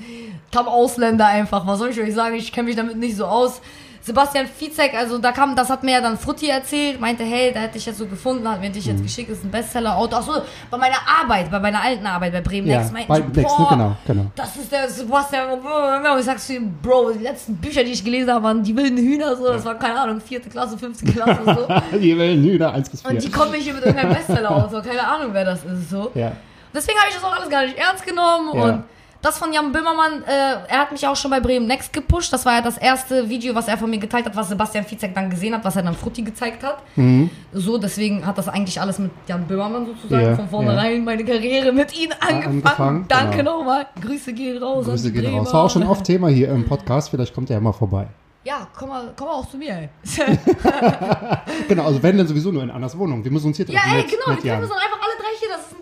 kam 0.52 0.68
Ausländer 0.68 1.28
einfach. 1.28 1.68
Was 1.68 1.80
soll 1.80 1.90
ich 1.90 2.00
euch 2.00 2.14
sagen? 2.14 2.36
Ich 2.36 2.52
kenne 2.52 2.68
mich 2.68 2.76
damit 2.76 2.98
nicht 2.98 3.16
so 3.16 3.26
aus. 3.26 3.62
Sebastian 4.06 4.46
Fitzek, 4.46 4.94
also 4.94 5.18
da 5.18 5.32
kam, 5.32 5.56
das 5.56 5.68
hat 5.70 5.82
mir 5.82 5.94
ja 5.94 6.02
dann 6.02 6.16
Frutti 6.16 6.48
erzählt, 6.48 7.02
meinte, 7.02 7.24
hey, 7.24 7.52
da 7.52 7.62
hätte 7.62 7.80
ich 7.80 7.88
jetzt 7.88 7.98
so 7.98 8.06
gefunden, 8.06 8.48
hat 8.48 8.62
mir 8.62 8.70
dich 8.70 8.86
Mhm. 8.86 8.92
jetzt 8.92 9.02
geschickt, 9.04 9.32
ist 9.32 9.44
ein 9.44 9.50
Bestseller-Auto. 9.50 10.16
Achso, 10.16 10.34
bei 10.70 10.78
meiner 10.78 10.98
Arbeit, 11.22 11.50
bei 11.50 11.60
meiner 11.60 11.82
alten 11.82 12.06
Arbeit 12.06 12.32
bei 12.34 12.42
Bremen 12.42 12.68
Ja, 12.68 12.78
Next, 12.82 12.94
meinten 12.94 13.08
bei 13.10 13.16
sie, 13.16 13.42
Next, 13.42 13.58
ne? 13.60 13.66
boah, 13.66 13.70
Genau, 13.76 13.96
genau. 14.06 14.26
das 14.36 14.56
ist 14.58 14.72
der 14.72 14.88
Sebastian. 14.88 15.50
Und 15.60 16.20
ich 16.20 16.26
sag's 16.26 16.46
zu 16.46 16.54
ihm, 16.54 16.72
Bro, 16.84 17.14
die 17.14 17.24
letzten 17.24 17.56
Bücher, 17.56 17.84
die 17.84 17.94
ich 17.94 18.04
gelesen 18.04 18.32
habe, 18.32 18.44
waren 18.44 18.62
die 18.64 18.76
wilden 18.78 18.98
Hühner, 18.98 19.36
so, 19.36 19.48
das 19.48 19.66
war 19.66 19.74
keine 19.74 20.00
Ahnung, 20.00 20.22
vierte 20.22 20.50
Klasse, 20.50 20.78
fünfte 20.78 21.06
Klasse, 21.12 21.40
so. 21.44 21.98
Die 21.98 22.16
Wellen 22.16 22.44
Hühner 22.44 22.74
1 22.74 22.90
bis 22.90 23.02
4. 23.02 23.10
Und 23.10 23.24
die 23.24 23.32
kommen 23.32 23.52
mich 23.52 23.64
hier 23.64 23.74
mit 23.74 23.84
irgendeinem 23.86 24.14
Bestseller-Auto, 24.14 24.82
keine 24.84 25.08
Ahnung, 25.08 25.30
wer 25.32 25.46
das 25.46 25.64
ist, 25.66 25.90
so. 25.90 26.12
ja. 26.14 26.32
Deswegen 26.74 27.00
habe 27.00 27.10
ich 27.10 27.16
das 27.16 27.24
auch 27.24 27.36
alles 27.36 27.50
gar 27.50 27.64
nicht 27.66 27.78
ernst 27.78 28.06
genommen 28.06 28.50
Ja. 28.54 28.62
und 28.64 28.84
das 29.26 29.38
von 29.38 29.52
Jan 29.52 29.72
Böhmermann, 29.72 30.24
äh, 30.24 30.68
er 30.68 30.80
hat 30.80 30.92
mich 30.92 31.06
auch 31.08 31.16
schon 31.16 31.32
bei 31.32 31.40
Bremen 31.40 31.66
Next 31.66 31.92
gepusht. 31.92 32.32
Das 32.32 32.46
war 32.46 32.54
ja 32.54 32.62
das 32.62 32.78
erste 32.78 33.28
Video, 33.28 33.56
was 33.56 33.68
er 33.68 33.78
von 33.78 33.90
mir 33.90 33.98
geteilt 33.98 34.26
hat, 34.26 34.36
was 34.36 34.50
Sebastian 34.50 34.86
Fitzek 34.86 35.14
dann 35.16 35.30
gesehen 35.30 35.54
hat, 35.54 35.66
was 35.66 35.76
er 35.76 35.84
dann 35.84 35.96
Frutti 35.96 36.22
gezeigt 36.22 36.64
hat. 36.64 36.78
So, 37.52 37.78
deswegen 37.78 38.26
hat 38.26 38.38
das 38.38 38.48
eigentlich 38.48 38.80
alles 38.80 39.00
mit 39.00 39.12
Jan 39.28 39.46
Böhmermann 39.46 39.86
sozusagen 39.86 40.16
Mhm. 40.16 40.30
Ja, 40.30 40.36
von 40.36 40.50
vornherein 40.50 41.04
meine 41.04 41.26
Karriere 41.26 41.72
mit 41.72 41.98
ihm 42.00 42.12
angefangen. 42.20 42.46
angefangen, 42.46 43.06
Danke 43.08 43.38
genau. 43.38 43.60
nochmal. 43.60 43.88
Grüße 44.02 44.34
gehen 44.34 44.62
raus. 44.62 44.86
Grüße 44.86 45.12
gehen 45.12 45.24
Bremer. 45.24 45.40
raus. 45.40 45.54
War 45.54 45.64
auch 45.64 45.70
schon 45.70 45.84
oft 45.84 46.06
Thema 46.06 46.30
hier 46.30 46.50
im 46.50 46.66
Podcast, 46.66 47.10
vielleicht 47.10 47.34
kommt 47.34 47.50
er 47.50 47.56
ja 47.56 47.60
mal 47.62 47.74
vorbei. 47.74 48.08
Ja, 48.44 48.68
komm 48.78 48.90
mal, 48.90 49.12
komm 49.18 49.28
mal 49.28 49.34
auch 49.34 49.50
zu 49.50 49.58
mir, 49.58 49.72
ey. 49.72 49.90
Genau, 51.68 51.86
also 51.88 52.02
wenn 52.04 52.16
dann 52.18 52.28
sowieso 52.28 52.52
nur 52.52 52.62
in 52.62 52.70
Anders 52.70 52.96
Wohnung. 52.96 53.24
Wir 53.24 53.32
müssen 53.32 53.48
uns 53.48 53.58
hier 53.58 53.66
ja, 53.66 53.80
treffen 53.80 53.96
ey, 53.96 54.02
mit, 54.04 54.12
genau, 54.12 54.36
mit 54.36 54.44
wir 54.44 54.52
treffen 54.52 54.64
uns 54.66 54.74
einfach 54.74 55.00
alle 55.02 55.16
drei 55.18 55.34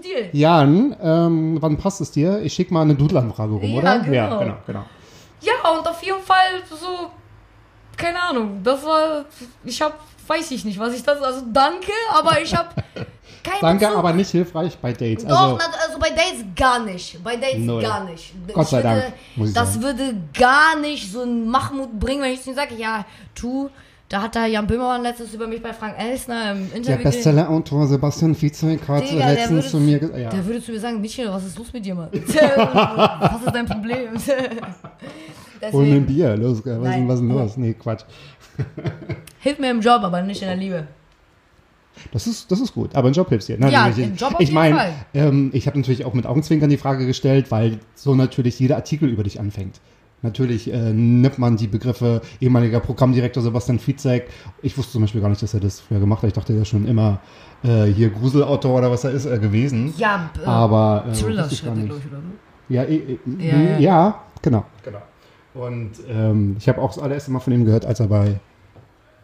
ein 0.05 0.09
Deal. 0.11 0.29
Jan, 0.33 0.95
ähm, 1.01 1.57
wann 1.61 1.77
passt 1.77 2.01
es 2.01 2.11
dir? 2.11 2.41
Ich 2.41 2.53
schicke 2.53 2.73
mal 2.73 2.81
eine 2.81 2.95
Doodle-Anfrage 2.95 3.53
rum, 3.53 3.63
Ja, 3.63 3.77
oder? 3.79 3.99
genau. 3.99 4.13
Ja, 4.15 4.37
genau, 4.39 4.57
genau. 4.65 4.83
Ja, 5.41 5.69
und 5.71 5.87
auf 5.87 6.01
jeden 6.03 6.21
Fall 6.21 6.61
so, 6.69 7.09
keine 7.97 8.21
Ahnung, 8.21 8.61
das 8.63 8.83
war, 8.85 9.25
ich 9.63 9.81
hab, 9.81 9.99
weiß 10.27 10.51
ich 10.51 10.63
nicht, 10.65 10.79
was 10.79 10.93
ich 10.95 11.03
das, 11.03 11.21
also 11.21 11.41
danke, 11.51 11.91
aber 12.17 12.41
ich 12.41 12.55
hab 12.55 12.73
kein 13.43 13.59
Danke, 13.61 13.85
Bezug. 13.85 13.97
aber 13.99 14.13
nicht 14.13 14.29
hilfreich 14.31 14.77
bei 14.77 14.93
Dates. 14.93 15.25
Doch, 15.25 15.37
Also, 15.37 15.57
na, 15.57 15.65
also 15.85 15.99
bei 15.99 16.09
Dates 16.11 16.45
gar 16.55 16.79
nicht. 16.79 17.21
Bei 17.23 17.35
Dates 17.35 17.59
Null. 17.59 17.81
gar 17.81 18.05
nicht. 18.05 18.33
Gott 18.53 18.67
sei 18.69 18.77
würde, 18.83 19.13
Dank, 19.35 19.53
das 19.53 19.73
sagen. 19.73 19.83
würde 19.83 20.15
gar 20.33 20.79
nicht 20.79 21.11
so 21.11 21.21
einen 21.23 21.49
Machmut 21.49 21.99
bringen, 21.99 22.21
wenn 22.21 22.31
ich 22.33 22.47
ihm 22.47 22.55
sage, 22.55 22.75
ja, 22.75 23.05
tu, 23.35 23.69
da 24.09 24.21
hat 24.21 24.35
da 24.35 24.45
Jan 24.45 24.67
Böhmermann 24.67 25.01
letztens 25.01 25.33
über 25.33 25.47
mich 25.47 25.61
bei 25.61 25.73
Frank 25.73 25.95
Elsner 25.97 26.51
im 26.51 26.69
der 26.69 26.77
Interview 26.77 27.03
Bestseller-Autor 27.03 27.87
Sebastian 27.87 28.35
Fitzek 28.35 28.87
hat 28.87 29.03
Digga, 29.03 29.25
der 29.25 29.33
letztens 29.33 29.71
zu 29.71 29.79
mir 29.79 29.99
gesagt, 29.99 30.19
ja. 30.19 30.29
Der 30.29 30.45
würde 30.45 30.61
zu 30.61 30.71
mir 30.71 30.79
sagen, 30.79 31.01
Mädchen, 31.01 31.27
was 31.29 31.45
ist 31.45 31.57
los 31.57 31.73
mit 31.73 31.85
dir, 31.85 31.95
Mann? 31.95 32.09
was 32.11 33.41
ist 33.43 33.55
dein 33.55 33.65
Problem? 33.65 34.09
Hol 35.71 35.85
mir 35.85 35.95
ein 35.95 36.05
Bier, 36.05 36.35
los, 36.35 36.59
was 36.65 36.75
ist 36.75 36.83
Nein. 36.83 36.99
denn 36.99 37.07
was 37.07 37.15
ist 37.15 37.21
denn 37.21 37.29
los? 37.37 37.57
Nee, 37.57 37.73
Quatsch. 37.73 38.03
hilf 39.39 39.59
mir 39.59 39.71
im 39.71 39.81
Job, 39.81 40.01
aber 40.03 40.21
nicht 40.21 40.41
in 40.41 40.47
der 40.47 40.57
Liebe. 40.57 40.87
Das 42.11 42.27
ist, 42.27 42.51
das 42.51 42.59
ist 42.59 42.73
gut, 42.73 42.95
aber 42.95 43.07
ein 43.09 43.13
Job 43.13 43.29
hilft 43.29 43.47
dir. 43.47 43.57
Nein, 43.57 43.71
Ja, 43.71 43.87
ich, 43.87 43.97
im 43.99 44.15
Job 44.15 44.35
auf 44.35 44.39
ich 44.41 44.51
meine, 44.51 44.93
ähm, 45.13 45.51
ich 45.53 45.67
habe 45.67 45.77
natürlich 45.77 46.05
auch 46.05 46.13
mit 46.13 46.25
Augenzwinkern 46.25 46.69
die 46.69 46.77
Frage 46.77 47.05
gestellt, 47.05 47.51
weil 47.51 47.79
so 47.95 48.15
natürlich 48.15 48.59
jeder 48.59 48.75
Artikel 48.75 49.09
über 49.09 49.23
dich 49.23 49.39
anfängt. 49.39 49.79
Natürlich 50.23 50.71
äh, 50.73 50.93
nimmt 50.93 51.37
man 51.37 51.57
die 51.57 51.67
Begriffe 51.67 52.21
ehemaliger 52.41 52.79
Programmdirektor 52.79 53.43
Sebastian 53.43 53.77
Fitzek. 53.77 54.29
Ich 54.61 54.77
wusste 54.77 54.93
zum 54.93 55.01
Beispiel 55.01 55.21
gar 55.21 55.29
nicht, 55.29 55.43
dass 55.43 55.53
er 55.53 55.59
das 55.59 55.79
früher 55.81 55.99
gemacht 55.99 56.23
hat. 56.23 56.29
Ich 56.29 56.33
dachte, 56.33 56.53
er 56.53 56.61
ist 56.61 56.69
schon 56.69 56.87
immer 56.87 57.19
äh, 57.63 57.85
hier 57.85 58.09
Gruselautor 58.09 58.77
oder 58.77 58.89
was 58.89 59.03
er 59.03 59.11
ist 59.11 59.25
äh, 59.25 59.37
gewesen. 59.37 59.93
Ja, 59.97 60.29
äh, 60.41 60.45
Aber 60.45 61.05
äh, 61.09 61.13
Thriller 61.13 61.47
ich 61.51 61.63
gar 61.63 61.75
nicht. 61.75 61.85
ich, 61.85 61.91
oder 61.91 62.17
so. 62.21 62.73
Ja, 62.73 62.83
eh, 62.83 62.95
eh, 62.95 63.19
Ja, 63.37 63.57
ja, 63.59 63.77
ja. 63.79 64.23
genau. 64.41 64.65
genau. 64.83 65.01
Und 65.53 65.91
ähm, 66.09 66.55
ich 66.57 66.67
habe 66.67 66.81
auch 66.81 66.93
das 66.93 67.03
allererste 67.03 67.29
Mal 67.31 67.39
von 67.39 67.53
ihm 67.53 67.65
gehört, 67.65 67.85
als 67.85 67.99
er 67.99 68.07
bei 68.07 68.39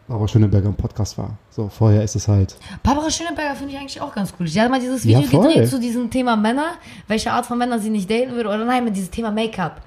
Barbara 0.06 0.28
Schöneberger 0.28 0.68
im 0.68 0.74
Podcast 0.74 1.16
war. 1.18 1.38
So, 1.50 1.68
vorher 1.68 2.02
ist 2.04 2.14
es 2.14 2.28
halt. 2.28 2.56
Barbara 2.82 3.10
Schöneberger 3.10 3.54
finde 3.54 3.72
ich 3.74 3.78
eigentlich 3.80 4.00
auch 4.00 4.14
ganz 4.14 4.34
cool. 4.38 4.46
Sie 4.46 4.60
hat 4.60 4.70
mal 4.70 4.80
dieses 4.80 5.02
Ja, 5.04 5.18
Video 5.18 5.30
voll. 5.40 5.46
gedreht 5.48 5.68
zu 5.68 5.80
diesem 5.80 6.10
Thema 6.10 6.36
Männer, 6.36 6.72
welche 7.08 7.32
Art 7.32 7.46
von 7.46 7.56
Männern 7.56 7.80
sie 7.80 7.90
nicht 7.90 8.10
daten 8.10 8.32
würde, 8.32 8.48
oder 8.48 8.64
nein, 8.64 8.84
mit 8.84 8.94
diesem 8.96 9.10
Thema 9.10 9.30
Make-up. 9.30 9.80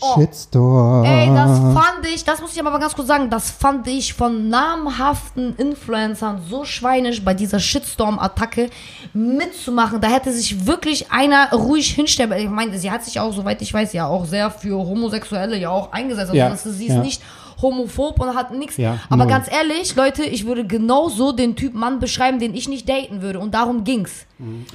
Oh. 0.00 0.20
Shitstorm. 0.20 1.04
Ey, 1.04 1.28
das 1.28 1.58
fand 1.58 2.06
ich, 2.14 2.22
das 2.22 2.42
muss 2.42 2.52
ich 2.52 2.60
aber 2.60 2.78
ganz 2.78 2.94
kurz 2.94 3.08
sagen, 3.08 3.30
das 3.30 3.50
fand 3.50 3.86
ich 3.88 4.12
von 4.12 4.50
namhaften 4.50 5.56
Influencern 5.56 6.42
so 6.48 6.64
schweinisch 6.66 7.24
bei 7.24 7.32
dieser 7.32 7.58
Shitstorm-Attacke 7.58 8.68
mitzumachen. 9.14 10.00
Da 10.00 10.08
hätte 10.08 10.32
sich 10.32 10.66
wirklich 10.66 11.10
einer 11.10 11.50
ruhig 11.52 11.94
hinstellen. 11.94 12.32
Ich 12.32 12.50
meine, 12.50 12.78
sie 12.78 12.90
hat 12.90 13.04
sich 13.04 13.18
auch, 13.18 13.32
soweit 13.32 13.62
ich 13.62 13.72
weiß, 13.72 13.94
ja 13.94 14.06
auch 14.06 14.26
sehr 14.26 14.50
für 14.50 14.76
Homosexuelle 14.76 15.56
ja 15.56 15.70
auch 15.70 15.92
eingesetzt. 15.92 16.28
Also 16.28 16.34
Ja, 16.34 16.50
das 16.50 16.66
ist, 16.66 16.76
sie 16.76 16.86
ist 16.86 16.94
ja. 16.96 17.00
nicht 17.00 17.22
homophob 17.60 18.20
und 18.20 18.34
hat 18.34 18.52
nichts. 18.52 18.76
Ja, 18.76 18.98
aber 19.08 19.24
null. 19.24 19.28
ganz 19.28 19.50
ehrlich, 19.50 19.94
Leute, 19.96 20.22
ich 20.24 20.46
würde 20.46 20.66
genauso 20.66 21.32
den 21.32 21.56
Typ 21.56 21.74
Mann 21.74 21.98
beschreiben, 21.98 22.38
den 22.38 22.54
ich 22.54 22.68
nicht 22.68 22.88
daten 22.88 23.22
würde. 23.22 23.38
Und 23.40 23.54
darum 23.54 23.84
ging's. 23.84 24.26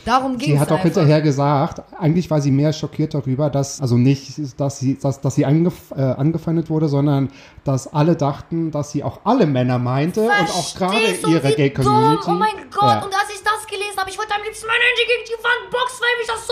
Darum 0.05 0.37
ging's 0.37 0.47
Mhm. 0.47 0.53
Sie 0.55 0.59
hat 0.59 0.69
auch 0.69 0.77
einfach. 0.77 0.85
hinterher 0.85 1.21
gesagt, 1.21 1.81
eigentlich 1.99 2.29
war 2.31 2.41
sie 2.41 2.49
mehr 2.49 2.73
schockiert 2.73 3.13
darüber, 3.13 3.49
dass, 3.51 3.79
also 3.79 3.95
nicht, 3.97 4.31
dass 4.59 4.79
sie, 4.79 4.97
dass, 4.97 5.21
dass 5.21 5.35
sie 5.35 5.45
angef 5.45 5.91
äh, 5.95 6.01
angefeindet 6.01 6.69
wurde, 6.71 6.87
sondern 6.89 7.29
dass 7.63 7.93
alle 7.93 8.15
dachten, 8.15 8.71
dass 8.71 8.91
sie 8.91 9.03
auch 9.03 9.19
alle 9.23 9.45
Männer 9.45 9.77
meinte 9.77 10.21
und 10.21 10.31
auch 10.31 10.75
gerade 10.75 10.93
Verstehst 10.97 11.27
ihre 11.27 11.47
wie 11.49 11.53
Gay-Community. 11.53 12.25
dumm? 12.25 12.35
Oh 12.35 12.39
mein 12.39 12.55
Gott, 12.71 12.83
Ja. 12.83 13.03
und 13.05 13.13
als 13.13 13.29
ich 13.33 13.41
das 13.43 13.67
gelesen 13.67 13.97
habe, 13.97 14.09
ich 14.09 14.17
wollte 14.17 14.33
am 14.33 14.41
liebsten 14.43 14.65
meine 14.65 14.79
Hände 14.81 15.01
gegen 15.05 15.25
die 15.29 15.43
Wand 15.43 15.69
boxen, 15.71 15.99
weil 16.01 16.17
mich 16.17 16.27
das 16.27 16.47
so. 16.47 16.50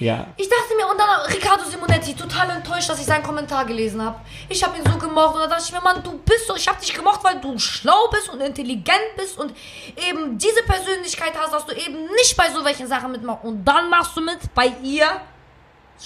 Ja. 0.00 0.26
Ich 0.36 0.48
dachte 0.48 0.76
mir, 0.76 0.86
und 0.88 0.98
dann 0.98 1.08
Riccardo 1.26 1.64
Simonetti, 1.64 2.14
total 2.14 2.50
enttäuscht, 2.50 2.88
dass 2.88 3.00
ich 3.00 3.06
seinen 3.06 3.22
Kommentar 3.22 3.64
gelesen 3.64 4.02
habe. 4.02 4.20
Ich 4.48 4.62
habe 4.62 4.78
ihn 4.78 4.84
so 4.84 4.96
gemocht 4.96 5.34
und 5.34 5.40
dann 5.40 5.50
dachte 5.50 5.64
ich 5.66 5.72
mir, 5.72 5.80
Mann, 5.80 6.02
du 6.02 6.18
bist 6.18 6.46
so, 6.46 6.54
ich 6.54 6.68
habe 6.68 6.80
dich 6.80 6.94
gemocht, 6.94 7.20
weil 7.24 7.40
du 7.40 7.58
schlau 7.58 8.08
bist 8.08 8.28
und 8.28 8.40
intelligent 8.40 9.16
bist 9.16 9.38
und 9.38 9.52
eben 10.08 10.38
diese 10.38 10.62
Persönlichkeit 10.62 11.32
hast, 11.36 11.52
dass 11.52 11.66
du 11.66 11.74
eben 11.74 12.04
nicht 12.16 12.36
bei 12.36 12.50
so 12.50 12.64
welchen 12.64 12.86
Sachen 12.86 13.10
mitmachst. 13.10 13.44
Und 13.44 13.64
dann 13.64 13.90
machst 13.90 14.16
du 14.16 14.20
mit 14.20 14.38
bei 14.54 14.72
ihr. 14.82 15.08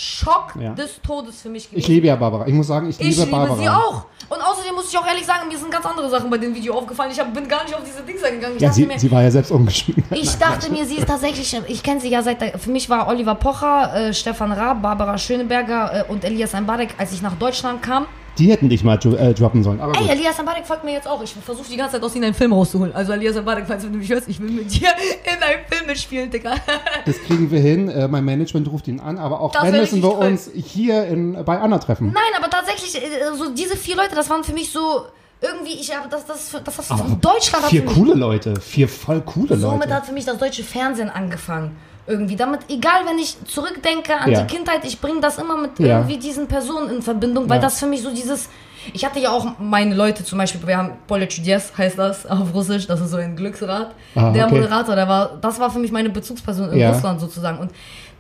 Schock 0.01 0.55
Ja. 0.59 0.73
des 0.75 1.01
Todes 1.03 1.43
für 1.43 1.49
mich 1.49 1.65
gewesen. 1.69 1.81
Ich 1.81 1.89
liebe 1.89 2.07
ja 2.07 2.17
Barbara. 2.17 2.47
Ich 2.47 2.55
muss 2.55 2.67
sagen, 2.67 2.89
ich 2.89 2.99
liebe 2.99 3.11
Ich 3.11 3.17
liebe 3.19 3.31
Barbara. 3.31 3.57
sie 3.57 3.69
auch. 3.69 4.07
Und 4.29 4.41
außerdem 4.41 4.75
muss 4.75 4.89
ich 4.91 4.97
auch 4.99 5.07
ehrlich 5.07 5.27
sagen, 5.27 5.47
mir 5.49 5.59
sind 5.59 5.71
ganz 5.71 5.85
andere 5.85 6.09
Sachen 6.09 6.31
bei 6.31 6.39
dem 6.39 6.55
Video 6.55 6.75
aufgefallen. 6.75 7.11
Ich 7.13 7.21
hab, 7.21 7.35
bin 7.35 7.47
gar 7.47 7.65
nicht 7.65 7.75
auf 7.75 7.83
diese 7.85 8.03
Dings 8.03 8.23
eingegangen. 8.23 8.57
Ich 8.57 8.63
Ja, 8.63 8.73
sie, 8.73 8.87
mir, 8.87 8.99
sie 8.99 9.11
war 9.11 9.23
ja 9.23 9.31
selbst 9.31 9.51
ungeschminkt. 9.51 10.05
ich 10.17 10.35
dachte 10.39 10.71
mir, 10.73 10.87
sie 10.87 10.97
ist 10.97 11.07
tatsächlich, 11.07 11.55
ich 11.69 11.83
kenne 11.83 12.01
sie 12.01 12.09
ja 12.09 12.23
seit, 12.23 12.43
für 12.61 12.71
mich 12.71 12.89
war 12.89 13.09
Oliver 13.09 13.35
Pocher, 13.35 13.95
äh, 14.09 14.15
Stefan 14.15 14.53
Raab, 14.53 14.81
Barbara 14.81 15.19
Schöneberger 15.19 16.07
äh, 16.09 16.11
und 16.11 16.25
Elias 16.25 16.53
Mbarek, 16.59 16.95
als 16.99 17.13
ich 17.13 17.21
nach 17.21 17.35
Deutschland 17.35 17.83
kam. 17.83 18.07
Die 18.39 18.51
hätten 18.51 18.69
dich 18.69 18.83
mal 18.83 18.99
äh, 18.99 19.35
droppen 19.35 19.63
sollen. 19.63 19.81
Aber 19.81 19.95
Ey, 19.95 20.03
gut. 20.03 20.11
Elias 20.11 20.41
Mbarek 20.41 20.67
folgt 20.67 20.85
mir 20.85 20.93
jetzt 20.93 21.07
auch. 21.07 21.23
Ich 21.23 21.35
versuche 21.35 21.69
die 21.71 21.77
ganze 21.77 21.97
Zeit 21.97 22.03
aus 22.03 22.15
ihnen 22.15 22.25
einen 22.25 22.35
Film 22.35 22.53
rauszuholen. 22.53 22.95
Also 22.95 23.13
Elias 23.13 23.37
Mbarek, 23.37 23.65
falls 23.67 23.83
du 23.83 23.91
mich 23.91 24.09
hörst, 24.09 24.29
ich 24.29 24.41
will 24.41 24.51
mit 24.51 24.73
dir 24.73 24.89
in 25.25 25.43
einem 25.43 25.65
Film 25.69 25.87
mitspielen, 25.87 26.31
Digga. 26.31 26.55
Das 27.05 27.21
kriegen 27.23 27.51
wir 27.51 27.61
hin. 27.61 27.89
Äh, 27.89 28.09
mein 28.09 28.25
Management 28.25 28.71
ruft 28.71 28.89
ihn 28.89 29.01
an, 29.01 29.19
aber 29.19 29.41
auch 29.41 29.53
Das 29.53 29.63
dann 29.63 29.73
müssen 29.73 30.03
wir 30.03 30.19
uns 30.19 30.51
hier 30.55 31.05
in, 31.07 31.45
bei 31.45 31.59
Anna 31.59 31.79
treffen. 31.79 32.13
Nein, 32.13 32.23
aber 32.37 32.49
tatsächlich, 32.49 32.95
äh, 32.97 33.37
so 33.37 33.51
diese 33.51 33.77
vier 33.77 33.97
Leute, 33.97 34.15
das 34.15 34.31
waren 34.31 34.45
für 34.45 34.53
mich 34.53 34.71
so 34.71 35.07
irgendwie, 35.43 35.75
ich 35.75 35.95
habe 35.95 36.09
das, 36.09 36.25
das, 36.25 36.53
das, 36.53 36.77
das, 36.77 36.91
Aber 36.91 37.17
Deutschland 37.21 37.67
Vier 37.67 37.85
coole 37.85 38.15
Leute, 38.15 38.61
vier 38.61 38.89
voll 38.89 39.21
coole 39.23 39.57
somit 39.59 39.81
Leute. 39.81 39.95
hat 39.95 40.07
für 40.07 40.13
mich 40.13 40.25
das 40.25 40.39
deutsche 40.39 40.63
Fernsehen 40.63 41.11
angefangen. 41.11 41.77
Irgendwie, 42.07 42.35
damit, 42.35 42.61
egal 42.69 43.03
wenn 43.07 43.19
ich 43.19 43.37
zurückdenke 43.47 44.15
an 44.17 44.31
Ja. 44.31 44.41
die 44.43 44.53
Kindheit, 44.53 44.85
ich 44.85 45.01
bringe 45.01 45.21
das 45.21 45.39
immer 45.39 45.57
mit 45.57 45.79
Ja. 45.79 45.99
irgendwie 45.99 46.17
diesen 46.19 46.49
Personen 46.49 46.91
in 46.91 47.01
Verbindung, 47.03 47.49
weil 47.49 47.59
Ja. 47.59 47.63
das 47.63 47.79
für 47.79 47.87
mich 47.87 48.03
so 48.03 48.11
dieses, 48.13 48.49
ich 48.93 49.05
hatte 49.05 49.21
ja 49.21 49.31
auch 49.31 49.47
meine 49.61 49.95
Leute, 49.95 50.25
zum 50.25 50.39
Beispiel, 50.39 50.67
wir 50.67 50.77
haben 50.77 50.95
Polya 51.07 51.27
Chudies, 51.29 51.73
heißt 51.79 51.99
das 51.99 52.27
auf 52.27 52.53
Russisch, 52.53 52.89
das 52.89 53.01
ist 53.01 53.11
so 53.11 53.19
ein 53.19 53.37
Glücksrad. 53.37 53.93
Ah, 54.17 54.31
der 54.31 54.47
okay. 54.47 54.55
Moderator, 54.57 54.97
der 54.97 55.07
war, 55.07 55.37
das 55.41 55.61
war 55.61 55.71
für 55.71 55.79
mich 55.79 55.93
meine 55.93 56.11
Bezugsperson 56.11 56.73
in. 56.73 56.85
Russland 56.89 57.21
sozusagen. 57.21 57.59
Und 57.59 57.71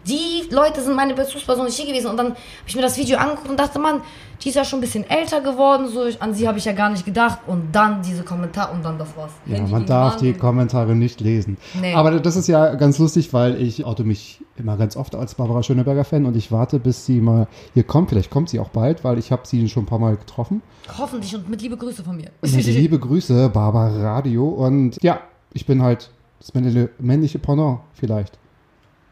die 0.06 0.48
Leute 0.50 0.80
sind 0.80 0.94
meine 0.94 1.14
Bezugsperson 1.14 1.66
hier 1.68 1.86
gewesen. 1.86 2.08
Und 2.08 2.16
dann 2.16 2.26
habe 2.28 2.36
ich 2.66 2.74
mir 2.76 2.82
das 2.82 2.96
Video 2.96 3.18
angeguckt 3.18 3.48
und 3.48 3.56
dachte, 3.58 3.78
Mann, 3.78 4.00
die 4.42 4.48
ist 4.48 4.54
ja 4.56 4.64
schon 4.64 4.78
ein 4.78 4.82
bisschen 4.82 5.08
älter 5.08 5.40
geworden, 5.40 5.88
so 5.88 6.04
ich, 6.04 6.20
an 6.20 6.34
sie 6.34 6.48
habe 6.48 6.58
ich 6.58 6.64
ja 6.64 6.72
gar 6.72 6.90
nicht 6.90 7.04
gedacht. 7.04 7.38
Und 7.46 7.72
dann 7.72 8.02
diese 8.02 8.24
Kommentare 8.24 8.72
und 8.72 8.84
dann 8.84 8.98
das 8.98 9.16
war's. 9.16 9.30
Ja, 9.46 9.62
man 9.66 9.86
darf 9.86 10.16
die 10.16 10.32
Kommentare 10.32 10.94
nicht 10.96 11.20
lesen. 11.20 11.56
Nee. 11.80 11.94
Aber 11.94 12.18
das 12.18 12.36
ist 12.36 12.48
ja 12.48 12.74
ganz 12.74 12.98
lustig, 12.98 13.32
weil 13.32 13.60
ich 13.60 13.84
oute 13.84 14.04
mich 14.04 14.40
immer 14.56 14.76
ganz 14.76 14.96
oft 14.96 15.14
als 15.14 15.34
Barbara 15.34 15.62
Schöneberger 15.62 16.04
Fan 16.04 16.26
und 16.26 16.36
ich 16.36 16.50
warte, 16.50 16.78
bis 16.78 17.06
sie 17.06 17.20
mal 17.20 17.46
hier 17.74 17.84
kommt. 17.84 18.10
Vielleicht 18.10 18.30
kommt 18.30 18.48
sie 18.48 18.58
auch 18.58 18.70
bald, 18.70 19.04
weil 19.04 19.18
ich 19.18 19.30
habe 19.30 19.42
sie 19.46 19.68
schon 19.68 19.84
ein 19.84 19.86
paar 19.86 19.98
Mal 19.98 20.16
getroffen. 20.16 20.62
Hoffentlich 20.98 21.34
und 21.34 21.48
mit 21.48 21.62
liebe 21.62 21.76
Grüße 21.76 22.02
von 22.02 22.16
mir. 22.16 22.30
Liebe 22.42 22.98
Grüße, 22.98 23.48
Barbara 23.50 24.14
Radio. 24.14 24.48
Und 24.48 25.02
ja, 25.02 25.20
ich 25.52 25.66
bin 25.66 25.82
halt 25.82 26.10
das 26.40 26.52
männliche 26.98 27.38
Pendant 27.38 27.80
vielleicht. 27.94 28.38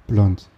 Blond. 0.09 0.49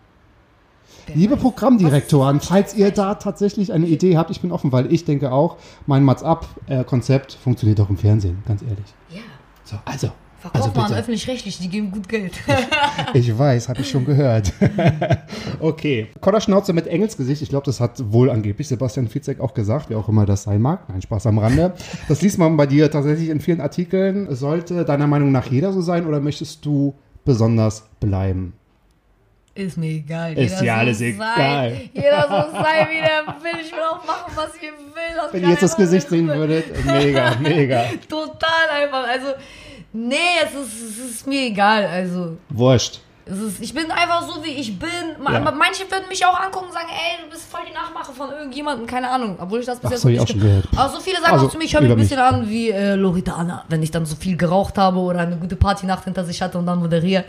Liebe 1.15 1.37
Programmdirektoren, 1.37 2.41
falls 2.41 2.75
ihr 2.75 2.91
da 2.91 3.15
tatsächlich 3.15 3.73
eine 3.73 3.87
Idee 3.87 4.17
habt, 4.17 4.31
ich 4.31 4.41
bin 4.41 4.53
offen, 4.53 4.73
weil 4.73 4.93
ich 4.93 5.05
denke 5.05 5.33
auch, 5.33 5.57
mein 5.87 6.05
Mats 6.05 6.23
Up-Konzept 6.23 7.33
funktioniert 7.35 7.81
auch 7.81 7.91
im 7.91 7.97
Fernsehen, 7.97 8.43
ganz 8.47 8.63
ehrlich. 8.63 8.87
Ja. 9.11 9.21
So, 9.65 9.77
also. 9.85 10.11
Verkauf 10.43 10.77
also 10.77 10.81
mal 10.81 10.99
öffentlich-rechtlich, 10.99 11.59
die 11.59 11.69
geben 11.69 11.93
gut 11.93 12.09
Geld. 12.09 12.33
Ich 13.15 13.39
weiß, 13.39 13.69
habe 13.69 13.81
ich 13.81 13.89
schon 13.89 14.05
gehört. 14.05 14.53
okay. 15.61 16.09
Kodderschnauze 16.21 16.73
mit 16.73 16.89
Engelsgesicht. 16.89 17.43
Ich 17.43 17.49
glaube, 17.49 17.65
das 17.65 17.79
hat 17.79 18.13
wohl 18.13 18.29
angeblich 18.29 18.67
Sebastian 18.67 19.07
Fitzek 19.07 19.39
auch 19.39 19.55
gesagt, 19.55 19.87
wer 19.89 19.99
auch 19.99 20.09
immer 20.09 20.27
das 20.27 20.43
sein 20.43 20.61
mag. 20.61 20.89
Nein, 20.89 21.01
Spaß 21.01 21.29
am 21.29 21.39
Rande. 21.39 21.75
Das 22.09 22.23
liest 22.23 22.39
man 22.39 22.57
bei 22.57 22.67
dir 22.67 22.91
tatsächlich 22.91 23.29
in 23.29 23.41
vielen 23.41 23.61
Artikeln. 23.61 24.35
Sollte 24.35 24.85
deiner 24.85 25.07
Meinung 25.07 25.31
nach 25.31 25.47
jeder 25.47 25.73
so 25.73 25.81
sein 25.81 26.07
oder 26.07 26.19
möchtest 26.19 26.67
du 26.67 26.95
besonders 27.25 27.85
bleiben? 28.01 28.55
Ist 29.55 29.77
mir 29.77 29.91
egal. 29.91 30.37
Ist 30.39 30.59
soll 30.59 30.69
alles 30.71 30.99
sein. 30.99 31.09
egal. 31.15 31.81
Jeder 31.93 32.27
soll 32.27 32.53
sein, 32.53 32.89
wie 32.89 33.01
der 33.01 33.27
will. 33.43 33.61
Ich 33.63 33.71
will 33.71 33.81
auch 33.81 34.05
machen, 34.07 34.33
was 34.35 34.55
ich 34.57 34.63
will. 34.63 34.71
Wenn 35.31 35.43
ihr 35.43 35.51
jetzt 35.51 35.63
das 35.63 35.77
Gesicht 35.77 36.09
sehen 36.09 36.27
würdet, 36.29 36.85
mega, 36.87 37.35
mega. 37.41 37.85
Total 38.09 38.71
einfach. 38.83 39.07
Also, 39.07 39.35
nee, 39.93 40.17
es 40.43 40.55
ist, 40.55 40.83
es 40.83 41.11
ist 41.11 41.27
mir 41.27 41.49
egal. 41.49 41.85
Also, 41.85 42.39
Wurscht. 42.49 43.02
Ist, 43.27 43.61
ich 43.61 43.73
bin 43.75 43.91
einfach 43.91 44.23
so, 44.29 44.43
wie 44.45 44.51
ich 44.51 44.79
bin. 44.79 44.89
Ma- 45.23 45.33
Ja. 45.33 45.41
aber 45.41 45.53
Manche 45.53 45.85
würden 45.91 46.09
mich 46.09 46.25
auch 46.27 46.39
angucken 46.39 46.67
und 46.67 46.73
sagen, 46.73 46.89
ey, 46.91 47.25
du 47.25 47.31
bist 47.31 47.45
voll 47.51 47.61
die 47.69 47.73
Nachmache 47.75 48.13
von 48.13 48.31
irgendjemandem. 48.31 48.87
Keine 48.87 49.09
Ahnung. 49.11 49.37
Obwohl 49.41 49.61
ich 49.61 49.67
das 49.67 49.79
bis 49.79 49.87
Ach, 49.89 49.93
jetzt 49.93 50.05
noch 50.05 50.11
ich 50.11 50.19
auch 50.21 50.25
nicht 50.25 50.33
schon 50.33 50.41
ge- 50.41 50.49
gehört. 50.51 50.69
Aber 50.77 50.89
so 50.89 51.01
viele 51.01 51.21
sagen 51.21 51.33
Also, 51.35 51.47
auch 51.47 51.51
zu 51.51 51.59
mir, 51.59 51.65
ich 51.65 51.75
höre 51.75 51.83
mich 51.83 51.91
ein 51.93 51.97
bisschen 51.99 52.19
an 52.19 52.49
wie 52.49 52.71
äh, 52.71 52.95
Loredana, 52.95 53.65
wenn 53.69 53.83
ich 53.83 53.91
dann 53.91 54.05
so 54.07 54.17
viel 54.17 54.37
geraucht 54.37 54.77
habe 54.79 54.99
oder 54.99 55.21
eine 55.21 55.37
gute 55.37 55.57
Partynacht 55.57 56.05
hinter 56.05 56.25
sich 56.25 56.41
hatte 56.43 56.59
und 56.59 56.67
dann 56.67 56.79
moderiere. 56.81 57.25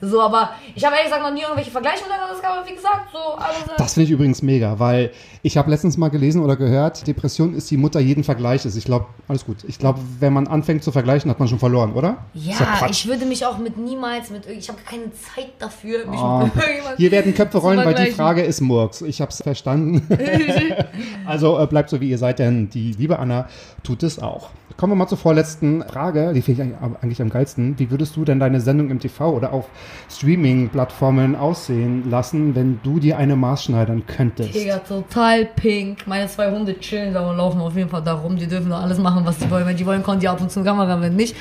So, 0.00 0.20
aber 0.20 0.50
ich 0.74 0.84
habe 0.84 0.94
ehrlich 0.96 1.10
gesagt 1.10 1.26
noch 1.26 1.32
nie 1.32 1.40
irgendwelche 1.42 1.70
Vergleiche 1.70 2.02
miteinander. 2.04 2.28
Das 2.32 2.42
kann 2.42 2.56
man, 2.56 2.66
wie 2.66 2.74
gesagt, 2.74 3.08
so 3.12 3.18
äh, 3.38 3.76
Das 3.78 3.94
finde 3.94 4.04
ich 4.04 4.10
übrigens 4.10 4.42
mega, 4.42 4.78
weil 4.78 5.10
ich 5.42 5.56
habe 5.56 5.70
letztens 5.70 5.96
mal 5.96 6.08
gelesen 6.10 6.42
oder 6.42 6.56
gehört, 6.56 7.06
Depression 7.06 7.54
ist 7.54 7.70
die 7.70 7.76
Mutter 7.78 8.00
jeden 8.00 8.22
Vergleiches. 8.24 8.76
Ich 8.76 8.84
glaube, 8.84 9.06
alles 9.28 9.46
gut. 9.46 9.58
Ich 9.66 9.78
glaube, 9.78 10.00
wenn 10.20 10.32
man 10.34 10.48
anfängt 10.48 10.82
zu 10.84 10.92
vergleichen, 10.92 11.30
hat 11.30 11.38
man 11.38 11.48
schon 11.48 11.58
verloren, 11.58 11.92
oder? 11.94 12.18
Ja, 12.34 12.56
Quatsch. 12.56 12.90
ich 12.90 13.06
würde 13.08 13.24
mich 13.24 13.46
auch 13.46 13.56
mit 13.58 13.78
niemals 13.78 14.28
mit 14.30 14.44
ich 14.46 14.68
habe 14.68 14.78
keine 14.84 15.04
Zeit 15.12 15.25
dafür, 15.58 16.06
mich 16.06 16.18
Ah. 16.20 16.44
mit 16.44 16.54
irgendjemandem 16.54 16.96
Hier 16.98 17.10
werden 17.10 17.34
Köpfe 17.34 17.58
rollen, 17.58 17.78
weil 17.84 17.94
die. 17.94 18.10
Frage 18.12 18.42
ist 18.42 18.60
Murks. 18.60 19.02
Ich 19.02 19.20
habe 19.20 19.30
es 19.30 19.42
verstanden. 19.42 20.06
also 21.26 21.58
äh, 21.58 21.66
bleibt 21.66 21.90
so, 21.90 22.00
wie 22.00 22.10
ihr 22.10 22.18
seid, 22.18 22.38
denn 22.38 22.70
die 22.70 22.92
liebe 22.92 23.18
Anna 23.18 23.48
tut 23.82 24.02
es 24.02 24.18
auch. 24.18 24.50
Kommen 24.76 24.92
wir 24.92 24.96
mal 24.96 25.06
zur 25.08 25.16
vorletzten 25.18 25.82
Frage. 25.84 26.32
Die 26.34 26.42
finde 26.42 26.62
ich 26.64 27.02
eigentlich- 27.02 27.20
am 27.22 27.30
geilsten. 27.30 27.78
Wie 27.78 27.90
würdest 27.90 28.14
du 28.16 28.24
denn 28.26 28.38
deine 28.38 28.60
Sendung 28.60 28.90
im 28.90 28.98
TV 28.98 29.30
oder 29.30 29.52
auf 29.54 29.64
Streaming-Plattformen 30.10 31.34
aussehen 31.34 32.10
lassen, 32.10 32.54
wenn 32.54 32.80
du 32.82 32.98
dir 32.98 33.16
eine 33.16 33.36
Maß 33.36 33.64
schneidern 33.64 34.02
könntest? 34.06 34.54
Digga, 34.54 34.78
total 34.78 35.46
pink. 35.46 36.06
Meine 36.06 36.26
zwei 36.28 36.50
Hunde 36.50 36.78
chillen 36.78 37.14
da 37.14 37.28
und 37.30 37.38
laufen 37.38 37.60
auf 37.60 37.74
jeden 37.74 37.88
Fall 37.88 38.02
da 38.02 38.14
rum. 38.14 38.36
Die 38.36 38.46
dürfen 38.46 38.68
doch 38.70 38.82
alles 38.82 38.98
machen, 38.98 39.24
was 39.24 39.40
sie 39.40 39.50
wollen. 39.50 39.66
Wenn 39.66 39.76
die 39.76 39.86
wollen, 39.86 40.02
kommen 40.02 40.20
die 40.20 40.28
ab 40.28 40.40
und 40.40 40.50
zu 40.50 40.62
Kamera, 40.62 41.00
wenn 41.00 41.16
nicht. 41.16 41.34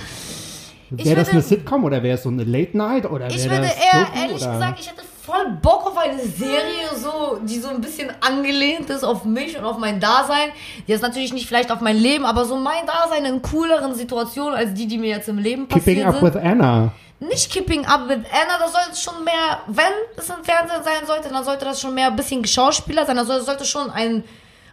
Wäre 0.90 1.16
das 1.16 1.30
eine 1.30 1.42
Sitcom 1.42 1.84
oder 1.84 2.02
wäre 2.04 2.16
es 2.18 2.24
so 2.24 2.30
eine 2.30 2.44
Late 2.44 2.78
Night 2.78 3.06
oder 3.10 3.28
Ich 3.30 3.44
würde 3.50 3.62
das 3.64 3.76
eher, 3.76 4.06
Doku 4.06 4.20
ehrlich 4.20 4.44
oder? 4.44 4.54
gesagt, 4.54 4.80
ich 4.80 4.88
hätte 4.90 5.02
voll 5.26 5.58
Bock 5.62 5.88
auf 5.88 5.98
eine 5.98 6.20
Serie, 6.20 6.88
so, 6.96 7.40
die 7.44 7.58
so 7.60 7.70
ein 7.70 7.82
bisschen 7.82 8.12
angelehnt 8.22 8.90
ist 8.92 9.04
auf 9.04 9.26
mich 9.26 9.58
und 9.58 9.66
auf 9.66 9.78
mein 9.80 10.00
Dasein. 10.00 10.50
Die 10.88 10.94
ist 10.94 11.02
natürlich 11.02 11.34
nicht 11.34 11.48
vielleicht 11.48 11.72
auf 11.72 11.82
mein 11.82 11.98
Leben, 11.98 12.26
aber 12.26 12.46
so 12.46 12.56
mein 12.58 12.86
Dasein 12.86 13.26
in 13.26 13.42
cooleren 13.42 13.96
Situationen 13.96 14.54
als 14.56 14.74
die, 14.76 14.86
die 14.86 15.00
mir 15.00 15.10
jetzt 15.10 15.28
im 15.28 15.40
Leben 15.40 15.68
passiert 15.68 15.86
Keeping 15.98 16.06
Up 16.08 16.20
sind. 16.20 16.36
with 16.36 16.42
Anna. 16.44 16.92
nicht 17.20 17.52
Keeping 17.52 17.86
Up 17.88 18.08
with 18.08 18.20
Anna, 18.32 18.60
das 18.60 18.72
sollte 18.72 18.96
schon 19.00 19.24
mehr, 19.24 19.62
wenn 19.68 19.86
es 20.16 20.30
im 20.30 20.44
Fernsehen 20.44 20.84
sein 20.84 21.08
sollte, 21.08 21.30
dann 21.30 21.44
sollte 21.44 21.66
das 21.66 21.82
schon 21.82 21.96
mehr 21.96 22.08
ein 22.08 22.16
bisschen 22.16 22.44
Geschauspieler 22.44 23.06
sein, 23.08 23.16
dann 23.16 23.26
sollte, 23.26 23.44
sollte 23.46 23.66
schon 23.66 23.90
ein, 23.90 24.24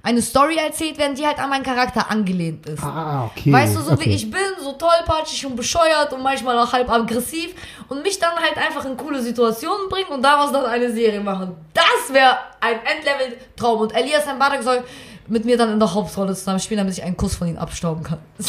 eine 0.03 0.21
Story 0.21 0.57
erzählt 0.57 0.99
werden, 0.99 1.15
die 1.15 1.27
halt 1.27 1.39
an 1.39 1.49
meinen 1.49 1.63
Charakter 1.63 2.11
angelehnt 2.11 2.67
ist. 2.67 2.83
Ah, 2.83 3.27
okay. 3.27 3.53
Weißt 3.53 3.77
du, 3.77 3.81
so 3.81 3.93
okay. 3.93 4.07
wie 4.07 4.15
ich 4.15 4.31
bin, 4.31 4.41
so 4.61 4.73
tollpatschig 4.73 5.47
und 5.47 5.57
bescheuert 5.57 6.13
und 6.13 6.23
manchmal 6.23 6.59
auch 6.59 6.73
halb 6.73 6.91
aggressiv 6.91 7.55
und 7.89 8.03
mich 8.03 8.19
dann 8.19 8.35
halt 8.35 8.57
einfach 8.57 8.85
in 8.85 8.97
coole 8.97 9.23
Situationen 9.23 9.89
bringen 9.89 10.11
und 10.11 10.23
daraus 10.23 10.51
dann 10.53 10.67
eine 10.67 10.93
Serie 10.93 11.21
machen. 11.21 11.55
Das 11.73 12.13
wäre 12.13 12.37
ein 12.61 12.77
Endlevel-Traum. 12.85 13.81
Und 13.81 13.95
Elias 13.95 14.25
Mbarek 14.27 14.63
soll 14.63 14.83
mit 15.29 15.45
mir 15.45 15.57
dann 15.57 15.73
in 15.73 15.79
der 15.79 15.95
Hauptrolle 15.95 16.35
zusammen 16.35 16.59
spielen, 16.61 16.79
damit 16.79 16.95
ich 16.95 17.05
einen 17.05 17.17
Kuss 17.17 17.37
von 17.37 17.47
ihm 17.49 17.59
abstauben 17.59 18.03
kann. 18.03 18.19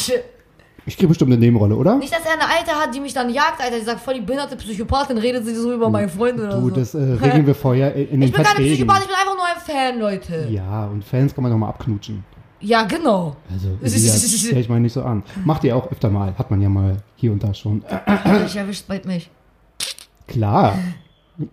Ich 0.86 0.96
kriege 0.96 1.08
bestimmt 1.08 1.32
eine 1.32 1.40
Nebenrolle, 1.40 1.74
oder? 1.76 1.96
Nicht, 1.96 2.12
dass 2.12 2.24
er 2.26 2.32
eine 2.34 2.42
Alte 2.42 2.72
hat, 2.72 2.94
die 2.94 3.00
mich 3.00 3.14
dann 3.14 3.30
jagt, 3.30 3.60
Alter. 3.60 3.78
Die 3.78 3.84
sagt, 3.84 4.00
voll 4.00 4.14
die 4.14 4.20
behinderte 4.20 4.56
Psychopathin, 4.56 5.16
redet 5.18 5.46
sie 5.46 5.54
so 5.54 5.72
über 5.72 5.88
meinen 5.88 6.10
Freund 6.10 6.38
oder 6.38 6.60
Du, 6.60 6.68
so. 6.68 6.74
das 6.74 6.94
äh, 6.94 6.98
regeln 6.98 7.46
wir 7.46 7.54
vorher 7.54 7.94
in 7.94 8.20
den 8.20 8.22
ich 8.22 8.32
bin 8.32 8.42
keine 8.42 8.48
Verträgen. 8.48 8.74
Psychopath, 8.74 9.00
ich 9.02 9.06
bin 9.06 9.16
einfach 9.16 9.34
nur 9.34 9.44
ein 9.46 9.60
Fan, 9.92 9.98
Leute. 9.98 10.48
Ja, 10.50 10.84
und 10.86 11.02
Fans 11.04 11.34
kann 11.34 11.42
man 11.42 11.50
doch 11.52 11.58
mal 11.58 11.68
abknutschen. 11.68 12.22
Ja, 12.60 12.84
genau. 12.84 13.36
Also, 13.52 13.68
Elias, 13.82 14.38
stell 14.40 14.58
ich 14.58 14.68
mal 14.68 14.80
nicht 14.80 14.92
so 14.92 15.02
an. 15.02 15.22
Macht 15.44 15.64
ihr 15.64 15.74
auch 15.76 15.90
öfter 15.90 16.10
mal. 16.10 16.34
Hat 16.36 16.50
man 16.50 16.60
ja 16.60 16.68
mal 16.68 16.96
hier 17.16 17.32
und 17.32 17.42
da 17.42 17.52
schon. 17.54 17.82
Ich 18.46 18.56
erwischt 18.56 18.86
bald 18.86 19.06
mich. 19.06 19.30
klar. 20.26 20.78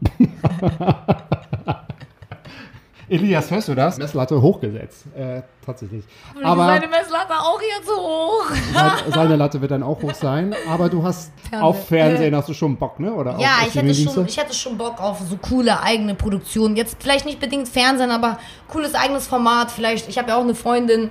Elias, 3.11 3.51
hörst 3.51 3.67
du 3.67 3.75
das? 3.75 3.97
Messlatte 3.97 4.41
hochgesetzt. 4.41 5.05
Äh, 5.15 5.41
tatsächlich. 5.65 6.05
Aber 6.41 6.65
Seine 6.65 6.87
Messlatte 6.87 7.33
auch 7.33 7.59
hier 7.59 7.85
zu 7.85 7.93
hoch. 7.93 8.45
sein- 8.73 8.91
seine 9.13 9.35
Latte 9.35 9.59
wird 9.61 9.71
dann 9.71 9.83
auch 9.83 10.01
hoch 10.01 10.13
sein. 10.13 10.55
Aber 10.69 10.87
du 10.87 11.03
hast 11.03 11.31
Fernsehen. 11.49 11.61
auf 11.61 11.87
Fernsehen 11.87 12.35
hast 12.35 12.47
du 12.49 12.53
schon 12.53 12.77
Bock, 12.77 12.99
ne? 13.01 13.13
Oder 13.13 13.37
Ja, 13.37 13.57
auf 13.61 13.67
ich 13.67 13.75
hätte, 13.75 13.93
schon, 13.93 14.25
ich 14.25 14.37
hätte 14.37 14.53
schon 14.53 14.77
Bock 14.77 14.99
auf 15.01 15.19
so 15.19 15.35
coole 15.37 15.81
eigene 15.83 16.15
Produktionen. 16.15 16.75
Jetzt 16.77 16.97
vielleicht 16.99 17.25
nicht 17.25 17.39
bedingt 17.39 17.67
Fernsehen, 17.67 18.11
aber 18.11 18.39
cooles 18.69 18.95
eigenes 18.95 19.27
Format. 19.27 19.71
Vielleicht, 19.71 20.07
ich 20.07 20.17
habe 20.17 20.29
ja 20.29 20.37
auch 20.37 20.41
eine 20.43 20.55
Freundin, 20.55 21.09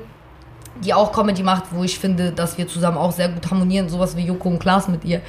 die 0.83 0.95
auch 0.95 1.13
Comedy 1.13 1.43
macht, 1.43 1.65
wo 1.73 1.85
ich 1.85 1.99
finde, 1.99 2.33
dass 2.33 2.57
wir 2.57 2.67
zusammen 2.67 2.97
auch 2.97 3.13
sehr 3.13 3.29
gut 3.29 3.51
harmonieren. 3.51 3.91
Sowas 3.91 4.17
wie 4.17 4.23
Joko 4.25 4.49
und 4.49 4.59
Klaas 4.59 4.89
mit 4.89 5.05
ihr. 5.05 5.21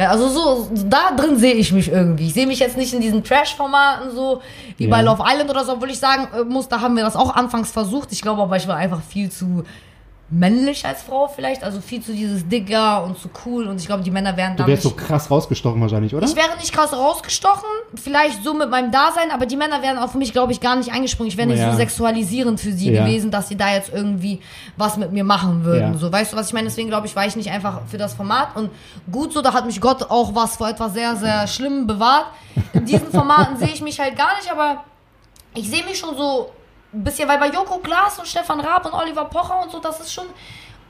Ja, 0.00 0.08
also 0.12 0.28
so, 0.28 0.68
da 0.86 1.10
drin 1.14 1.36
sehe 1.38 1.52
ich 1.52 1.72
mich 1.72 1.90
irgendwie. 1.92 2.28
Ich 2.28 2.32
sehe 2.32 2.46
mich 2.46 2.58
jetzt 2.58 2.78
nicht 2.78 2.94
in 2.94 3.02
diesen 3.02 3.22
Trash-Formaten 3.22 4.12
so, 4.14 4.40
wie 4.78 4.84
Ja. 4.84 4.90
bei 4.90 5.02
Love 5.02 5.22
Island 5.26 5.50
oder 5.50 5.62
so, 5.62 5.72
obwohl 5.72 5.90
ich 5.90 5.98
sagen 5.98 6.26
äh, 6.34 6.42
muss, 6.42 6.68
da 6.68 6.80
haben 6.80 6.96
wir 6.96 7.04
das 7.04 7.16
auch 7.16 7.34
anfangs 7.36 7.70
versucht. 7.70 8.10
Ich 8.10 8.22
glaube 8.22 8.40
aber, 8.40 8.56
ich 8.56 8.66
war 8.66 8.76
einfach 8.76 9.02
viel 9.02 9.30
zu 9.30 9.64
männlich 10.32 10.86
als 10.86 11.02
Frau 11.02 11.26
vielleicht, 11.26 11.64
also 11.64 11.80
viel 11.80 12.00
zu 12.02 12.12
dieses 12.12 12.46
Dicker 12.48 13.02
und 13.02 13.18
zu 13.18 13.28
cool 13.44 13.66
und 13.66 13.80
ich 13.80 13.86
glaube, 13.86 14.04
die 14.04 14.12
Männer 14.12 14.36
wären 14.36 14.56
Du 14.56 14.62
da 14.62 14.68
wärst 14.68 14.84
nicht... 14.84 14.96
so 14.98 15.04
krass 15.04 15.28
rausgestochen 15.28 15.80
wahrscheinlich, 15.80 16.14
oder? 16.14 16.24
Ich 16.24 16.36
wäre 16.36 16.56
nicht 16.58 16.72
krass 16.72 16.92
rausgestochen, 16.92 17.68
vielleicht 17.96 18.44
so 18.44 18.54
mit 18.54 18.70
meinem 18.70 18.92
Dasein, 18.92 19.32
aber 19.32 19.44
die 19.46 19.56
Männer 19.56 19.82
wären 19.82 19.98
auch 19.98 20.10
für 20.10 20.18
mich, 20.18 20.32
glaube 20.32 20.52
ich, 20.52 20.60
gar 20.60 20.76
nicht 20.76 20.92
eingesprungen. 20.92 21.28
Ich 21.30 21.36
wäre 21.36 21.48
nicht 21.48 21.58
Ja. 21.58 21.72
so 21.72 21.76
sexualisierend 21.76 22.60
für 22.60 22.70
sie 22.72 22.92
Ja. 22.92 23.04
gewesen, 23.04 23.32
dass 23.32 23.48
sie 23.48 23.56
da 23.56 23.72
jetzt 23.74 23.92
irgendwie 23.92 24.40
was 24.76 24.96
mit 24.96 25.10
mir 25.12 25.24
machen 25.24 25.64
würden. 25.64 25.94
Ja. 25.94 25.98
So, 25.98 26.12
weißt 26.12 26.32
du, 26.32 26.36
was 26.36 26.46
ich 26.46 26.52
meine? 26.52 26.68
Deswegen 26.68 26.88
glaube 26.88 27.08
ich, 27.08 27.16
war 27.16 27.26
ich 27.26 27.34
nicht 27.34 27.50
einfach 27.50 27.80
für 27.88 27.98
das 27.98 28.14
Format. 28.14 28.54
Und 28.56 28.70
gut 29.10 29.32
so, 29.32 29.42
da 29.42 29.52
hat 29.52 29.66
mich 29.66 29.80
Gott 29.80 30.10
auch 30.10 30.32
was 30.34 30.56
vor 30.56 30.68
etwas 30.68 30.92
sehr, 30.92 31.16
sehr 31.16 31.48
Schlimmem 31.48 31.88
bewahrt. 31.88 32.26
In 32.72 32.84
diesen 32.84 33.10
Formaten 33.10 33.56
sehe 33.58 33.68
ich 33.74 33.82
mich 33.82 33.98
halt 33.98 34.16
gar 34.16 34.36
nicht, 34.36 34.50
aber 34.50 34.84
ich 35.54 35.68
sehe 35.68 35.84
mich 35.84 35.98
schon 35.98 36.16
so 36.16 36.50
ein 36.92 37.04
bisschen, 37.04 37.28
weil 37.28 37.38
bei 37.38 37.48
Joko 37.48 37.78
Glas 37.78 38.18
und 38.18 38.26
Stefan 38.26 38.60
Raab 38.60 38.86
und 38.86 38.94
Oliver 38.94 39.24
Pocher 39.26 39.62
und 39.62 39.70
so, 39.70 39.78
das 39.78 40.00
ist 40.00 40.12
schon, 40.12 40.26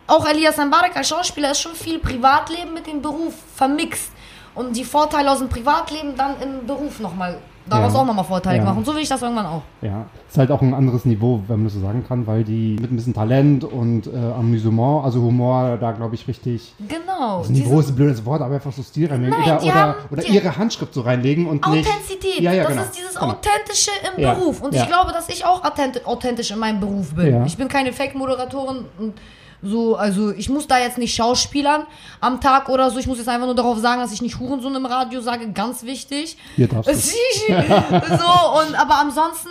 auch 0.06 0.26
Elias 0.26 0.56
Mbarek 0.56 0.96
als 0.96 1.08
Schauspieler 1.08 1.50
ist 1.50 1.60
schon 1.60 1.74
viel 1.74 1.98
Privatleben 1.98 2.74
mit 2.74 2.86
dem 2.86 3.02
Beruf 3.02 3.34
vermixt. 3.54 4.10
und 4.54 4.74
die 4.76 4.84
Vorteile 4.84 5.30
aus 5.30 5.38
dem 5.38 5.48
Privatleben 5.48 6.16
dann 6.16 6.40
im 6.42 6.66
Beruf 6.66 6.98
nochmal, 7.00 7.38
daraus 7.68 7.92
Ja. 7.94 8.00
auch 8.00 8.06
nochmal 8.06 8.24
Vorteile 8.24 8.58
Ja. 8.58 8.64
machen. 8.64 8.84
So 8.84 8.94
will 8.94 9.02
ich 9.02 9.08
das 9.08 9.22
irgendwann 9.22 9.46
auch. 9.46 9.62
Ja, 9.82 10.06
ist 10.28 10.38
halt 10.38 10.50
auch 10.50 10.62
ein 10.62 10.74
anderes 10.74 11.04
Niveau, 11.04 11.42
wenn 11.46 11.56
man 11.58 11.64
das 11.66 11.74
so 11.74 11.80
sagen 11.80 12.04
kann, 12.06 12.26
weil 12.26 12.42
die 12.44 12.76
mit 12.80 12.90
ein 12.92 12.96
bisschen 12.96 13.14
Talent 13.14 13.64
und 13.64 14.06
äh, 14.06 14.10
Amüsement, 14.16 15.04
also 15.04 15.20
Humor, 15.22 15.76
da 15.80 15.92
glaube 15.92 16.14
ich 16.14 16.26
richtig. 16.28 16.74
Genau. 16.88 17.40
Das 17.40 17.50
Niveau 17.50 17.80
ist 17.80 17.90
ein 17.90 17.94
blödes 17.96 18.24
Wort, 18.24 18.40
aber 18.42 18.54
einfach 18.54 18.72
so 18.72 18.82
Stil 18.82 19.08
reinlegen. 19.08 19.36
Nein, 19.38 19.42
oder 19.58 19.62
oder, 19.62 19.74
haben- 19.74 19.94
oder 20.10 20.26
ihre 20.26 20.56
Handschrift 20.56 20.94
so 20.94 21.02
reinlegen 21.02 21.46
und 21.46 21.66
nicht. 21.68 21.86
Authentizität, 21.88 22.40
Ja, 22.40 22.52
ja, 22.52 22.62
das 22.64 22.72
genau. 22.72 22.82
ist 22.82 22.96
dieses 22.98 23.14
Genau. 23.14 23.32
Authentische 23.32 23.90
im 24.16 24.22
Beruf. 24.22 24.60
Und 24.62 24.74
ich 24.74 24.86
glaube, 24.86 25.12
dass 25.12 25.28
ich 25.28 25.44
auch 25.44 25.62
authent- 25.64 26.06
authentisch 26.06 26.50
in 26.50 26.58
meinem 26.58 26.80
Beruf 26.80 27.14
bin. 27.14 27.44
Ich 27.46 27.56
bin 27.56 27.68
keine 27.68 27.92
Fake-Moderatorin 27.92 28.84
und 28.98 29.14
so, 29.62 29.96
also 29.96 30.30
ich 30.32 30.48
muss 30.48 30.66
da 30.66 30.78
jetzt 30.78 30.96
nicht 30.98 31.14
schauspielern 31.14 31.86
am 32.20 32.40
Tag 32.40 32.68
oder 32.68 32.90
so. 32.90 32.98
Ich 32.98 33.06
muss 33.06 33.18
jetzt 33.18 33.28
einfach 33.28 33.46
nur 33.46 33.54
darauf 33.54 33.78
sagen, 33.78 34.00
dass 34.00 34.12
ich 34.12 34.22
nicht 34.22 34.38
Hurensohn 34.38 34.74
im 34.74 34.86
Radio 34.86 35.20
sage, 35.20 35.50
ganz 35.52 35.82
wichtig. 35.82 36.36
Hier 36.56 36.66
darfst 36.68 36.88
du. 36.90 36.94
so, 37.48 38.60
und 38.60 38.74
aber 38.74 38.96
ansonsten, 39.00 39.48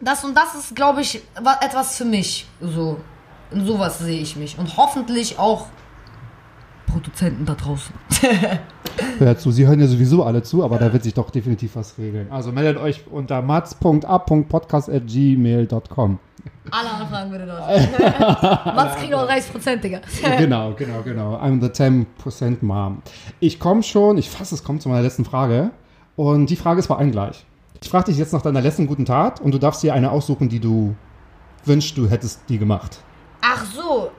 das 0.00 0.24
und 0.24 0.36
das 0.36 0.54
ist, 0.54 0.74
glaube 0.74 1.02
ich, 1.02 1.22
wa- 1.40 1.58
etwas 1.60 1.96
für 1.96 2.04
mich. 2.04 2.46
So. 2.60 2.98
In 3.52 3.66
sowas 3.66 3.98
sehe 3.98 4.20
ich 4.20 4.36
mich. 4.36 4.58
Und 4.58 4.76
hoffentlich 4.76 5.38
auch 5.38 5.66
Produzenten 6.90 7.46
da 7.46 7.54
draußen. 7.54 7.94
Hört 9.18 9.40
zu, 9.40 9.50
Sie 9.50 9.66
hören 9.66 9.80
ja 9.80 9.86
sowieso 9.86 10.24
alle 10.24 10.42
zu, 10.42 10.62
aber 10.64 10.78
da 10.78 10.90
wird 10.92 11.04
sich 11.04 11.14
doch 11.14 11.30
definitiv 11.30 11.76
was 11.76 11.96
regeln. 11.98 12.30
Also 12.30 12.52
meldet 12.52 12.76
euch 12.82 13.04
unter 13.10 13.40
mats.a.podcast.gmail.com. 13.42 16.18
Alle 16.70 16.90
Anfragen 16.90 17.30
bitte 17.30 17.46
dort. 17.46 17.60
Was 18.76 18.96
kriegen 18.96 19.14
auch 19.14 19.28
30%, 19.28 19.76
Digga. 19.76 20.00
genau, 20.38 20.72
genau, 20.74 21.02
genau. 21.02 21.36
I'm 21.36 21.60
the 21.60 21.68
10% 21.68 22.58
Mom. 22.62 23.02
Ich 23.40 23.58
komme 23.58 23.82
schon, 23.82 24.18
ich 24.18 24.30
fasse 24.30 24.54
es, 24.54 24.62
kommt 24.64 24.82
zu 24.82 24.88
meiner 24.88 25.02
letzten 25.02 25.24
Frage. 25.24 25.70
Und 26.16 26.50
die 26.50 26.56
Frage 26.56 26.80
ist 26.80 26.86
vor 26.86 26.98
allem 26.98 27.12
gleich. 27.12 27.44
Ich 27.82 27.88
frage 27.88 28.06
dich 28.06 28.18
jetzt 28.18 28.32
nach 28.32 28.42
deiner 28.42 28.60
letzten 28.60 28.86
guten 28.86 29.06
Tat 29.06 29.40
und 29.40 29.52
du 29.52 29.58
darfst 29.58 29.82
dir 29.82 29.94
eine 29.94 30.10
aussuchen, 30.10 30.48
die 30.48 30.60
du 30.60 30.94
wünschst, 31.64 31.96
du 31.96 32.08
hättest 32.08 32.42
die 32.48 32.58
gemacht. 32.58 32.98
Ach 33.42 33.64
so, 33.64 34.10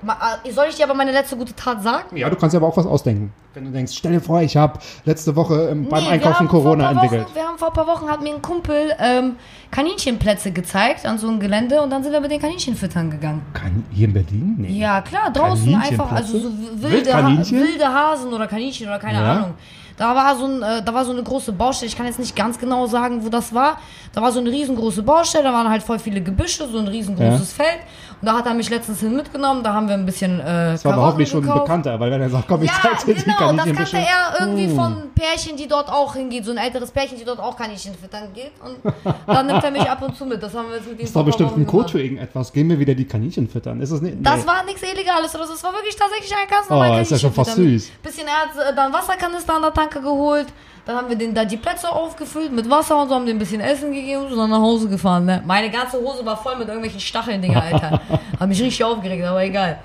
äh, 0.45 0.51
soll 0.51 0.65
ich 0.69 0.75
dir 0.75 0.85
aber 0.85 0.95
meine 0.95 1.11
letzte 1.11 1.37
gute 1.37 1.55
Tat 1.55 1.83
sagen? 1.83 2.17
Ja, 2.17 2.29
du 2.29 2.35
kannst 2.35 2.53
dir 2.53 2.57
aber 2.57 2.67
auch 2.67 2.77
was 2.77 2.85
ausdenken. 2.87 3.31
Wenn 3.53 3.65
du 3.65 3.71
denkst, 3.71 3.93
stell 3.95 4.13
dir 4.13 4.21
vor, 4.21 4.41
ich 4.41 4.57
habe 4.57 4.79
letzte 5.05 5.35
Woche 5.35 5.69
ähm, 5.69 5.87
beim 5.89 6.03
Nee, 6.03 6.09
Einkaufen 6.11 6.47
Corona 6.47 6.89
entwickelt. 6.91 7.25
Wochen, 7.25 7.35
wir 7.35 7.43
haben 7.43 7.57
vor 7.57 7.67
ein 7.67 7.73
paar 7.73 7.87
Wochen, 7.87 8.09
hat 8.09 8.21
mir 8.21 8.33
ein 8.33 8.41
Kumpel 8.41 8.93
ähm, 8.99 9.35
Kaninchenplätze 9.69 10.51
gezeigt 10.51 11.05
an 11.05 11.17
so 11.17 11.27
einem 11.27 11.39
Gelände 11.39 11.81
und 11.81 11.89
dann 11.89 12.01
sind 12.01 12.13
wir 12.13 12.21
mit 12.21 12.31
den 12.31 12.41
Kaninchen 12.41 12.75
füttern 12.75 13.11
gegangen. 13.11 13.41
Kann, 13.53 13.83
hier 13.91 14.07
in 14.07 14.13
Berlin? 14.13 14.55
Nee. 14.57 14.79
Ja, 14.79 15.01
klar, 15.01 15.31
draußen 15.31 15.75
einfach, 15.75 16.11
also 16.11 16.39
so 16.39 16.49
wilde, 16.75 17.13
ha 17.13 17.27
wilde 17.27 17.87
Hasen 17.87 18.33
oder 18.33 18.47
Kaninchen 18.47 18.87
oder 18.87 18.99
keine 18.99 19.19
Ja. 19.19 19.33
Ahnung. 19.33 19.53
Da 19.97 20.15
war, 20.15 20.35
so 20.35 20.45
ein, 20.45 20.63
äh, 20.63 20.81
da 20.83 20.93
war 20.95 21.05
so 21.05 21.11
eine 21.11 21.21
große 21.21 21.51
Baustelle, 21.51 21.87
ich 21.89 21.95
kann 21.95 22.07
jetzt 22.07 22.17
nicht 22.17 22.35
ganz 22.35 22.57
genau 22.57 22.87
sagen, 22.87 23.23
wo 23.23 23.29
das 23.29 23.53
war. 23.53 23.77
Da 24.13 24.21
war 24.21 24.31
so 24.31 24.39
eine 24.39 24.49
riesengroße 24.49 25.03
Baustelle, 25.03 25.43
da 25.43 25.53
waren 25.53 25.69
halt 25.69 25.83
voll 25.83 25.99
viele 25.99 26.21
Gebüsche, 26.21 26.67
so 26.67 26.79
ein 26.79 26.87
riesengroßes 26.87 27.53
Feld. 27.53 27.79
Da 28.21 28.35
hat 28.35 28.45
er 28.45 28.53
mich 28.53 28.69
letztens 28.69 28.99
hin 28.99 29.15
mitgenommen, 29.15 29.63
da 29.63 29.73
haben 29.73 29.87
wir 29.87 29.95
ein 29.95 30.05
bisschen 30.05 30.39
äh, 30.39 30.73
Das 30.73 30.85
war 30.85 30.93
aber 30.93 31.01
hoffentlich 31.03 31.29
schon 31.29 31.39
ein 31.39 31.47
gekauft. 31.47 31.65
Bekannter, 31.65 31.99
weil 31.99 32.11
wenn 32.11 32.21
er 32.21 32.29
sagt, 32.29 32.47
komm, 32.47 32.61
ich 32.63 32.69
Ja, 32.69 32.77
zeig 32.81 33.05
dir 33.05 33.15
die 33.15 33.23
genau, 33.23 33.53
das 33.53 33.65
kannte 33.65 33.97
er 33.97 34.39
irgendwie 34.39 34.67
von 34.67 35.09
Pärchen, 35.15 35.57
die 35.57 35.67
dort 35.67 35.89
auch 35.89 36.15
hingeht, 36.15 36.45
so 36.45 36.51
ein 36.51 36.57
älteres 36.57 36.91
Pärchen, 36.91 37.17
die 37.17 37.25
dort 37.25 37.39
auch 37.39 37.57
Kaninchen 37.57 37.95
füttern 37.95 38.29
geht. 38.33 38.51
Und 38.63 38.93
dann 39.27 39.47
nimmt 39.47 39.63
er 39.63 39.71
mich 39.71 39.89
ab 39.89 40.01
und 40.01 40.15
zu 40.15 40.25
mit. 40.25 40.41
Das 40.41 40.53
haben 40.53 40.69
wir 40.69 40.77
jetzt 40.77 40.87
mit 40.87 40.99
ihm 40.99 41.05
Das 41.05 41.13
paar 41.13 41.23
bestimmt 41.23 41.57
ein 41.57 41.65
Code 41.65 41.89
für 41.89 42.01
irgendetwas. 42.01 42.53
Gehen 42.53 42.69
wir 42.69 42.77
wieder 42.77 42.93
die 42.93 43.05
Kaninchen 43.05 43.47
füttern. 43.47 43.81
Ist 43.81 43.91
das 43.91 44.01
nicht? 44.01 44.17
Das 44.21 44.41
nee. 44.41 44.47
war 44.47 44.63
nichts 44.65 44.81
Illegales 44.83 45.33
oder 45.35 45.47
so. 45.47 45.53
Es 45.53 45.63
war 45.63 45.73
wirklich 45.73 45.95
tatsächlich 45.95 46.31
ein 46.31 46.47
ganz 46.49 46.67
Oh, 46.69 46.73
normaler 46.73 47.01
ist 47.01 47.11
ja 47.11 47.17
schon 47.17 47.33
fast 47.33 47.55
süß. 47.55 47.91
Bisschen 48.03 48.27
er 48.27 48.33
hat 48.33 48.71
äh, 48.71 48.75
dann 48.75 48.93
Wasserkanister 48.93 49.55
an 49.55 49.61
der 49.63 49.73
Tanke 49.73 50.01
geholt. 50.01 50.47
Dann 50.85 50.95
haben 50.95 51.09
wir 51.09 51.15
den 51.15 51.33
da 51.33 51.45
die 51.45 51.57
Plätze 51.57 51.89
aufgefüllt 51.89 52.51
mit 52.51 52.67
Wasser 52.69 52.99
und 52.99 53.09
so, 53.09 53.15
haben 53.15 53.25
den 53.25 53.35
ein 53.35 53.39
bisschen 53.39 53.61
Essen 53.61 53.93
gegeben 53.93 54.23
und 54.23 54.29
sind 54.29 54.37
dann 54.37 54.49
nach 54.49 54.59
Hause 54.59 54.89
gefahren. 54.89 55.25
Ne? 55.25 55.43
Meine 55.45 55.69
ganze 55.69 55.97
Hose 55.97 56.25
war 56.25 56.35
voll 56.35 56.55
mit 56.57 56.67
irgendwelchen 56.67 56.99
Stacheln, 56.99 57.55
Alter. 57.55 58.01
Hat 58.39 58.47
mich 58.49 58.61
richtig 58.61 58.83
aufgeregt, 58.83 59.23
aber 59.23 59.43
egal. 59.43 59.79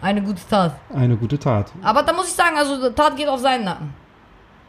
Eine 0.00 0.22
gute 0.22 0.40
Tat. 0.48 0.74
Eine 0.94 1.16
gute 1.16 1.38
Tat. 1.38 1.72
Aber 1.82 2.02
da 2.02 2.12
muss 2.12 2.26
ich 2.26 2.32
sagen, 2.34 2.56
also 2.56 2.90
Tat 2.90 3.16
geht 3.16 3.28
auf 3.28 3.40
seinen 3.40 3.64
Nacken. 3.64 3.94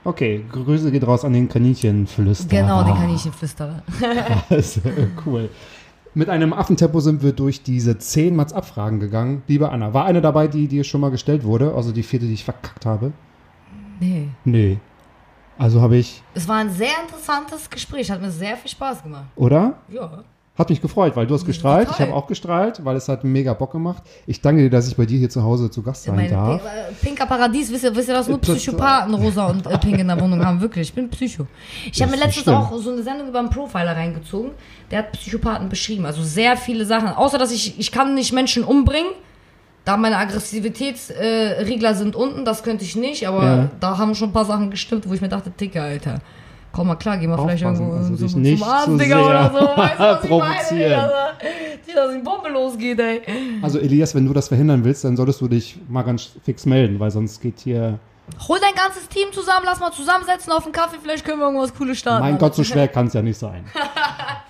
Okay, 0.05 0.45
Grüße 0.51 0.91
geht 0.91 1.07
raus 1.07 1.23
an 1.23 1.33
den 1.33 1.47
Kaninchenflüsterer. 1.47 2.61
Genau, 2.61 2.83
den 2.83 2.95
Kaninchenflüsterer. 2.95 3.81
Also, 4.49 4.81
cool. 5.25 5.49
Mit 6.13 6.29
einem 6.29 6.53
Affentempo 6.53 6.99
sind 6.99 7.23
wir 7.23 7.31
durch 7.31 7.63
diese 7.63 7.97
10 7.97 8.35
Mats-Abfragen 8.35 8.99
gegangen. 8.99 9.41
Liebe 9.47 9.69
Anna, 9.71 9.93
war 9.93 10.05
eine 10.05 10.21
dabei, 10.21 10.47
die 10.47 10.67
dir 10.67 10.83
schon 10.83 11.01
mal 11.01 11.09
gestellt 11.09 11.43
wurde? 11.43 11.73
Also 11.73 11.91
die 11.91 12.03
vierte, 12.03 12.27
die 12.27 12.33
ich 12.33 12.43
verkackt 12.43 12.85
habe? 12.85 13.13
Nee. 13.99 14.27
Nee. 14.45 14.77
Also 15.57 15.81
habe 15.81 15.95
ich, 15.97 16.21
Es 16.35 16.47
war 16.47 16.57
ein 16.57 16.69
sehr 16.69 16.91
interessantes 17.03 17.69
Gespräch, 17.69 18.11
hat 18.11 18.21
mir 18.21 18.29
sehr 18.31 18.57
viel 18.57 18.69
Spaß 18.69 19.01
gemacht. 19.03 19.25
oder? 19.35 19.77
Ja. 19.87 20.23
Hat 20.55 20.69
mich 20.69 20.81
gefreut, 20.81 21.15
weil 21.15 21.25
du 21.25 21.33
hast 21.33 21.45
gestrahlt. 21.47 21.87
Ich 21.89 21.95
total. 21.95 22.07
habe 22.09 22.15
auch 22.17 22.27
gestrahlt, 22.27 22.85
weil 22.85 22.95
es 22.95 23.09
hat 23.09 23.23
mega 23.23 23.53
Bock 23.55 23.71
gemacht. 23.71 24.03
Ich 24.27 24.39
danke 24.39 24.61
dir, 24.61 24.69
dass 24.69 24.87
ich 24.87 24.95
bei 24.95 25.07
dir 25.07 25.17
hier 25.17 25.29
zu 25.29 25.41
Hause 25.41 25.71
zu 25.71 25.81
Gast 25.81 26.03
sein 26.03 26.15
Mein 26.15 26.29
darf. 26.29 26.61
äh, 26.63 26.93
pinker 27.03 27.25
Paradies, 27.25 27.71
wisst 27.71 27.83
ihr, 27.85 27.95
wisst 27.95 28.07
ihr, 28.07 28.13
dass 28.13 28.27
nur 28.27 28.37
Das- 28.37 28.55
Psychopathen 28.57 29.15
rosa 29.15 29.47
und 29.47 29.65
äh, 29.65 29.75
pink 29.79 29.97
in 29.97 30.07
der 30.09 30.21
Wohnung 30.21 30.45
haben? 30.45 30.61
Wirklich, 30.61 30.89
ich 30.89 30.93
bin 30.93 31.09
Psycho. 31.09 31.47
Ich 31.91 31.99
habe 32.03 32.11
mir 32.11 32.17
letztens 32.17 32.47
auch 32.49 32.71
so 32.77 32.91
eine 32.91 33.01
Sendung 33.01 33.29
über 33.29 33.39
einen 33.39 33.49
Profiler 33.49 33.95
reingezogen. 33.95 34.51
Der 34.91 34.99
hat 34.99 35.11
Psychopathen 35.13 35.69
beschrieben, 35.69 36.05
also 36.05 36.21
sehr 36.21 36.55
viele 36.55 36.85
Sachen. 36.85 37.07
Außer, 37.09 37.39
dass 37.39 37.51
ich, 37.51 37.79
ich 37.79 37.91
kann 37.91 38.13
nicht 38.13 38.31
Menschen 38.31 38.63
umbringen. 38.63 39.09
Da 39.85 39.97
meine 39.97 40.17
Aggressivitätsregler 40.17 41.89
äh, 41.91 41.95
sind 41.95 42.15
unten, 42.15 42.45
das 42.45 42.63
könnte 42.63 42.83
ich 42.83 42.95
nicht, 42.95 43.27
aber 43.27 43.43
Ja. 43.43 43.69
da 43.79 43.97
haben 43.97 44.15
schon 44.15 44.29
ein 44.29 44.33
paar 44.33 44.45
Sachen 44.45 44.69
gestimmt, 44.71 45.09
wo 45.09 45.13
ich 45.13 45.21
mir 45.21 45.29
dachte, 45.29 45.51
Ticker, 45.51 45.81
Alter. 45.83 46.21
Komm 46.73 46.87
mal 46.87 46.95
klar, 46.95 47.17
geh 47.17 47.27
mal 47.27 47.37
vielleicht 47.37 47.63
irgendwo 47.63 47.93
also 47.93 48.15
so, 48.15 48.27
zum 48.27 48.41
nicht 48.41 48.63
Arzt, 48.63 48.85
zu 48.85 48.97
Digga, 48.97 49.15
sehr 49.15 49.25
oder 49.25 49.51
so. 49.51 49.59
Weißt 49.59 49.99
du, 49.99 50.03
was 50.03 50.23
ich 50.23 50.29
meine? 50.29 50.43
provozieren. 50.43 51.09
Digga, 51.87 52.01
so, 52.01 52.07
dass 52.07 52.15
die 52.15 52.23
Bombe 52.23 52.49
losgeht, 52.49 52.99
ey. 52.99 53.21
Also 53.61 53.77
Elias, 53.79 54.15
wenn 54.15 54.25
du 54.25 54.33
das 54.33 54.47
verhindern 54.47 54.83
willst, 54.83 55.03
dann 55.03 55.15
solltest 55.15 55.39
du 55.39 55.47
dich 55.47 55.77
mal 55.87 56.01
ganz 56.01 56.31
fix 56.43 56.65
melden, 56.65 56.99
weil 56.99 57.11
sonst 57.11 57.39
geht 57.41 57.59
hier... 57.59 57.99
Hol 58.47 58.57
dein 58.59 58.73
ganzes 58.73 59.09
Team 59.09 59.31
zusammen, 59.33 59.65
lass 59.65 59.79
mal 59.79 59.91
zusammensetzen 59.91 60.51
auf 60.53 60.63
einen 60.63 60.71
Kaffee, 60.71 60.97
vielleicht 61.01 61.25
können 61.25 61.39
wir 61.39 61.45
irgendwas 61.45 61.73
Cooles 61.73 61.99
starten. 61.99 62.23
Mein 62.23 62.37
Gott, 62.37 62.55
so 62.55 62.63
schwer 62.63 62.87
kann 62.89 63.07
es 63.07 63.13
ja 63.13 63.21
nicht 63.21 63.37
sein. 63.37 63.65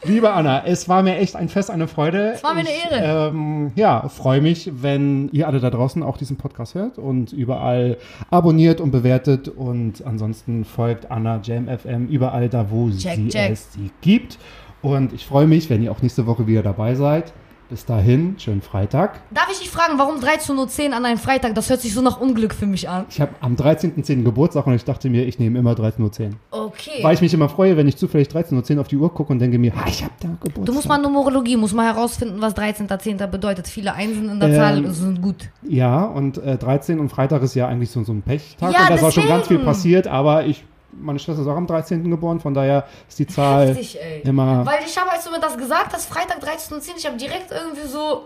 Liebe 0.04 0.32
Anna, 0.32 0.64
es 0.66 0.88
war 0.88 1.02
mir 1.02 1.18
echt 1.18 1.36
ein 1.36 1.50
Fest, 1.50 1.72
eine 1.72 1.88
Freude. 1.88 2.34
Es 2.34 2.44
war 2.44 2.54
mir 2.54 2.62
eine 2.62 2.70
ich, 2.70 2.92
Ehre. 2.92 3.30
Ähm, 3.30 3.72
ja, 3.76 4.08
freue 4.10 4.42
mich, 4.42 4.72
wenn 4.82 5.30
ihr 5.32 5.48
alle 5.48 5.60
da 5.60 5.70
draußen 5.72 6.04
auch 6.04 6.18
diesen 6.18 6.38
Podcast 6.38 6.76
hört 6.76 6.98
und 7.00 7.34
überall 7.34 7.98
abonniert 8.30 8.80
und 8.80 8.92
bewertet 8.92 9.48
und 9.48 10.06
ansonsten 10.06 10.66
folgt 10.66 11.10
Anna 11.10 11.40
Jam 11.44 11.68
FM 11.68 12.08
überall 12.08 12.50
da, 12.50 12.70
wo 12.70 12.90
Check, 12.92 13.16
sie 13.16 13.30
check. 13.30 13.52
es 13.52 13.74
sie 13.74 13.92
gibt. 14.02 14.38
Und 14.84 15.14
ich 15.14 15.26
freue 15.26 15.48
mich, 15.48 15.70
wenn 15.70 15.82
ihr 15.82 15.92
auch 15.92 16.02
nächste 16.02 16.28
Woche 16.28 16.46
wieder 16.46 16.62
dabei 16.62 16.94
seid. 16.96 17.34
Bis 17.74 17.86
dahin, 17.86 18.36
schönen 18.38 18.62
Freitag. 18.62 19.20
Darf 19.32 19.48
ich 19.52 19.58
dich 19.58 19.72
fragen, 19.72 19.98
warum 19.98 20.18
13.10 20.18 20.90
Uhr 20.90 20.96
an 20.96 21.06
einem 21.06 21.18
Freitag? 21.18 21.56
Das 21.56 21.72
hört 21.72 21.82
sich 21.82 21.92
so 21.92 22.02
nach 22.02 22.22
Unglück 22.22 22.54
für 22.54 22.68
mich 22.68 22.88
an. 22.88 23.06
Ich 23.10 23.20
habe 23.20 23.32
am 23.42 23.56
13.10. 23.56 24.22
Geburtstag 24.22 24.68
und 24.68 24.76
ich 24.76 24.86
dachte 24.86 25.10
mir, 25.10 25.26
ich 25.26 25.40
nehme 25.40 25.58
immer 25.58 25.72
13.10 25.72 26.00
Uhr. 26.02 26.30
Okay. 26.52 27.02
Weil 27.02 27.16
ich 27.16 27.22
mich 27.22 27.34
immer 27.34 27.50
freue, 27.50 27.76
wenn 27.76 27.88
ich 27.88 27.98
zufällig 27.98 28.28
13.10 28.28 28.76
Uhr 28.76 28.82
auf 28.82 28.88
die 28.90 28.98
Uhr 28.98 29.12
gucke 29.12 29.34
und 29.34 29.40
denke 29.40 29.58
mir, 29.58 29.74
ich 29.88 30.04
habe 30.04 30.14
da 30.20 30.28
Geburtstag. 30.28 30.66
du 30.66 30.72
musst 30.72 30.88
mal 30.88 31.00
Numerologie, 31.00 31.58
muss 31.58 31.74
mal 31.74 31.92
herausfinden, 31.92 32.40
was 32.42 32.56
13.10. 32.56 33.26
bedeutet. 33.26 33.68
Viele 33.68 33.96
Einsen 33.96 34.30
in 34.30 34.40
der 34.40 34.50
Ähm, 34.50 34.56
Zahl 34.56 34.94
sind 34.94 35.24
gut. 35.24 35.50
Ja, 35.68 36.04
und 36.04 36.38
äh, 36.38 36.58
13 36.58 37.00
und 37.00 37.10
Freitag 37.10 37.42
ist 37.42 37.56
ja 37.56 37.68
eigentlich 37.68 37.90
so, 37.90 38.04
so 38.04 38.12
ein 38.12 38.22
Pechtag. 38.22 38.72
Ja, 38.72 38.82
und 38.82 38.90
da 38.92 38.96
ist 38.98 39.04
auch 39.04 39.12
schon 39.12 39.28
ganz 39.28 39.48
viel 39.48 39.58
passiert, 39.58 40.06
aber 40.06 40.46
ich, 40.46 40.64
meine 41.00 41.20
Schwester 41.20 41.41
ist 41.41 41.48
auch 41.48 41.56
am 41.56 41.68
13. 41.68 42.10
geboren, 42.10 42.39
von 42.39 42.54
daher 42.54 42.86
ist 43.08 43.20
die 43.20 43.28
Zahl 43.28 43.70
Heftig, 43.70 43.98
immer. 44.24 44.66
Weil 44.66 44.80
ich 44.86 44.98
habe, 44.98 45.12
als 45.12 45.24
du 45.24 45.32
mir 45.32 45.39
das 45.39 45.58
gesagt 45.58 45.94
hast, 45.94 46.08
Freitag 46.08 46.41
13.10 46.44 46.72
Uhr, 46.74 46.98
ich 46.98 47.06
habe 47.06 47.18
direkt 47.18 47.52
irgendwie 47.52 47.88
so. 47.88 48.24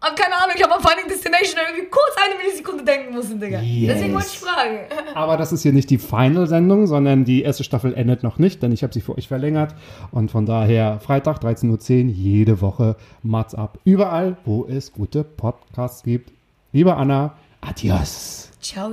Keine 0.00 0.36
Ahnung, 0.36 0.54
ich 0.54 0.62
habe 0.62 0.74
an 0.74 0.80
Finding 0.82 1.08
Destination 1.08 1.58
irgendwie 1.68 1.88
kurz 1.90 2.14
eine 2.22 2.36
Millisekunde 2.36 2.84
denken 2.84 3.14
müssen, 3.14 3.40
Digga. 3.40 3.60
Yes. 3.60 3.94
Deswegen 3.94 4.14
wollte 4.14 4.28
ich 4.30 4.38
fragen. 4.38 4.78
Aber 5.14 5.36
das 5.36 5.52
ist 5.52 5.62
hier 5.62 5.72
nicht 5.72 5.90
die 5.90 5.98
Final-Sendung, 5.98 6.86
sondern 6.86 7.24
die 7.24 7.42
erste 7.42 7.64
Staffel 7.64 7.92
endet 7.94 8.22
noch 8.22 8.38
nicht, 8.38 8.62
denn 8.62 8.70
ich 8.72 8.82
habe 8.82 8.92
sie 8.92 9.00
für 9.00 9.16
euch 9.16 9.26
verlängert. 9.26 9.74
Und 10.12 10.30
von 10.30 10.46
daher 10.46 11.00
Freitag 11.00 11.42
13.10 11.42 12.04
Uhr, 12.04 12.10
jede 12.12 12.60
Woche 12.60 12.96
Mats 13.22 13.54
ab. 13.54 13.78
Überall, 13.84 14.36
wo 14.44 14.66
es 14.66 14.92
gute 14.92 15.24
Podcasts 15.24 16.02
gibt. 16.04 16.30
Liebe 16.72 16.94
Anna, 16.94 17.34
adios. 17.62 18.50
Ciao. 18.60 18.92